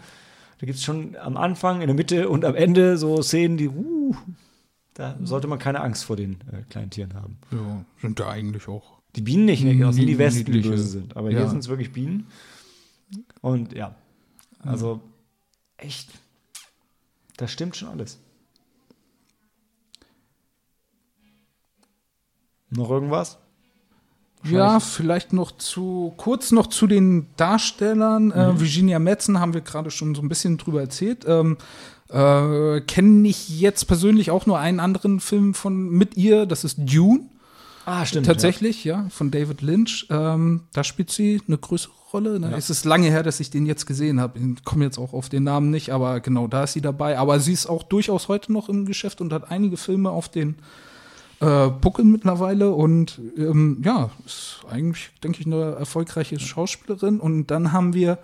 [0.59, 3.70] da gibt es schon am Anfang, in der Mitte und am Ende so Szenen, die,
[3.70, 4.15] uh,
[4.93, 7.38] da sollte man keine Angst vor den äh, kleinen Tieren haben.
[7.51, 8.97] Ja, sind ja eigentlich auch.
[9.18, 9.91] Die Bienen nicht, ne?
[9.91, 11.18] sind die Wespen, die böse sind.
[11.18, 11.39] Aber Ja.
[11.39, 12.28] hier sind es wirklich Bienen.
[13.41, 13.95] Und ja,
[14.59, 15.01] also
[15.78, 16.09] echt,
[17.38, 18.20] das stimmt schon alles.
[22.70, 23.39] Noch irgendwas?
[24.43, 28.32] Ja, vielleicht noch zu, kurz noch zu den Darstellern.
[28.32, 31.26] Äh, Virginia Madsen haben wir gerade schon so ein bisschen drüber erzählt.
[31.28, 31.57] Ähm,
[32.09, 36.78] äh, Kenne ich jetzt persönlich auch nur einen anderen Film von mit ihr, das ist
[36.78, 37.22] Dune.
[37.90, 38.26] Ah, stimmt.
[38.26, 39.06] Tatsächlich, ja.
[39.10, 40.08] von David Lynch.
[40.10, 42.38] Ähm, da spielt sie eine größere Rolle.
[42.38, 42.54] Ne?
[42.58, 44.38] Es ist lange her, dass ich den jetzt gesehen habe.
[44.40, 47.18] Ich komme jetzt auch auf den Namen nicht, aber genau, da ist sie dabei.
[47.18, 50.58] Aber sie ist auch durchaus heute noch im Geschäft und hat einige Filme auf den
[51.39, 52.72] äh, Buckel mittlerweile.
[52.72, 57.22] Und ähm, ja, ist eigentlich, denke ich, eine erfolgreiche Schauspielerin.
[57.22, 58.20] Und dann haben wir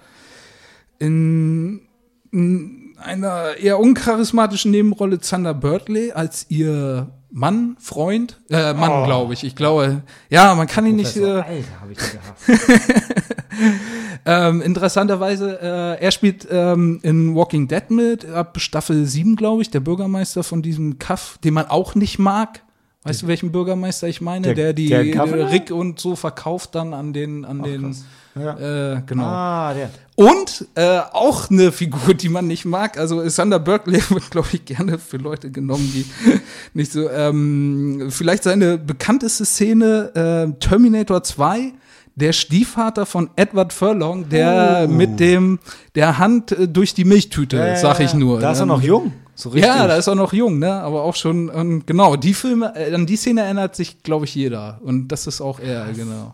[1.00, 1.84] in,
[2.32, 9.06] in einer eher uncharismatischen Nebenrolle Zander Birdley als ihr Mann, Freund, äh, Mann, Oh.
[9.06, 9.44] glaube ich.
[9.44, 11.18] Ich glaube, ja, man kann ihn nicht.
[11.18, 12.72] Äh, Alter, habe ich gehasst.
[14.26, 19.72] ähm, interessanterweise, äh, er spielt ähm, in Walking Dead mit, ab Staffel 7, glaube ich,
[19.72, 22.62] der Bürgermeister von diesem Kaff, den man auch nicht mag.
[23.06, 24.48] Weißt du, welchen Bürgermeister ich meine?
[24.48, 25.52] Der- Der, die der Governor?
[25.52, 28.06] Rick und so verkauft dann an den, an den, krass.
[28.36, 28.94] Ja.
[28.96, 29.24] äh, genau.
[29.26, 29.90] Ah, der.
[30.16, 32.98] Und äh, auch eine Figur, die man nicht mag.
[32.98, 36.06] Also Sander Berkeley wird, glaube ich, gerne für Leute genommen, die
[36.74, 37.10] nicht so.
[37.10, 41.74] Ähm, vielleicht seine bekannteste Szene, äh, Terminator 2.
[42.16, 44.92] Der Stiefvater von Edward Furlong, der Oh.
[44.92, 45.58] mit dem
[45.96, 48.40] der Hand äh, durch die Milchtüte, Ja, sag ich nur.
[48.40, 49.14] Da ist er Ähm, noch jung.
[49.44, 49.66] So richtig.
[49.70, 50.72] Ja, da ist er noch jung, ne?
[50.72, 54.34] Aber auch schon, ähm, genau, die Filme, äh, an die Szene erinnert sich, glaube ich,
[54.36, 54.80] jeder.
[54.84, 56.34] Und das ist auch er, genau.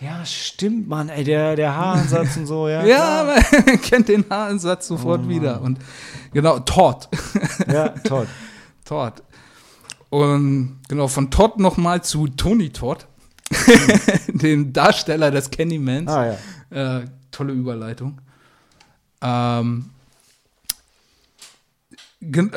[0.00, 2.82] Ja, stimmt, Mann, ey, der, der Haaransatz und so, ja.
[2.86, 3.24] Ja,
[3.66, 5.60] man kennt den Haaransatz sofort Oh, wieder.
[5.60, 5.78] Und
[6.32, 7.10] genau, Todd.
[7.70, 8.26] Ja, toll.
[8.86, 9.22] Todd.
[10.08, 13.06] Und genau, von Todd nochmal zu Tony Todd,
[14.28, 16.10] dem Darsteller des Candymans.
[16.10, 16.38] Ah,
[16.72, 17.00] ja.
[17.00, 18.18] Äh, tolle Überleitung.
[19.20, 19.90] Ähm,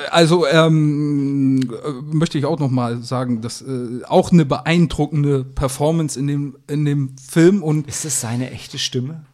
[0.09, 6.19] also ähm, äh, möchte ich auch noch mal sagen, dass äh, auch eine beeindruckende Performance
[6.19, 9.25] in dem in dem Film und Ist das seine echte Stimme?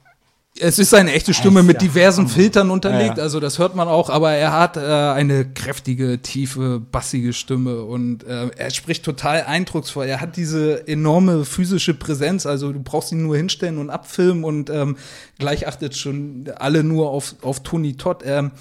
[0.60, 2.28] es ist seine echte Stimme mit diversen.
[2.28, 3.24] Filtern unterlegt, Ja, ja.
[3.24, 8.24] also das hört man auch, aber er hat äh, eine kräftige, tiefe, bassige Stimme und
[8.24, 10.06] äh, er spricht total eindrucksvoll.
[10.08, 14.70] Er hat diese enorme physische Präsenz, also du brauchst ihn nur hinstellen und abfilmen und
[14.70, 14.98] ähm,
[15.38, 18.24] gleich achtet schon alle nur auf, auf Tony Todd.
[18.26, 18.52] Ähm,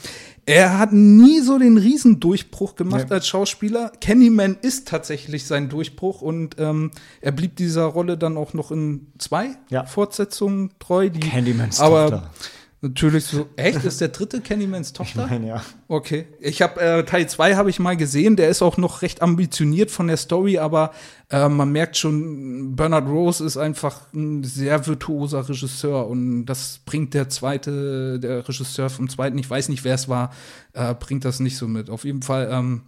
[0.46, 3.14] er hat nie so den Riesendurchbruch gemacht Nee.
[3.16, 3.90] als Schauspieler.
[4.00, 9.08] Candyman ist tatsächlich sein Durchbruch und ähm, er blieb dieser Rolle dann auch noch in
[9.18, 9.84] zwei Ja.
[9.84, 11.10] Fortsetzungen treu.
[11.10, 12.30] Die, Candymans aber Tochter.
[12.88, 13.48] Natürlich so.
[13.56, 13.84] Echt?
[13.84, 15.26] Ist der dritte Candymans Tochter?
[15.26, 15.62] Nein, ja.
[15.88, 16.26] Okay.
[16.40, 19.90] Ich habe äh, Teil 2 habe ich mal gesehen, der ist auch noch recht ambitioniert
[19.90, 20.92] von der Story, aber
[21.30, 27.14] äh, man merkt schon, Bernard Rose ist einfach ein sehr virtuoser Regisseur und das bringt
[27.14, 30.32] der zweite, der Regisseur vom zweiten, ich weiß nicht, wer es war,
[30.72, 31.90] äh, bringt das nicht so mit.
[31.90, 32.82] Auf jeden Fall, ähm,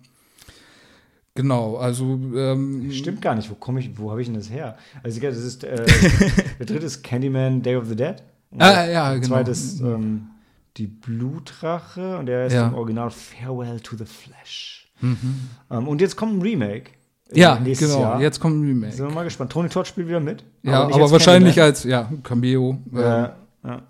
[1.35, 3.51] genau, also ähm, Stimmt gar nicht.
[3.51, 4.77] Wo komme ich, wo habe ich denn das her?
[5.03, 5.85] Also, das ist, äh,
[6.59, 8.23] der dritte ist Candyman Day of the Dead.
[8.57, 9.27] Ah, ja, genau.
[9.27, 10.29] zweite ist ähm,
[10.77, 12.69] die Blutrache und der ist Ja.
[12.69, 14.91] im Original Farewell to the Flesh.
[15.03, 16.91] Ähm, und jetzt kommt ein Remake.
[17.31, 18.21] äh, Ja, genau, Jahr.
[18.21, 18.93] jetzt kommt ein Remake.
[18.95, 19.53] Sind wir mal gespannt.
[19.53, 20.45] Tony Todd spielt wieder mit.
[20.63, 21.69] ja, aber als wahrscheinlich Candyman.
[21.71, 22.79] als, ja, Cameo.
[22.95, 23.83] äh, Ja, ja.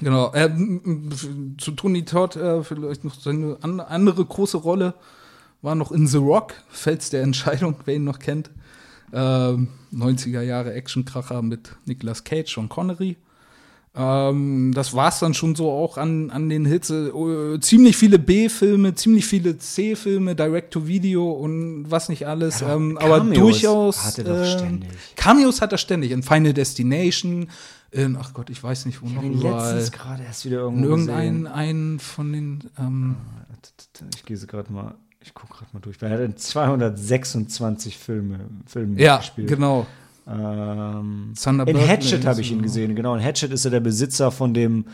[0.00, 0.32] Genau.
[0.32, 0.50] Äh,
[1.58, 4.94] zu Tony Todd äh, vielleicht noch seine an, andere große Rolle
[5.62, 8.50] war noch in The Rock, Fels der Entscheidung, wer ihn noch kennt.
[9.12, 13.16] Ähm, 90er Jahre Actionkracher mit Nicolas Cage und Connery.
[13.98, 16.90] Ähm, das war's dann schon so auch an, an den Hits.
[16.90, 22.60] Äh, ziemlich viele B-Filme, ziemlich viele C-Filme, Direct-to-Video und was nicht alles.
[22.60, 24.04] Ja, ähm, aber durchaus.
[24.04, 24.90] hat er doch äh, ständig.
[25.16, 26.10] Cameos hat er ständig.
[26.10, 27.48] In Final Destination,
[27.90, 29.74] in, ach Gott, ich weiß nicht, wo Ich noch überall.
[29.76, 31.46] letztens gerade erst wieder In irgendwo irgendeinen gesehen.
[31.54, 32.64] einen von den.
[32.78, 33.16] Ähm,
[34.14, 35.96] Ich gehe sie gerade mal, ich gucke gerade mal durch.
[36.02, 39.48] Er hat in 226 Filme, Filmen ja, gespielt.
[39.48, 39.86] genau.
[40.28, 41.34] Ähm,
[41.66, 43.14] in Hatchet habe ich ihn gesehen, genau.
[43.14, 44.86] In Hatchet ist er der Besitzer von dem,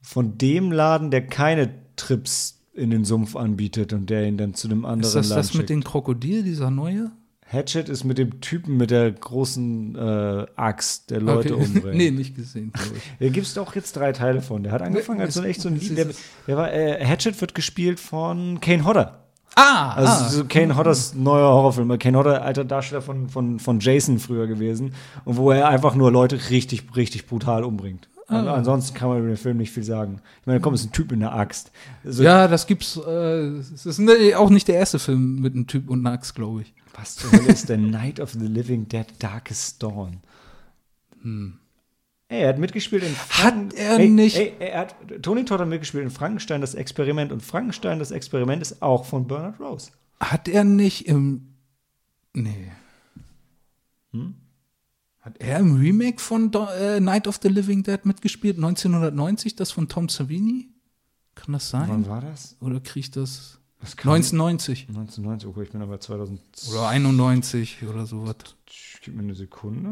[0.00, 4.68] von dem Laden, der keine Trips in den Sumpf anbietet und der ihn dann zu
[4.68, 7.12] einem anderen Ist das Land das mit dem Krokodil, dieser neue?
[7.46, 11.64] Hatchet ist mit dem Typen mit der großen äh, Axt, der Leute Okay.
[11.64, 11.94] umbringt.
[11.96, 12.72] nee, nicht gesehen.
[13.18, 14.62] Da gibt es auch jetzt drei Teile von.
[14.62, 15.96] Der hat angefangen als so ein echt so ein Lied.
[15.96, 16.06] Der,
[16.46, 19.24] der war, äh, Hatchet wird gespielt von Kane Hodder.
[19.56, 20.28] Ah, Also ah.
[20.28, 21.98] so Kane Hodders neuer Horrorfilm.
[21.98, 24.94] Kane Hodder, alter Darsteller von, von, von Jason früher gewesen.
[25.24, 28.08] Und wo er einfach nur Leute richtig, richtig brutal umbringt.
[28.30, 30.20] Also ansonsten kann man über den Film nicht viel sagen.
[30.40, 31.72] Ich meine, komm, ist ein Typ in der Axt.
[32.04, 32.96] Also, ja, das gibt's.
[32.96, 36.36] Äh, es ist ne, auch nicht der erste Film mit einem Typ und einer Axt,
[36.36, 36.72] glaube ich.
[36.96, 40.20] Was zur Hölle ist der Night of the Living Dead Darkest Dawn?
[42.30, 45.68] Ey, er hat mitgespielt in Hat er ey, nicht- Ey, er hat, Tony Todd hat
[45.68, 47.32] mitgespielt in Frankenstein, das Experiment.
[47.32, 49.90] Und Frankenstein, das Experiment, ist auch von Bernard Rose.
[50.20, 51.54] Hat er nicht im.
[52.32, 52.70] Nee.
[54.12, 54.36] Hm?
[55.22, 58.56] Hat er im Remake von Do äh, Night of the Living Dead mitgespielt?
[58.58, 60.68] 1990, das von Tom Savini?
[61.34, 61.88] Kann das sein?
[61.88, 62.56] Wann war das?
[62.60, 63.58] Oder kriege ich das?
[63.80, 66.40] das kam 1990 1990, okay, ich bin aber 2000.
[66.70, 68.36] oder 91 oder sowas.
[69.02, 69.90] Gib mir eine Sekunde.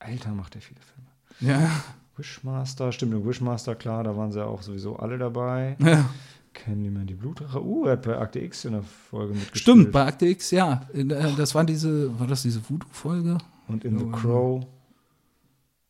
[0.00, 1.58] Alter, macht der viele Filme.
[1.60, 1.70] Ja.
[2.16, 5.76] Wishmaster, stimmt, Wishmaster, klar, da waren sie auch sowieso alle dabei.
[5.80, 6.04] ja.
[6.52, 7.62] Candyman, die Blutrache.
[7.62, 9.60] Uh, er hat bei Akte X in der Folge mitgespielt.
[9.60, 10.82] Stimmt, bei Akte X, ja.
[10.92, 11.04] Äh,
[11.36, 13.38] Das war diese, war das diese Voodoo-Folge?
[13.68, 14.66] Und in The Oh, Crow.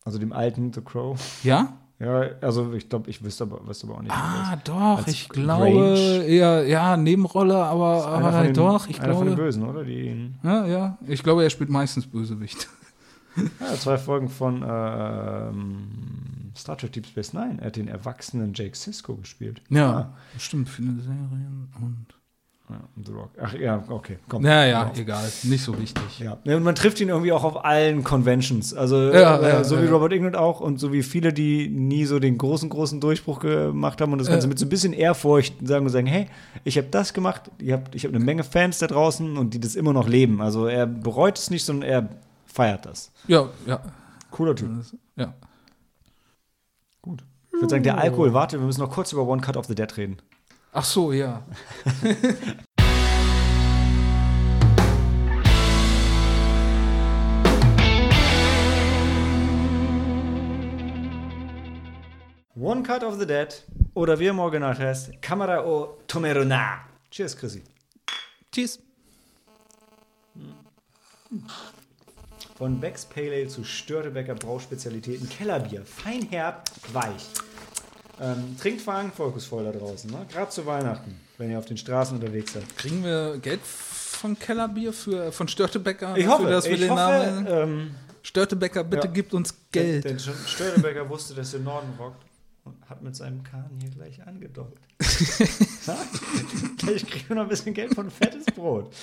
[0.05, 1.19] Also dem alten The Crow.
[1.43, 1.73] Ja?
[1.97, 4.11] Ja, also ich glaube, ich wüsste aber, wüsste aber auch nicht.
[4.11, 8.07] Ah, doch, ich glaube, eher, ja, Nebenrolle, aber.
[8.07, 9.43] Einer aber von den- doch, ich einer von den glaube.
[9.47, 9.83] Bösen, oder?
[9.83, 12.67] Die Ja, ja, ich glaube, er spielt meistens Bösewicht.
[13.59, 17.57] ja, zwei Folgen von ähm, Star Trek Deep Space Nine.
[17.59, 19.61] Er hat den erwachsenen Jake Sisko gespielt.
[19.69, 22.05] Ja, stimmt, viele Serien und.
[22.71, 23.31] Ah, ja, The Rock.
[23.41, 24.45] Ach ja, okay, komm.
[24.45, 24.99] Ja, ja, auf.
[24.99, 26.03] egal, nicht so wichtig.
[26.19, 28.75] Ja, und man trifft ihn irgendwie auch auf allen Conventions.
[28.75, 32.05] Also Ja, äh, ja, so wie Robert Englund auch und so wie viele, die nie
[32.05, 34.49] so den großen, großen Durchbruch gemacht haben und das Ganze Ja.
[34.49, 36.27] mit so ein bisschen Ehrfurcht sagen und sagen, hey,
[36.63, 39.59] ich habe das gemacht, ihr habt, ich habe eine Menge Fans da draußen und die
[39.59, 40.39] das immer noch leben.
[40.39, 42.09] Also er bereut es nicht, sondern er
[42.59, 43.09] feiert das.
[43.25, 43.79] Ja, ja.
[44.31, 44.69] Cooler Typ.
[45.15, 45.33] Ja.
[47.01, 47.23] Gut.
[47.47, 49.75] Ich würde sagen, der Alkohol, warte, wir müssen noch kurz über One Cut of the
[49.75, 50.17] Dead reden.
[50.73, 51.41] Ach so, ja.
[62.55, 63.63] One Cut of the Dead
[63.93, 66.81] oder wie im Original heißt, Kamera o Tomerona.
[67.09, 67.63] Cheers, Chrissy.
[68.51, 68.79] Cheers.
[71.29, 71.45] Hm.
[72.59, 75.29] Von Becks Pale Ale zu Störtebecker Brauspezialitäten.
[75.29, 75.81] Kellerbier.
[75.85, 77.25] Fein herb, weich.
[78.21, 80.11] Ähm, trinkt verantwortungsvoll da draußen.
[80.11, 80.25] Ne?
[80.29, 82.77] Gerade zu Weihnachten, wenn ihr auf den Straßen unterwegs seid.
[82.77, 86.17] Kriegen wir Geld von Kellerbier für von Störtebecker?
[86.17, 87.47] Ich dafür, hoffe, dass wir ich den hoffe Namen.
[87.49, 89.13] ähm, Störtebecker, bitte Ja.
[89.13, 90.03] gibt uns denn, Geld.
[90.03, 92.21] denn schon Störtebecker wusste, dass der Norden rockt
[92.89, 94.79] hat mit seinem Kahn hier gleich angedockt.
[96.79, 98.93] Kriegen wir noch ein bisschen Geld von fettes Brot.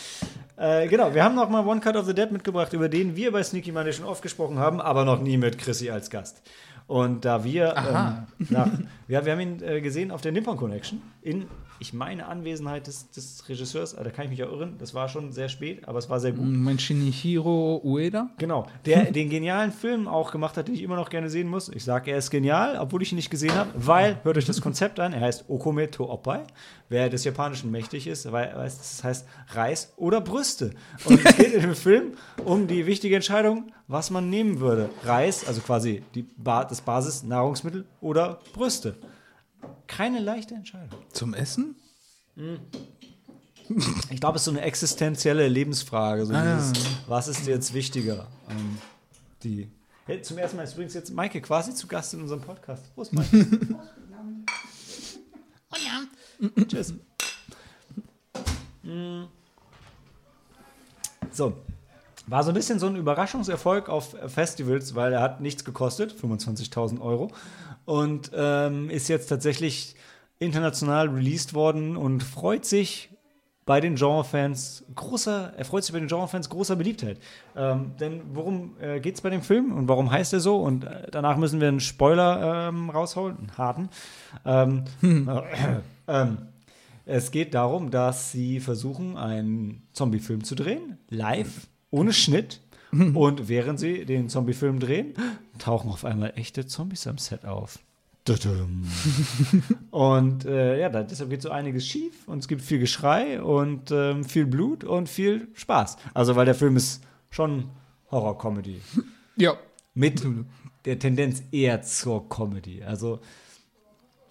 [0.56, 3.32] Äh, genau, wir haben noch mal One Cut of the Dead mitgebracht, über den wir
[3.32, 6.42] bei Sneaky Monday schon oft gesprochen haben, aber noch nie mit Chrissy als Gast.
[6.86, 8.68] Und da wir, ähm, nach,
[9.08, 11.46] ja, wir haben ihn äh, gesehen auf der Nippon Connection in,
[11.78, 15.08] ich meine, Anwesenheit des, des Regisseurs, äh, da kann ich mich ja irren, das war
[15.08, 16.46] schon sehr spät, aber es war sehr gut.
[16.46, 18.30] Mein Shinichiro Ueda.
[18.38, 21.68] Genau, der den genialen Film auch gemacht hat, den ich immer noch gerne sehen muss.
[21.68, 24.60] Ich sage, er ist genial, obwohl ich ihn nicht gesehen habe, weil, hört euch das
[24.60, 26.44] Konzept an, er heißt Okome to Oppai.
[26.88, 30.70] Wer des Japanischen mächtig ist, weil, weiß, das heißt Reis oder Brüste.
[31.04, 32.12] Und es geht in dem Film
[32.44, 34.90] um die wichtige Entscheidung, was man nehmen würde.
[35.02, 38.96] Reis, also quasi die ba das Basisnahrungsmittel oder Brüste.
[39.86, 40.98] Keine leichte Entscheidung.
[41.12, 41.76] Zum Essen?
[44.10, 46.26] Ich glaube, es ist so eine existenzielle Lebensfrage.
[46.26, 46.42] So Ah.
[46.56, 46.72] dieses,
[47.08, 48.26] was ist dir jetzt wichtiger?
[48.50, 48.78] Ähm,
[49.42, 49.70] die.
[50.06, 52.94] Hey, zum ersten Mal ist übrigens jetzt Maike quasi zu Gast in unserem Podcast.
[52.94, 53.46] Prost, Maike.
[56.68, 56.94] Tschüss.
[58.82, 59.24] Mm.
[61.32, 61.54] So.
[62.28, 67.00] War so ein bisschen so ein Überraschungserfolg auf Festivals, weil er hat nichts gekostet, 25.000
[67.00, 67.30] Euro.
[67.86, 69.94] Und ähm, ist jetzt tatsächlich
[70.38, 73.10] international released worden und freut sich
[73.66, 77.18] bei den Genrefans großer, er freut sich bei den Genrefans großer Beliebtheit.
[77.56, 80.56] Ähm, denn worum äh, geht es bei dem Film und warum heißt er so?
[80.58, 83.88] Und äh, danach müssen wir einen Spoiler ähm, rausholen, einen harten.
[84.44, 85.42] Ähm, äh,
[86.06, 86.38] ähm,
[87.06, 92.60] es geht darum, dass sie versuchen, einen Zombie-Film zu drehen, live, ohne Schnitt.
[93.14, 95.14] Und während sie den Zombie-Film drehen,
[95.58, 97.78] tauchen auf einmal echte Zombies am Set auf.
[99.90, 103.92] Und äh, ja, da, deshalb geht so einiges schief und es gibt viel Geschrei und
[103.92, 105.96] ähm, viel Blut und viel Spaß.
[106.12, 107.70] Also, weil der Film ist schon
[108.10, 108.80] Horror-Comedy.
[109.36, 109.54] Ja.
[109.94, 110.26] Mit
[110.86, 112.82] der Tendenz eher zur Comedy.
[112.82, 113.20] Also,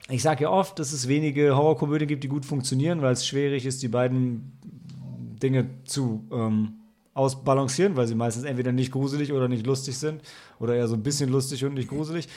[0.10, 3.66] ich sage ja oft, dass es wenige Horrorkomödien gibt, die gut funktionieren, weil es schwierig
[3.66, 4.52] ist, die beiden
[5.42, 6.74] Dinge zu ähm,
[7.16, 10.22] ausbalancieren, weil sie meistens entweder nicht gruselig oder nicht lustig sind
[10.60, 12.28] oder eher so ein bisschen lustig und nicht gruselig.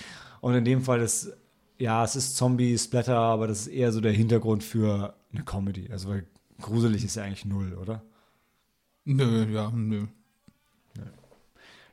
[0.41, 1.33] Und in dem Fall ist,
[1.79, 5.89] ja, es ist Zombie-Splatter, aber das ist eher so der Hintergrund für eine Comedy.
[5.91, 6.27] Also, weil
[6.61, 8.03] gruselig ist ja eigentlich null, oder?
[9.05, 10.07] Nö, ja, nö.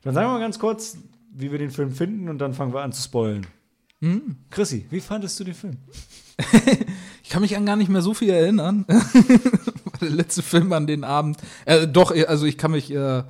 [0.02, 0.98] Dann sagen wir mal ganz kurz,
[1.32, 3.46] wie wir den Film finden und dann fangen wir an zu spoilen.
[4.00, 4.36] Hm?
[4.50, 5.78] Chrissy, wie fandest du den Film?
[7.26, 8.84] Ich kann mich an gar nicht mehr so viel erinnern.
[10.00, 11.38] Der letzte Film an den Abend.
[11.64, 12.94] Äh, doch, also ich kann mich.
[12.94, 13.24] Äh,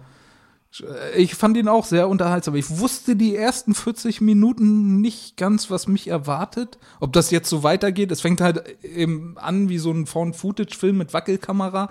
[1.16, 2.56] ich fand ihn auch sehr unterhaltsam.
[2.56, 6.77] Ich wusste die ersten 40 Minuten nicht ganz, was mich erwartet.
[7.01, 8.12] Ob das jetzt so weitergeht.
[8.12, 11.89] Es fängt halt eben an wie so ein Found-Footage-Film mit Wackelkamera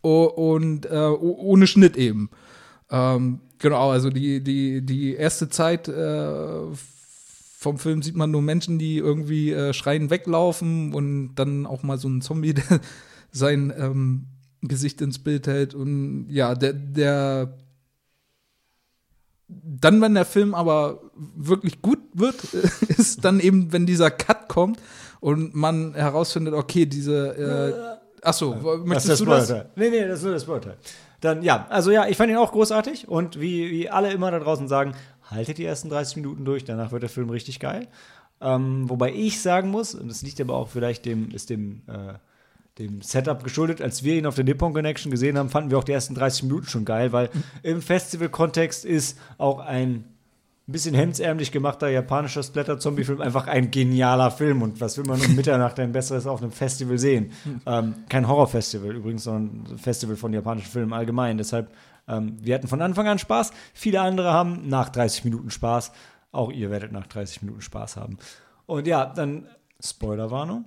[0.00, 2.30] und äh, ohne Schnitt eben.
[2.90, 6.62] Ähm, genau, also die, die, die erste Zeit äh,
[7.62, 11.98] vom Film sieht man nur Menschen, die irgendwie äh, schreien weglaufen und dann auch mal
[11.98, 12.80] so ein Zombie, der
[13.30, 14.26] sein ähm,
[14.60, 15.74] Gesicht ins Bild hält.
[15.74, 17.54] Und ja, der, der
[19.48, 21.00] dann, wenn der Film aber
[21.36, 22.42] wirklich gut wird,
[22.88, 24.80] ist dann eben, wenn dieser Cut kommt
[25.20, 27.92] und man herausfindet, okay, diese äh,
[28.24, 29.50] Achso, möchtest das du das?
[29.74, 30.76] Nee, nee, das ist nur das Spoiler-Teil.
[31.20, 34.38] Dann, ja, also ja, ich fand ihn auch großartig und wie, wie alle immer da
[34.38, 34.94] draußen sagen,
[35.30, 37.88] haltet die ersten 30 Minuten durch, danach wird der Film richtig geil.
[38.40, 42.14] Ähm, wobei ich sagen muss, und das liegt aber auch vielleicht dem, ist dem, äh,
[42.78, 45.84] dem Setup geschuldet, als wir ihn auf der Nippon Connection gesehen haben, fanden wir auch
[45.84, 47.30] die ersten 30 Minuten schon geil, weil
[47.62, 50.04] im Festival-Kontext ist auch ein
[50.68, 54.62] ein bisschen hemdsärmlich gemachter japanischer Splatter-Zombie-Film einfach ein genialer Film.
[54.62, 57.32] Und was will man um Mitternacht ein besseres auf einem Festival sehen?
[57.66, 61.36] Ähm, kein Horrorfestival übrigens, sondern ein Festival von japanischen Filmen allgemein.
[61.36, 61.68] Deshalb,
[62.08, 63.52] ähm, wir hatten von Anfang an Spaß.
[63.74, 65.92] Viele andere haben nach 30 Minuten Spaß.
[66.32, 68.18] Auch ihr werdet nach 30 Minuten Spaß haben.
[68.66, 69.48] Und ja, dann
[69.80, 70.64] Spoilerwarnung.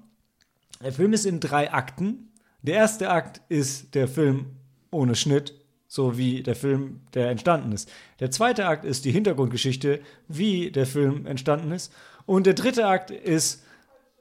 [0.83, 2.31] Der Film ist in drei Akten.
[2.61, 4.57] Der erste Akt ist der Film
[4.91, 5.53] ohne Schnitt,
[5.87, 7.91] so wie der Film, der entstanden ist.
[8.19, 11.93] Der zweite Akt ist die Hintergrundgeschichte, wie der Film entstanden ist.
[12.25, 13.64] Und der dritte Akt ist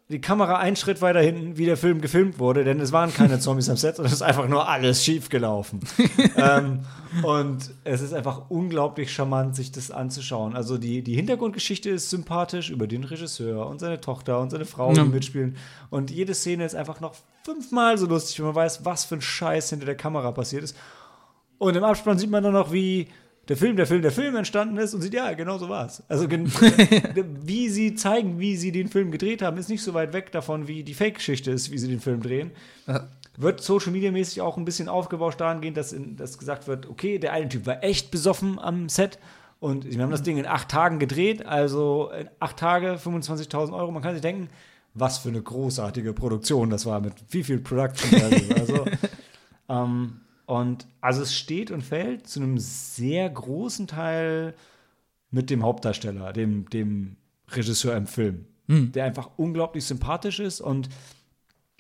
[0.09, 3.39] die Kamera einen Schritt weiter hinten, wie der Film gefilmt wurde, denn es waren keine
[3.40, 5.81] Zombies am Set, sondern es ist einfach nur alles schief gelaufen.
[6.36, 6.81] ähm,
[7.22, 10.55] und es ist einfach unglaublich charmant, sich das anzuschauen.
[10.55, 14.90] Also die, die Hintergrundgeschichte ist sympathisch über den Regisseur und seine Tochter und seine Frau,
[14.93, 15.05] die Ja.
[15.05, 15.56] mitspielen.
[15.90, 17.14] Und jede Szene ist einfach noch
[17.44, 20.76] fünfmal so lustig, wenn man weiß, was für ein Scheiß hinter der Kamera passiert ist.
[21.56, 23.09] Und im Abspann sieht man dann noch, wie
[23.48, 26.02] der Film, der Film, der Film entstanden ist und sieht, ja, genau so war es.
[26.08, 26.26] Also,
[27.44, 30.66] wie sie zeigen, wie sie den Film gedreht haben, ist nicht so weit weg davon,
[30.68, 32.52] wie die Fake-Geschichte ist, wie sie den Film drehen.
[32.86, 33.08] Ja.
[33.36, 37.18] Wird Social Media mäßig auch ein bisschen aufgebauscht dahingehend, dass, in, dass gesagt wird, okay,
[37.18, 39.18] der eine Typ war echt besoffen am Set
[39.64, 43.90] und wir haben das Ding in acht Tagen gedreht, also in acht Tage 25.000 Euro.
[43.90, 44.50] Man kann sich denken,
[44.92, 48.20] was für eine großartige Produktion das war, mit wie viel Production.
[48.58, 48.84] Also,
[49.68, 54.54] ähm, und also es steht und fällt zu einem sehr großen Teil
[55.30, 57.16] mit dem Hauptdarsteller, dem, dem
[57.48, 58.46] Regisseur im Film,
[58.92, 60.88] der einfach unglaublich sympathisch ist und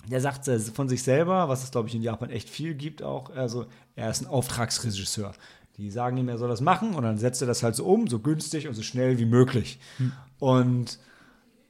[0.06, 3.30] der sagt von sich selber, was es glaube ich in Japan echt viel gibt auch,
[3.30, 3.66] also
[3.96, 5.32] er ist ein Auftragsregisseur.
[5.76, 8.06] Die sagen ihm, er soll das machen und dann setzt er das halt so um,
[8.06, 9.80] so günstig und so schnell wie möglich.
[10.38, 10.98] Und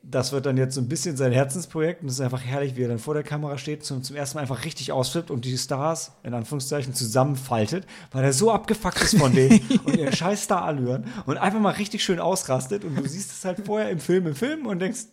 [0.06, 2.82] das wird dann jetzt so ein bisschen sein Herzensprojekt und es ist einfach herrlich, wie
[2.82, 5.56] er dann vor der Kamera steht, zum, zum ersten Mal einfach richtig ausflippt und die
[5.56, 11.06] Stars in Anführungszeichen zusammenfaltet, weil er so abgefuckt ist von denen und ihren scheiß Star-Allüren
[11.26, 14.34] und einfach mal richtig schön ausrastet und du siehst es halt vorher im Film, im
[14.34, 15.06] Film und denkst,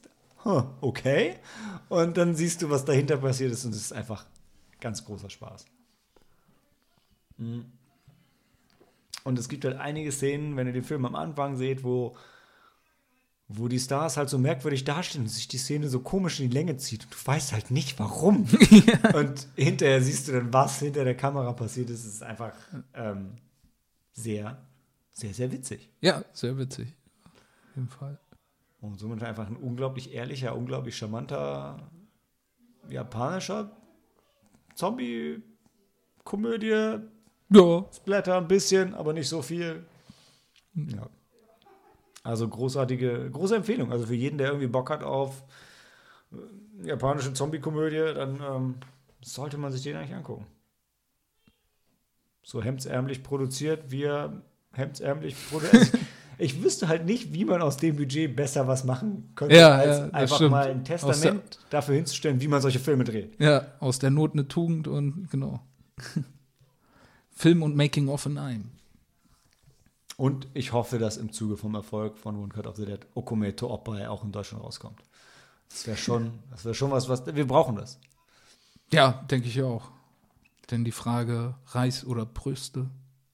[0.44, 1.36] huh, okay.
[1.90, 4.26] Und dann siehst du, was dahinter passiert ist und es ist einfach
[4.82, 5.66] ganz großer Spaß.
[7.38, 7.66] Mhm.
[9.24, 12.16] Und es gibt halt einige Szenen, wenn ihr den Film am Anfang seht, wo
[13.58, 16.56] wo die Stars halt so merkwürdig dastehen und sich die Szene so komisch in die
[16.56, 18.48] Länge zieht und du weißt halt nicht warum.
[19.14, 22.06] und hinterher siehst du dann, was hinter der Kamera passiert ist.
[22.06, 22.54] Es ist einfach
[22.94, 23.32] ähm,
[24.14, 24.58] sehr,
[25.12, 25.90] sehr, sehr witzig.
[26.02, 26.94] Ja, sehr witzig.
[27.24, 28.20] Auf jeden Fall.
[28.80, 31.92] Und somit einfach ein unglaublich ehrlicher, unglaublich charmanter
[32.90, 33.72] japanischer
[34.76, 37.00] Zombie-Komödie.
[37.54, 39.86] Ja, Splatter ein bisschen, aber nicht so viel.
[40.74, 41.10] Ja.
[42.24, 43.92] Also großartige, große Empfehlung.
[43.92, 45.44] Also für jeden, der irgendwie Bock hat auf
[46.32, 48.76] äh, japanische Zombie-Komödie, dann ähm,
[49.22, 50.46] sollte man sich den eigentlich angucken.
[52.44, 54.42] So hemdsärmlich produziert, wie er
[54.74, 55.92] hemdsärmlich produziert.
[56.38, 59.98] ich wüsste halt nicht, wie man aus dem Budget besser was machen könnte, Ja, als
[60.00, 60.52] ja, einfach stimmt.
[60.52, 63.40] mal ein Testament dafür hinzustellen, wie man solche Filme dreht.
[63.40, 65.60] ja, aus der Not eine Tugend und genau.
[67.32, 68.72] Film und Making of in einem.
[70.22, 73.56] Und ich hoffe, dass im Zuge vom Erfolg von One Cut of the Dead Okume
[73.56, 75.00] to Oppai auch in Deutschland rauskommt.
[75.68, 78.00] Das wäre schon, das wäre schon was, was wir brauchen das.
[78.94, 79.90] Ja, denke ich auch.
[80.70, 82.88] Denn die Frage Reis oder Brüste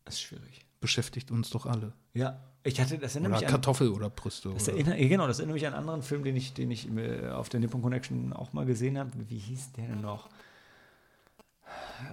[0.06, 0.66] ist schwierig.
[0.80, 1.92] beschäftigt uns doch alle.
[2.14, 4.52] Ja, ich hatte, das erinnert Oder mich an, Kartoffel oder Brüste.
[4.54, 4.78] das Oder.
[4.78, 6.88] erinnert, genau, das erinnert mich an einen anderen Film, den ich, den ich
[7.30, 9.12] auf der Nippon Connection auch mal gesehen habe.
[9.28, 10.30] Wie hieß der denn noch?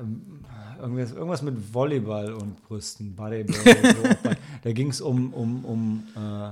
[0.00, 0.44] Ähm,
[0.80, 3.54] Irgendwas, irgendwas mit Volleyball und Brüsten, Volleyball.
[4.24, 4.30] so.
[4.64, 6.50] Da ging es um, um, um, äh,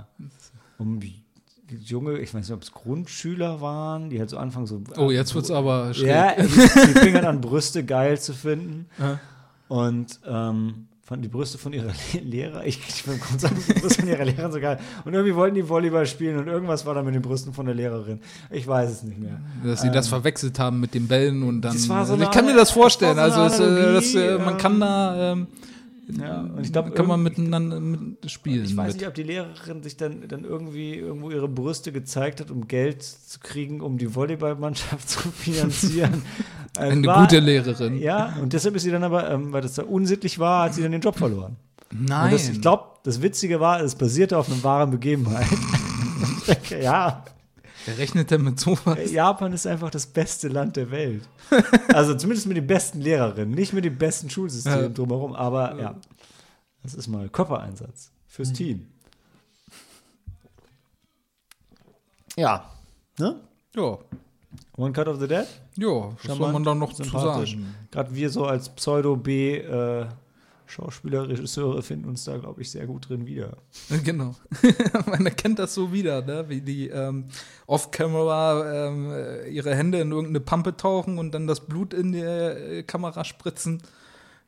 [0.79, 1.01] um
[1.85, 4.83] junge, ich weiß nicht, ob es Grundschüler waren, die halt so anfangen so.
[4.99, 6.09] Oh, jetzt wird's aber schräg.
[6.09, 8.87] Ja, die, die fingern an, Brüste geil zu finden.
[8.99, 9.19] Ja.
[9.69, 14.01] Und ähm, fanden die Brüste von ihrer Le Lehrer, ich, ich komme sagen, die Brüste
[14.03, 14.79] von ihrer Lehrerin so geil.
[15.07, 17.75] Und irgendwie wollten die Volleyball spielen und irgendwas war da mit den Brüsten von der
[17.75, 18.21] Lehrerin.
[18.51, 19.41] Ich weiß es nicht mehr.
[19.65, 21.73] Dass sie das verwechselt haben mit den Bällen und dann.
[21.75, 23.17] Ähm, so ich eine- kann mir das vorstellen.
[23.17, 25.47] das so Also es, äh, das, äh, man kann da ähm,
[26.09, 28.65] Ja, und ich glaube, kann man miteinander mit spielen.
[28.65, 28.97] Ich weiß mit.
[28.97, 33.03] nicht, ob die Lehrerin sich dann, dann irgendwie irgendwo ihre Brüste gezeigt hat, um Geld
[33.05, 36.23] zu kriegen, um die Volleyballmannschaft zu finanzieren.
[36.77, 37.99] Eine war- gute Lehrerin.
[37.99, 40.83] Ja, und deshalb ist sie dann aber, ähm, weil das da unsittlich war, hat sie
[40.83, 41.57] dann den Job verloren.
[41.93, 42.25] Nein.
[42.25, 45.47] Und das, ich glaube, das Witzige war, es basierte auf einer wahren Begebenheit.
[46.83, 47.25] Ja,
[47.87, 49.11] Wer rechnet denn mit sowas?
[49.11, 51.29] Japan ist einfach das beste Land der Welt.
[51.93, 54.89] Also zumindest mit den besten Lehrerinnen, nicht mit dem besten Schulsystem Ja.
[54.89, 55.95] drumherum, aber ja,
[56.83, 58.55] das ist mal Körpereinsatz fürs Mhm.
[58.55, 58.87] Team.
[62.37, 62.65] Ja,
[63.19, 63.37] ne?
[63.77, 63.99] Ja.
[64.77, 65.47] One Cut of the Dead?
[65.77, 67.75] Ja, was soll man da noch zu sagen?
[67.91, 70.07] Gerade wir so als Pseudo-B äh,
[70.73, 73.59] Schauspieler, Regisseure finden uns da, glaube ich, sehr gut drin wieder.
[74.05, 74.35] Genau.
[75.07, 76.49] Man erkennt das so wieder, ne?
[76.49, 77.27] wie die ähm,
[77.67, 82.21] off-camera ähm, äh, ihre Hände in irgendeine Pampe tauchen und dann das Blut in die
[82.21, 83.83] äh, Kamera spritzen.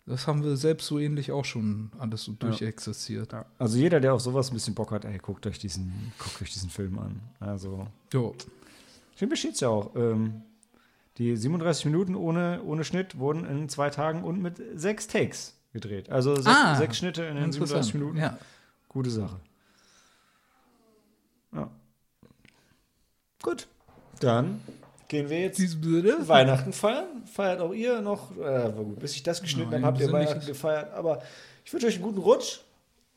[0.07, 3.35] Das haben wir selbst so ähnlich auch schon alles so durchexerziert.
[3.59, 6.53] Also jeder, der auf sowas ein bisschen Bock hat, ey, guckt euch diesen, guckt euch
[6.53, 7.21] diesen Film an.
[7.41, 8.31] Also Ja.
[9.17, 9.95] Hier steht es ja auch.
[9.95, 10.43] Ähm,
[11.19, 16.09] die 37 Minuten ohne, ohne Schnitt wurden in zwei Tagen und mit sechs Takes gedreht.
[16.11, 18.17] Also sechs, Ah, sechs Schnitte in den 37 Minuten.
[18.17, 18.39] Ja.
[18.89, 19.39] Gute Sache.
[21.53, 21.71] Ja.
[23.43, 23.67] Gut.
[24.21, 24.61] Dann
[25.09, 25.59] gehen wir jetzt.
[26.29, 27.25] Weihnachten feiern.
[27.27, 28.31] Feiert auch ihr noch.
[28.39, 30.95] Äh, gut, bis ich das geschnitten habe, habt ihr Weihnachten nicht- gefeiert.
[30.95, 31.23] Aber
[31.65, 32.61] ich wünsche euch einen guten Rutsch.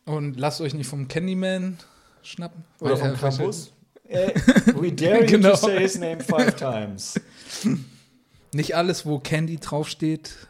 [0.06, 1.78] Und lasst euch nicht vom Candyman
[2.24, 2.64] schnappen.
[2.80, 3.72] Oder vom Krampus.
[4.06, 4.34] Äh,
[4.76, 5.52] we dare you Genau.
[5.52, 7.20] to say his name five times.
[8.54, 10.48] Nicht alles, wo Candy draufsteht,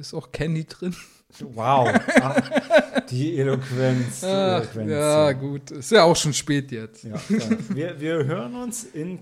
[0.00, 0.94] ist auch Candy drin.
[1.40, 1.88] Wow.
[2.20, 2.42] Ah,
[3.08, 4.20] die Eloquenz.
[4.20, 4.90] Die Ach, Eloquenz.
[4.90, 5.70] ja, gut.
[5.70, 7.04] Ist ja auch schon spät jetzt.
[7.04, 7.14] Ja,
[7.68, 9.20] wir, wir hören uns in,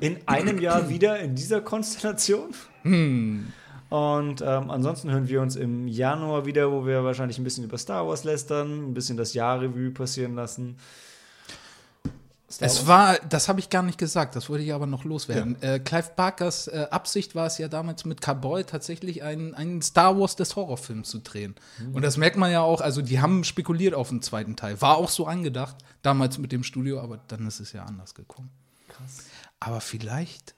[0.00, 2.50] in einem Jahr wieder in dieser Konstellation.
[2.82, 3.52] Hm.
[3.88, 7.76] Und ähm, ansonsten hören wir uns im Januar wieder, wo wir wahrscheinlich ein bisschen über
[7.76, 10.76] Star Wars lästern, ein bisschen das Jahrrevue passieren lassen.
[12.50, 12.86] Star Es Wars?
[12.86, 15.60] war, das habe ich gar nicht gesagt, das wollte ich aber noch loswerden.
[15.62, 20.18] Äh, Clive Barkers äh, Absicht war es ja damals mit Cowboy tatsächlich einen, einen Star
[20.18, 21.54] Wars des Horrorfilms zu drehen.
[21.78, 21.94] Mhm.
[21.94, 24.80] Und das merkt man ja auch, also die haben spekuliert auf den zweiten Teil.
[24.80, 28.50] War auch so angedacht, damals mit dem Studio, aber dann ist es ja anders gekommen.
[28.88, 29.18] Krass.
[29.60, 30.54] Aber vielleicht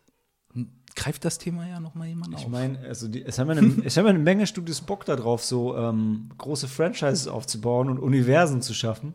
[0.95, 2.51] greift das Thema ja noch mal jemand Ich auf.
[2.51, 5.45] meine, also die, es, haben ja eine, es haben ja eine Menge Studios Bock darauf,
[5.45, 9.15] so ähm, große Franchises aufzubauen und Universen zu schaffen.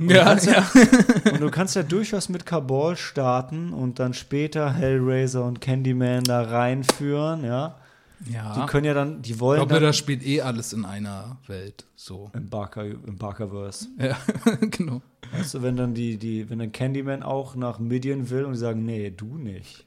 [0.00, 0.68] ja, kannst ja.
[1.32, 6.42] Und du kannst ja durchaus mit Kabal starten und dann später Hellraiser und Candyman da
[6.42, 7.76] reinführen, ja.
[8.30, 8.54] ja.
[8.54, 11.38] Die können ja dann, die ich wollen glaube, dann das spielt eh alles in einer
[11.46, 11.86] Welt.
[11.94, 12.30] So.
[12.34, 13.86] im Barker, im Barkerverse.
[13.98, 14.16] Ja,
[14.60, 15.02] genau.
[15.32, 18.58] Weißt du, wenn dann die, die, wenn dann Candyman auch nach Midian will und die
[18.58, 19.86] sagen, nee, du nicht.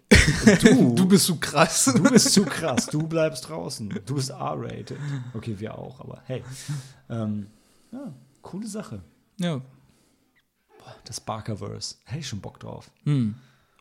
[0.61, 1.85] Du, du bist so krass.
[1.95, 3.89] Du bist zu krass, du bleibst draußen.
[4.05, 4.97] Du bist R-rated.
[5.33, 6.43] Okay, wir auch, aber hey.
[7.09, 7.47] Ähm,
[7.91, 8.11] ja,
[8.41, 9.01] coole Sache.
[9.39, 9.61] Ja.
[11.05, 11.95] Das Barkerverse.
[12.05, 12.89] Hätte ich schon Bock drauf.
[13.03, 13.35] Hm.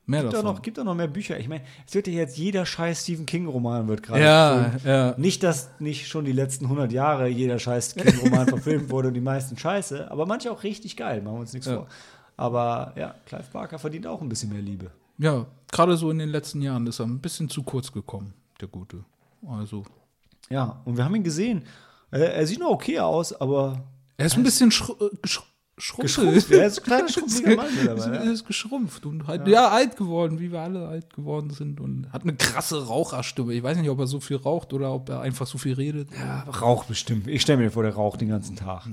[0.07, 0.55] Mehr Gibt da davon.
[0.57, 1.39] noch, gibt da noch mehr Bücher?
[1.39, 4.85] Ich meine, es wird ja jetzt jeder scheiß Stephen King-Roman wird gerade Ja, verfilmt.
[4.85, 5.15] ja.
[5.17, 9.23] Nicht, dass nicht schon die letzten 100 Jahre jeder scheiß King-Roman verfilmt wurde und die
[9.23, 11.77] meisten scheiße, aber manche auch richtig geil, machen wir uns nichts Ja.
[11.77, 11.87] vor.
[12.37, 14.91] Aber ja, Clive Barker verdient auch ein bisschen mehr Liebe.
[15.17, 18.69] Ja, gerade so in den letzten Jahren ist er ein bisschen zu kurz gekommen, der
[18.69, 19.05] Gute.
[19.47, 19.83] Also.
[20.49, 21.65] Ja, und wir haben ihn gesehen.
[22.11, 23.83] Er, er sieht noch okay aus, aber
[24.17, 25.29] Er ist ein bisschen äh,
[25.77, 26.51] geschrumpft.
[26.51, 28.31] Er ist ein kleiner schrumpeliger Mann Er mittlerweile.
[28.33, 29.69] ist geschrumpft und halt, ja.
[29.69, 31.81] alt geworden, wie wir alle alt geworden sind.
[31.81, 33.53] Und hat eine krasse Raucherstimme.
[33.53, 36.09] Ich weiß nicht, ob er so viel raucht oder ob er einfach so viel redet.
[36.17, 37.27] Ja, Rauch bestimmt.
[37.27, 38.87] Ich stelle mir vor, der raucht den ganzen Tag.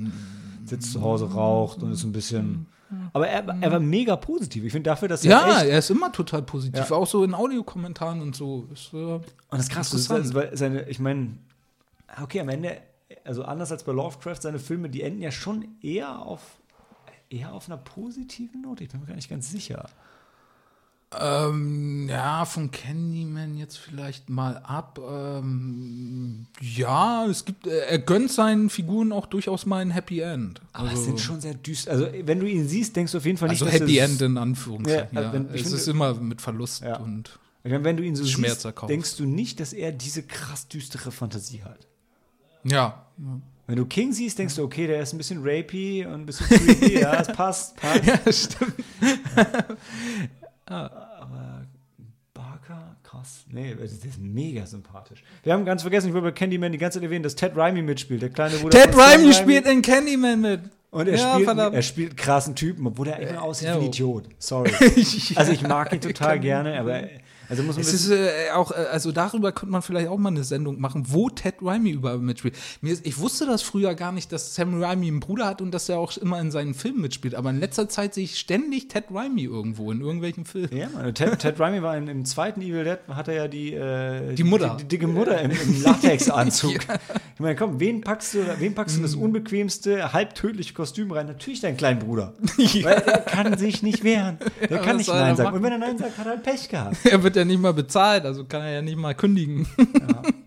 [0.66, 2.66] Sitzt zu Hause, raucht und ist ein bisschen.
[3.14, 4.64] Aber er, er war mega positiv.
[4.64, 6.90] Ich finde dafür, dass er Ja, echt er ist immer total positiv.
[6.90, 6.96] Ja.
[6.96, 8.68] auch so in Audiokommentaren und so.
[8.74, 11.38] Ist, äh, Und das Krasse ist, weil seine, ich meine,
[12.22, 12.78] okay, am Ende,
[13.24, 16.42] also anders als bei Lovecraft, seine Filme, die enden ja schon eher auf,
[17.30, 18.84] eher auf einer positiven Note.
[18.84, 19.90] Ich bin mir gar nicht ganz sicher.
[21.20, 24.98] Ähm, ja, von Candyman jetzt vielleicht mal ab.
[25.06, 30.62] Ähm, ja, es gibt, äh, er gönnt seinen Figuren auch durchaus mal ein Happy End.
[30.72, 31.92] Aber es sind schon sehr düster.
[31.92, 34.22] Also, wenn du ihn siehst, denkst du auf jeden Fall nicht, also dass Happy End
[34.22, 35.10] in Anführungszeichen.
[35.16, 36.98] Ja, Ja, wenn- es ist immer mit Verlust Ja.
[36.98, 38.90] und meine, wenn du ihn so Schmerz siehst, erkauft.
[38.90, 41.88] denkst du nicht, dass er diese krass düstere Fantasie hat.
[42.64, 43.06] ja.
[43.68, 46.46] Wenn du King siehst, denkst du, okay, der ist ein bisschen rapey und ein bisschen
[46.48, 47.00] creepy.
[47.02, 48.04] ja, es passt, passt.
[48.06, 48.74] Ja, stimmt.
[50.72, 51.66] Aber
[52.34, 53.46] Barker, krass.
[53.50, 55.24] Nee, das ist mega sympathisch.
[55.44, 57.82] Wir haben ganz vergessen, ich wollte bei Candyman die ganze Zeit erwähnen, dass Ted Raimi
[57.82, 60.62] mitspielt, der kleine Bruder Ted Raimi spielt in Candyman mit.
[60.92, 61.76] Und er, Ja, spielt, verdammt.
[61.76, 63.88] er spielt einen krassen Typen, obwohl er immer aussieht ja, wie ein.
[63.88, 64.26] Idiot.
[64.40, 64.72] Sorry.
[65.36, 67.04] Also ich mag ihn total gerne, aber
[67.52, 70.30] also muss man Es ist äh, auch, äh, also darüber könnte man vielleicht auch mal
[70.30, 72.56] eine Sendung machen, wo Ted Raimi überall mitspielt.
[72.82, 75.72] Mir ist, ich wusste das früher gar nicht, dass Sam Raimi einen Bruder hat und
[75.72, 77.36] dass er auch immer in seinen Filmen mitspielt.
[77.36, 80.76] Aber in letzter Zeit sehe ich ständig Ted Raimi irgendwo in irgendwelchen Filmen.
[80.76, 83.74] ja, Mann, Ted, Ted Raimi war in, im zweiten Evil Dead, hat er ja die,
[83.74, 84.78] äh, Die Mutter.
[84.80, 86.78] die, die dicke Mutter im, im Latexanzug.
[87.34, 89.24] Ich meine, komm, wen packst du, wen packst du das Mhm.
[89.24, 91.26] unbequemste, halbtödliche Kostüm rein?
[91.26, 92.34] Natürlich deinen kleinen Bruder.
[92.58, 94.38] Weil der kann sich nicht wehren.
[94.62, 95.56] Der kann was nicht Nein sagen.
[95.58, 96.98] Und wenn er Nein sagt, hat er halt Pech gehabt.
[97.04, 99.68] Er wird ja nicht mal bezahlt, also kann er ja nicht mal kündigen.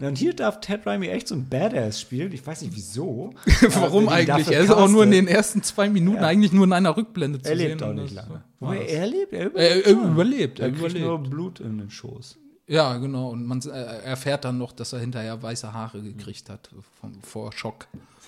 [0.01, 0.09] Ja.
[0.09, 2.33] Und hier darf Ted Raimi echt so ein Badass spielen.
[2.33, 3.33] Ich weiß nicht wieso.
[3.71, 4.49] Warum den eigentlich?
[4.49, 6.29] Er ist auch nur in den ersten zwei Minuten Ja.
[6.29, 7.69] eigentlich nur in einer Rückblende zu Er sehen.
[7.71, 8.43] lebt auch nicht lange.
[8.61, 9.87] er lebt, er Er, überlebt.
[9.87, 11.31] er überlebt, er Er kriegt nur überlebt.
[11.31, 12.39] Blut in den Schoß.
[12.67, 13.29] Ja, genau.
[13.31, 13.69] Und man äh,
[14.05, 17.87] erfährt dann noch, dass er hinterher weiße Haare gekriegt hat vom, vor Schock.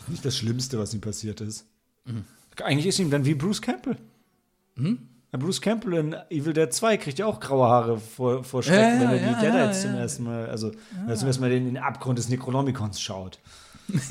[0.09, 1.65] Nicht das Schlimmste, was ihm passiert ist.
[2.05, 2.25] Mhm.
[2.63, 3.97] Eigentlich ist ihm dann wie Bruce Campbell.
[4.77, 4.99] Hm?
[5.37, 9.01] Bruce Campbell in Evil Dead 2 kriegt ja auch graue Haare vor, vor Schreck, Ja,
[9.01, 10.01] wenn er ja, die Deadites ja, zum ja.
[10.01, 10.73] ersten Mal, also
[11.07, 13.39] wenn zum ersten Mal in den Abgrund des Necronomicons schaut.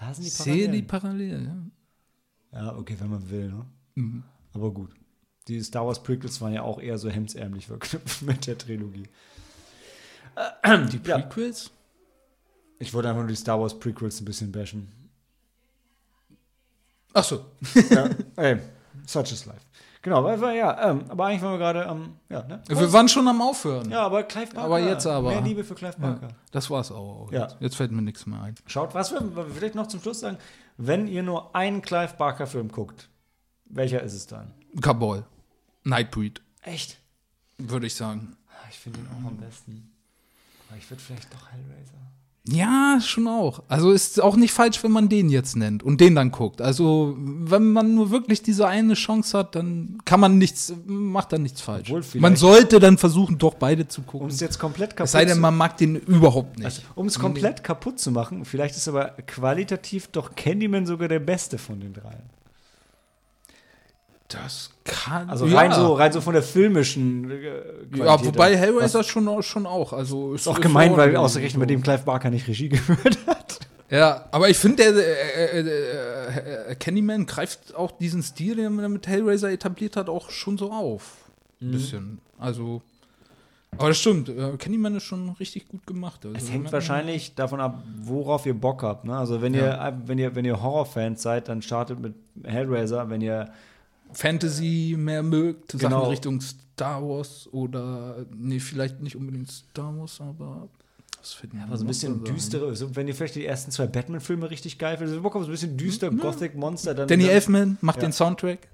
[0.00, 1.46] Da sind die Sehe die Parallelen.
[1.46, 1.70] Parallele,
[2.52, 2.66] ja.
[2.70, 3.66] Ja, okay, wenn man will, ne?
[3.96, 4.22] Mhm.
[4.54, 4.92] Aber gut.
[5.48, 9.08] Die Star Wars Prequels waren ja auch eher so hemdsärmlich verknüpft mit der Trilogie.
[10.92, 10.98] Die.
[10.98, 11.70] Prequels?
[12.78, 14.88] Ich wollte einfach nur die Star Wars Prequels ein bisschen bashen.
[17.12, 17.44] Ach so.
[17.90, 18.58] ja, ey,
[19.06, 19.60] such is life.
[20.02, 22.62] Genau, weil, weil, ja, ähm, aber eigentlich waren wir gerade am, ja, ne?
[22.68, 23.90] Wir waren schon am Aufhören.
[23.90, 24.64] Ja, aber Clive Barker.
[24.64, 25.30] Aber jetzt aber.
[25.30, 26.28] Mehr Liebe für Clive Barker.
[26.28, 27.30] Ja, das war's auch.
[27.32, 27.42] Ja.
[27.42, 28.54] Jetzt, jetzt fällt mir nichts mehr ein.
[28.66, 29.20] Schaut, was wir
[29.52, 30.38] vielleicht noch zum Schluss sagen,
[30.76, 33.08] wenn ihr nur einen Clive Barker-Film guckt,
[33.66, 34.54] welcher ist es dann?
[34.80, 35.24] Kabul.
[35.84, 36.98] Nightbreed, Echt?
[37.58, 38.36] würde ich sagen.
[38.70, 39.90] Ich finde ihn auch am besten.
[40.68, 41.98] Aber ich würde vielleicht doch Hellraiser.
[42.50, 43.62] Ja, schon auch.
[43.68, 46.62] Also ist auch nicht falsch, wenn man den jetzt nennt und den dann guckt.
[46.62, 51.42] Also, wenn man nur wirklich diese eine Chance hat, dann kann man nichts, macht dann
[51.42, 51.92] nichts falsch.
[52.14, 54.28] Man sollte dann versuchen, doch beide zu Um gucken.
[54.28, 56.64] es jetzt komplett kaputt Es sei denn, zu man mag den überhaupt nicht.
[56.64, 61.20] also, um es komplett kaputt zu machen, vielleicht ist aber qualitativ doch Candyman sogar der
[61.20, 62.37] beste von den dreien.
[64.28, 65.28] Das kann.
[65.30, 65.58] Also ja.
[65.58, 67.44] rein, so, rein so von der filmischen äh,
[67.96, 68.58] Ja, Qualität wobei her.
[68.58, 69.92] Hellraiser schon, auch- schon auch.
[69.92, 73.60] Also Ist auch gemein, weil ausgerechnet mit dem Clive Barker nicht Regie geführt hat.
[73.90, 78.88] Ja, aber ich finde, der äh, äh, äh, Candyman greift auch diesen Stil, den er
[78.90, 81.16] mit Hellraiser etabliert hat, auch schon so auf.
[81.60, 81.68] Mhm.
[81.68, 82.18] Ein bisschen.
[82.38, 82.82] Also.
[83.78, 86.24] Aber das stimmt, äh, Candyman ist schon richtig gut gemacht.
[86.26, 89.04] Also, Es hängt wahrscheinlich davon ab, worauf ihr Bock habt.
[89.04, 89.16] Ne?
[89.16, 92.14] Also wenn ihr, wenn ihr, wenn ihr Horrorfans seid, dann startet mit
[92.44, 93.08] Hellraiser.
[93.10, 93.50] Wenn ihr
[94.12, 96.00] Fantasy mehr mögt, Genau.
[96.00, 100.68] Sachen Richtung Star Wars oder, nee, vielleicht nicht unbedingt Star Wars, aber.
[101.20, 103.86] Was fällt mir aber so ein bisschen düstere, so, wenn ihr vielleicht die ersten zwei
[103.88, 107.96] Batman-Filme richtig geil findet, so ein bisschen düster, Gothic Monster, dann, Danny dann, Elfman macht
[107.96, 108.08] Ja.
[108.08, 108.68] den Soundtrack.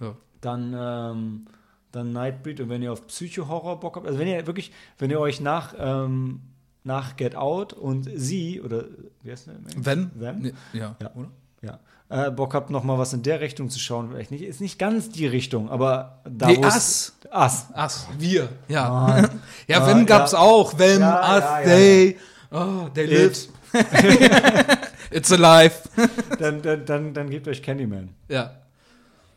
[0.00, 0.14] Ja.
[0.42, 1.46] dann, ähm,
[1.90, 5.18] dann Nightbreed und wenn ihr auf Psycho-Horror Bock habt, also wenn ihr wirklich, wenn ihr
[5.18, 6.40] euch nach, ähm,
[6.84, 8.84] nach Get Out und sie, oder
[9.22, 9.54] wie heißt der?
[9.76, 10.10] Wenn?
[10.40, 10.94] Nee, ja.
[11.00, 11.14] Ja.
[11.14, 11.30] oder?
[11.62, 11.80] Ja.
[12.10, 14.08] Äh, Bock habt, noch mal was in der Richtung zu schauen.
[14.10, 17.12] Vielleicht nicht, ist nicht ganz die Richtung, aber da Nee, Us.
[17.30, 17.66] Us.
[17.76, 18.88] Us, wir, ja.
[18.88, 19.28] Ah.
[19.66, 20.38] ja, Ah, wenn gab's ja.
[20.38, 22.16] auch, wenn, Ja, us, ja, they,
[22.50, 23.48] oh, they live,
[25.10, 25.74] it's alive.
[26.38, 28.10] Dann, dann, dann, dann gebt euch Candyman.
[28.28, 28.52] ja.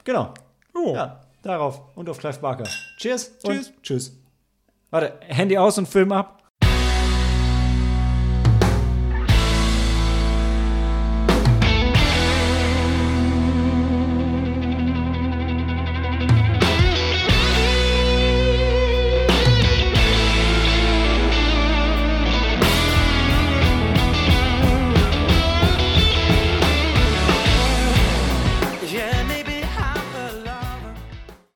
[0.03, 0.34] Genau.
[0.73, 0.95] Oh.
[0.95, 2.64] Ja, darauf und auf Clive Barker.
[2.98, 3.38] Cheers.
[3.38, 3.72] Tschüss.
[3.84, 4.18] Tschüss.
[4.89, 6.40] Warte, Handy aus und Film ab.